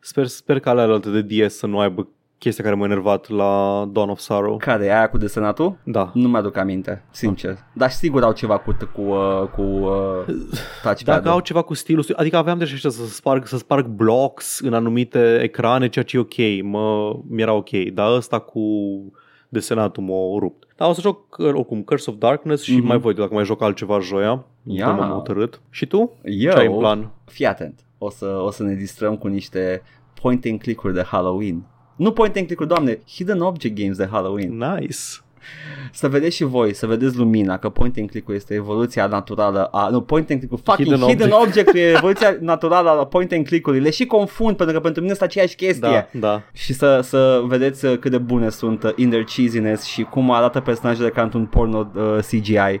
Sper, 0.00 0.26
sper 0.26 0.60
că 0.60 0.68
alea 0.68 0.98
de 0.98 1.22
DS 1.22 1.56
să 1.56 1.66
nu 1.66 1.78
aibă 1.78 2.08
chestia 2.38 2.64
care 2.64 2.76
m-a 2.76 2.84
enervat 2.84 3.28
la 3.28 3.84
Dawn 3.92 4.08
of 4.08 4.18
Sorrow. 4.18 4.56
Care 4.56 4.84
e 4.84 4.96
aia 4.96 5.08
cu 5.08 5.18
desenatul? 5.18 5.78
Da. 5.82 6.10
Nu 6.14 6.28
mi-aduc 6.28 6.56
aminte, 6.56 7.04
sincer. 7.10 7.58
Dar 7.72 7.90
sigur 7.90 8.22
au 8.22 8.32
ceva 8.32 8.58
cu, 8.58 8.76
cu, 8.94 9.00
uh, 9.00 9.48
cu 9.54 9.62
uh, 9.62 10.24
touchpad 10.82 11.04
Dacă 11.04 11.28
au 11.28 11.40
ceva 11.40 11.62
cu 11.62 11.74
stilul, 11.74 12.04
adică 12.16 12.36
aveam 12.36 12.58
deja 12.58 12.74
ăștia 12.74 12.90
să 12.90 13.06
sparg, 13.06 13.46
să 13.46 13.56
sparg 13.56 13.86
blocks 13.86 14.60
în 14.60 14.74
anumite 14.74 15.40
ecrane, 15.42 15.88
ceea 15.88 16.04
ce 16.04 16.16
e 16.16 16.20
ok, 16.20 16.62
mă, 16.62 17.16
mi-era 17.28 17.52
ok, 17.52 17.70
dar 17.70 18.12
ăsta 18.12 18.38
cu 18.38 18.60
desenatul 19.58 20.02
m-a 20.02 20.38
rupt. 20.38 20.66
Dar 20.76 20.88
o 20.88 20.92
să 20.92 21.00
joc 21.00 21.36
uh, 21.38 21.46
oricum 21.46 21.82
Curse 21.82 22.10
of 22.10 22.16
Darkness 22.18 22.62
și 22.62 22.76
Mhm. 22.76 22.86
mai 22.86 22.98
voi 22.98 23.14
dacă 23.14 23.34
mai 23.34 23.44
joc 23.44 23.62
altceva 23.62 23.98
joia. 24.00 24.44
Ia. 24.62 24.86
Până 24.90 25.00
m-am 25.00 25.10
hotărât. 25.10 25.60
Și 25.70 25.86
tu? 25.86 26.12
Eu, 26.24 26.50
Ce 26.52 26.58
ai 26.58 26.66
în 26.66 26.78
plan? 26.78 27.10
fii 27.24 27.46
atent, 27.46 27.80
o 27.98 28.10
să, 28.10 28.26
o 28.26 28.50
să 28.50 28.62
ne 28.62 28.74
distrăm 28.74 29.16
cu 29.16 29.26
niște 29.28 29.82
point 30.20 30.44
and 30.44 30.60
click-uri 30.60 30.94
de 30.94 31.02
Halloween. 31.02 31.62
Nu 31.96 32.12
point 32.12 32.36
and 32.36 32.46
click-uri, 32.46 32.68
doamne, 32.68 32.98
hidden 33.08 33.40
object 33.40 33.76
games 33.80 33.96
de 33.96 34.06
Halloween. 34.10 34.56
Nice. 34.56 34.98
Să 35.92 36.08
vedeți 36.08 36.36
și 36.36 36.44
voi, 36.44 36.74
să 36.74 36.86
vedeți 36.86 37.16
lumina, 37.16 37.58
că 37.58 37.68
point 37.68 37.96
and 37.98 38.10
click-ul 38.10 38.34
este 38.34 38.54
evoluția 38.54 39.06
naturală 39.06 39.64
a... 39.64 39.88
Nu, 39.88 40.00
point 40.00 40.30
and 40.30 40.38
click-ul, 40.38 40.60
fucking 40.64 40.88
hidden, 40.88 41.08
Hidden 41.08 41.28
hidden 41.30 41.46
object. 41.48 41.74
e 41.74 41.90
evoluția 41.96 42.36
naturală 42.40 42.90
a 42.90 43.04
point 43.06 43.32
and 43.32 43.46
click-ului. 43.46 43.80
Le 43.80 43.90
și 43.90 44.06
confund, 44.06 44.56
pentru 44.56 44.74
că 44.74 44.80
pentru 44.80 45.00
mine 45.00 45.12
este 45.12 45.24
aceeași 45.24 45.56
chestie. 45.56 46.08
Da, 46.12 46.18
da. 46.28 46.42
Și 46.52 46.72
să, 46.72 47.00
să 47.02 47.42
vedeți 47.46 47.84
uh, 47.84 47.98
cât 47.98 48.10
de 48.10 48.18
bune 48.18 48.48
sunt 48.48 48.82
uh, 48.82 48.90
in 48.96 49.08
their 49.08 49.24
cheesiness 49.24 49.84
și 49.84 50.02
cum 50.02 50.30
arată 50.30 50.60
personajele 50.60 51.08
ca 51.08 51.22
într-un 51.22 51.46
porno 51.46 51.90
uh, 51.94 52.18
CGI. 52.28 52.80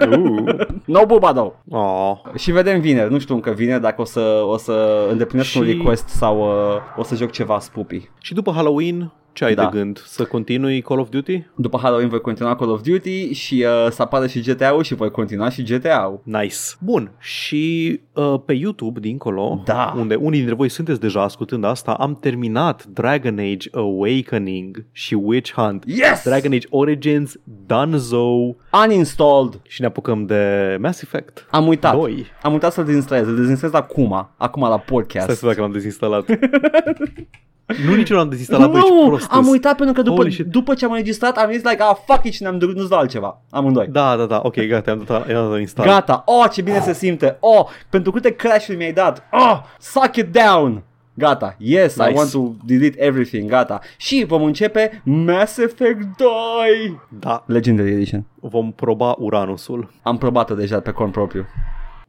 Uh. 0.00 0.66
no 0.84 1.06
buba, 1.06 1.32
though. 1.32 1.52
Oh. 1.70 2.12
Și 2.36 2.50
vedem 2.52 2.80
vineri, 2.80 3.10
nu 3.12 3.18
știu 3.18 3.34
încă 3.34 3.50
vineri 3.50 3.80
dacă 3.80 4.00
o 4.00 4.04
să, 4.04 4.42
o 4.46 4.56
să 4.56 5.06
îndeplinesc 5.10 5.48
Și- 5.48 5.58
un 5.58 5.64
request 5.64 6.08
sau 6.08 6.38
uh, 6.40 6.76
o 6.96 7.02
să 7.02 7.14
joc 7.14 7.30
ceva 7.30 7.58
spooky. 7.58 8.08
Și 8.20 8.34
după 8.34 8.52
Halloween, 8.54 9.12
ce 9.32 9.44
ai 9.44 9.54
Da. 9.54 9.62
de 9.64 9.78
gând? 9.78 10.02
Să 10.06 10.24
continui 10.24 10.80
Call 10.82 11.00
of 11.00 11.08
Duty? 11.08 11.46
După 11.56 11.78
Halloween 11.82 12.08
voi 12.08 12.20
continua 12.20 12.56
Call 12.56 12.70
of 12.70 12.80
Duty 12.82 13.32
și 13.32 13.64
uh, 13.66 13.90
să 13.90 14.02
apară 14.02 14.26
și 14.26 14.40
GTA-ul 14.40 14.82
și 14.82 14.94
voi 14.94 15.10
continua 15.10 15.48
și 15.48 15.62
GTA-ul. 15.62 16.20
Nice. 16.22 16.56
Bun. 16.80 17.10
Și 17.18 18.00
uh, 18.12 18.34
pe 18.44 18.52
YouTube, 18.52 19.00
dincolo, 19.00 19.62
Da. 19.64 19.94
unde 19.96 20.14
unii 20.14 20.38
dintre 20.38 20.54
voi 20.54 20.68
sunteți 20.68 21.00
deja 21.00 21.22
ascultând 21.22 21.64
asta, 21.64 21.92
am 21.92 22.16
terminat 22.20 22.84
Dragon 22.84 23.38
Age 23.38 23.68
Awakening 23.72 24.84
și 24.92 25.14
Witch 25.14 25.52
Hunt. 25.52 25.84
Yes! 25.86 26.22
Dragon 26.24 26.52
Age 26.52 26.66
Origins, 26.70 27.34
Dunzo 27.66 28.56
Uninstalled. 28.84 29.60
și 29.68 29.80
ne 29.80 29.86
apucăm 29.86 30.26
de 30.26 30.76
Mass 30.80 31.02
Effect. 31.02 31.46
Am 31.50 31.66
uitat. 31.66 31.94
2. 31.94 32.26
Am 32.42 32.52
uitat 32.52 32.72
să-l 32.72 32.84
dezinstalez. 32.84 33.26
Îl 33.26 33.36
dezinstalez 33.36 33.74
acum. 33.74 34.30
Acum 34.36 34.62
la 34.62 34.78
podcast. 34.78 35.24
Stai 35.24 35.34
să 35.36 35.40
vedem 35.46 35.54
că 35.56 35.62
l-am 35.62 35.72
dezinstalat. 35.72 36.24
nu 37.86 37.94
nici 37.94 38.10
eu 38.10 38.16
l-am 38.16 38.28
dezinstalat, 38.28 38.70
băi, 38.70 38.80
nu, 38.80 39.00
ce 39.02 39.06
prost 39.08 39.26
am 39.30 39.44
îs. 39.44 39.48
uitat 39.50 39.76
pentru 39.76 39.94
că 39.94 40.02
după, 40.02 40.16
Holy 40.16 40.32
shit. 40.32 40.46
după 40.46 40.74
ce 40.74 40.84
am 40.84 40.90
înregistrat 40.90 41.36
am 41.36 41.50
zis 41.52 41.62
like, 41.62 41.82
ah, 41.82 41.96
fuck 42.06 42.24
it 42.24 42.32
și 42.32 42.42
ne-am 42.42 42.58
dus 42.58 42.88
la 42.88 42.96
altceva. 42.96 43.40
Amândoi. 43.50 43.86
Da, 43.90 44.16
da, 44.16 44.24
da, 44.26 44.40
ok, 44.44 44.60
gata, 44.66 44.90
am 44.90 45.02
dat, 45.06 45.28
am 45.30 45.50
dat 45.50 45.58
install. 45.60 45.88
Gata. 45.88 46.22
Oh, 46.26 46.44
ce 46.52 46.62
bine 46.62 46.80
se 46.80 46.92
simte. 46.92 47.36
Oh, 47.40 47.66
pentru 47.90 48.10
câte 48.10 48.30
crash-uri 48.30 48.76
mi-ai 48.76 48.92
dat. 48.92 49.28
Oh, 49.32 49.60
suck 49.78 50.16
it 50.16 50.32
down. 50.32 50.82
Gata. 51.14 51.54
Yes, 51.58 51.94
I 51.96 51.98
Nice. 52.00 52.12
want 52.16 52.30
to 52.30 52.52
delete 52.64 53.04
everything. 53.04 53.50
Gata. 53.50 53.80
Și 53.96 54.24
vom 54.28 54.42
începe 54.44 55.02
Mass 55.04 55.58
Effect 55.58 56.16
2. 56.16 57.00
Da, 57.08 57.44
Legendary 57.46 57.90
Edition. 57.92 58.26
vom 58.40 58.72
proba 58.72 59.14
Uranusul. 59.18 59.90
Am 60.02 60.18
probat-o 60.18 60.54
deja 60.54 60.80
pe 60.80 60.90
cont 60.90 61.12
propriu. 61.12 61.46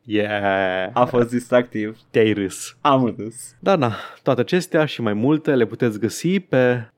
Yeah, 0.06 0.90
A 0.94 1.06
fost 1.06 1.30
distractiv. 1.30 1.98
te-ai 2.12 2.34
râs. 2.34 2.78
Am 2.82 3.16
râs. 3.18 3.56
Da, 3.60 3.76
da, 3.76 3.96
toate 4.24 4.42
acestea 4.42 4.86
și 4.86 5.02
mai 5.02 5.14
multe 5.14 5.56
le 5.56 5.66
puteți 5.66 6.00
găsi 6.00 6.40
pe 6.40 6.88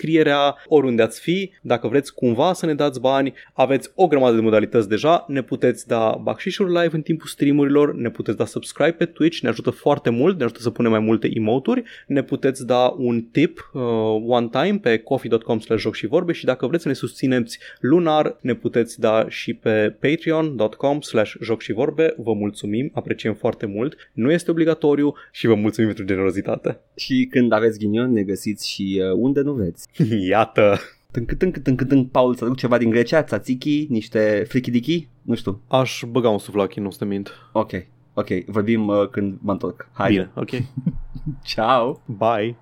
descrierea 0.00 0.56
oriunde 0.66 1.02
ați 1.02 1.20
fi. 1.20 1.50
Dacă 1.62 1.88
vreți 1.88 2.14
cumva 2.14 2.52
să 2.52 2.66
ne 2.66 2.74
dați 2.74 3.00
bani, 3.00 3.32
aveți 3.52 3.90
o 3.94 4.06
grămadă 4.06 4.34
de 4.34 4.40
modalități 4.40 4.88
deja. 4.88 5.24
Ne 5.28 5.42
puteți 5.42 5.86
da 5.86 6.20
bacșișuri 6.22 6.72
live 6.72 6.96
în 6.96 7.02
timpul 7.02 7.26
streamurilor, 7.26 7.94
ne 7.94 8.10
puteți 8.10 8.36
da 8.36 8.44
subscribe 8.44 8.90
pe 8.90 9.04
Twitch, 9.04 9.40
ne 9.40 9.48
ajută 9.48 9.70
foarte 9.70 10.10
mult, 10.10 10.38
ne 10.38 10.44
ajută 10.44 10.60
să 10.60 10.70
punem 10.70 10.90
mai 10.90 11.00
multe 11.00 11.30
emoturi, 11.34 11.82
ne 12.06 12.22
puteți 12.22 12.66
da 12.66 12.94
un 12.98 13.22
tip 13.22 13.70
uh, 13.72 13.82
one 14.26 14.48
time 14.50 14.78
pe 14.82 14.98
coffee.com 14.98 15.58
slash 15.58 15.82
joc 15.82 15.94
și 15.94 16.06
vorbe 16.06 16.32
și 16.32 16.44
dacă 16.44 16.66
vreți 16.66 16.82
să 16.82 16.88
ne 16.88 16.94
susțineți 16.94 17.58
lunar, 17.80 18.36
ne 18.40 18.54
puteți 18.54 19.00
da 19.00 19.24
și 19.28 19.54
pe 19.54 19.96
patreon.com 20.00 21.00
slash 21.00 21.34
joc 21.40 21.60
și 21.60 21.72
vorbe. 21.72 22.14
Vă 22.16 22.32
mulțumim, 22.32 22.90
apreciem 22.94 23.34
foarte 23.34 23.66
mult, 23.66 24.10
nu 24.12 24.32
este 24.32 24.50
obligatoriu 24.50 25.14
și 25.32 25.46
vă 25.46 25.54
mulțumim 25.54 25.88
pentru 25.88 26.06
generozitate. 26.06 26.80
Și 26.96 27.28
când 27.30 27.52
aveți 27.52 27.78
ghinion 27.78 28.12
ne 28.12 28.22
găsiți 28.22 28.70
și 28.70 29.02
uh, 29.02 29.12
unde 29.16 29.40
nu 29.40 29.52
vreți. 29.52 29.88
Iată! 30.28 30.78
Tânc, 31.10 31.32
tânc, 31.32 31.58
tânc, 31.58 31.82
tânc, 31.82 32.10
Paul, 32.10 32.34
să 32.34 32.44
aduc 32.44 32.56
ceva 32.56 32.78
din 32.78 32.90
Grecia, 32.90 33.22
tzatziki, 33.22 33.86
niște 33.88 34.44
frikidichi, 34.48 35.08
nu 35.22 35.34
știu. 35.34 35.60
Aș 35.68 36.02
băga 36.10 36.28
un 36.28 36.38
suflachi, 36.38 36.80
nu 36.80 36.90
să 36.90 36.98
te 36.98 37.04
mint. 37.04 37.32
Ok, 37.52 37.70
ok, 38.14 38.28
vorbim 38.46 38.86
uh, 38.86 39.08
când 39.08 39.38
mă 39.40 39.52
întorc. 39.52 39.88
Hai, 39.92 40.10
Bine, 40.10 40.30
ok. 40.34 40.50
ciao! 41.44 42.02
Bye! 42.06 42.56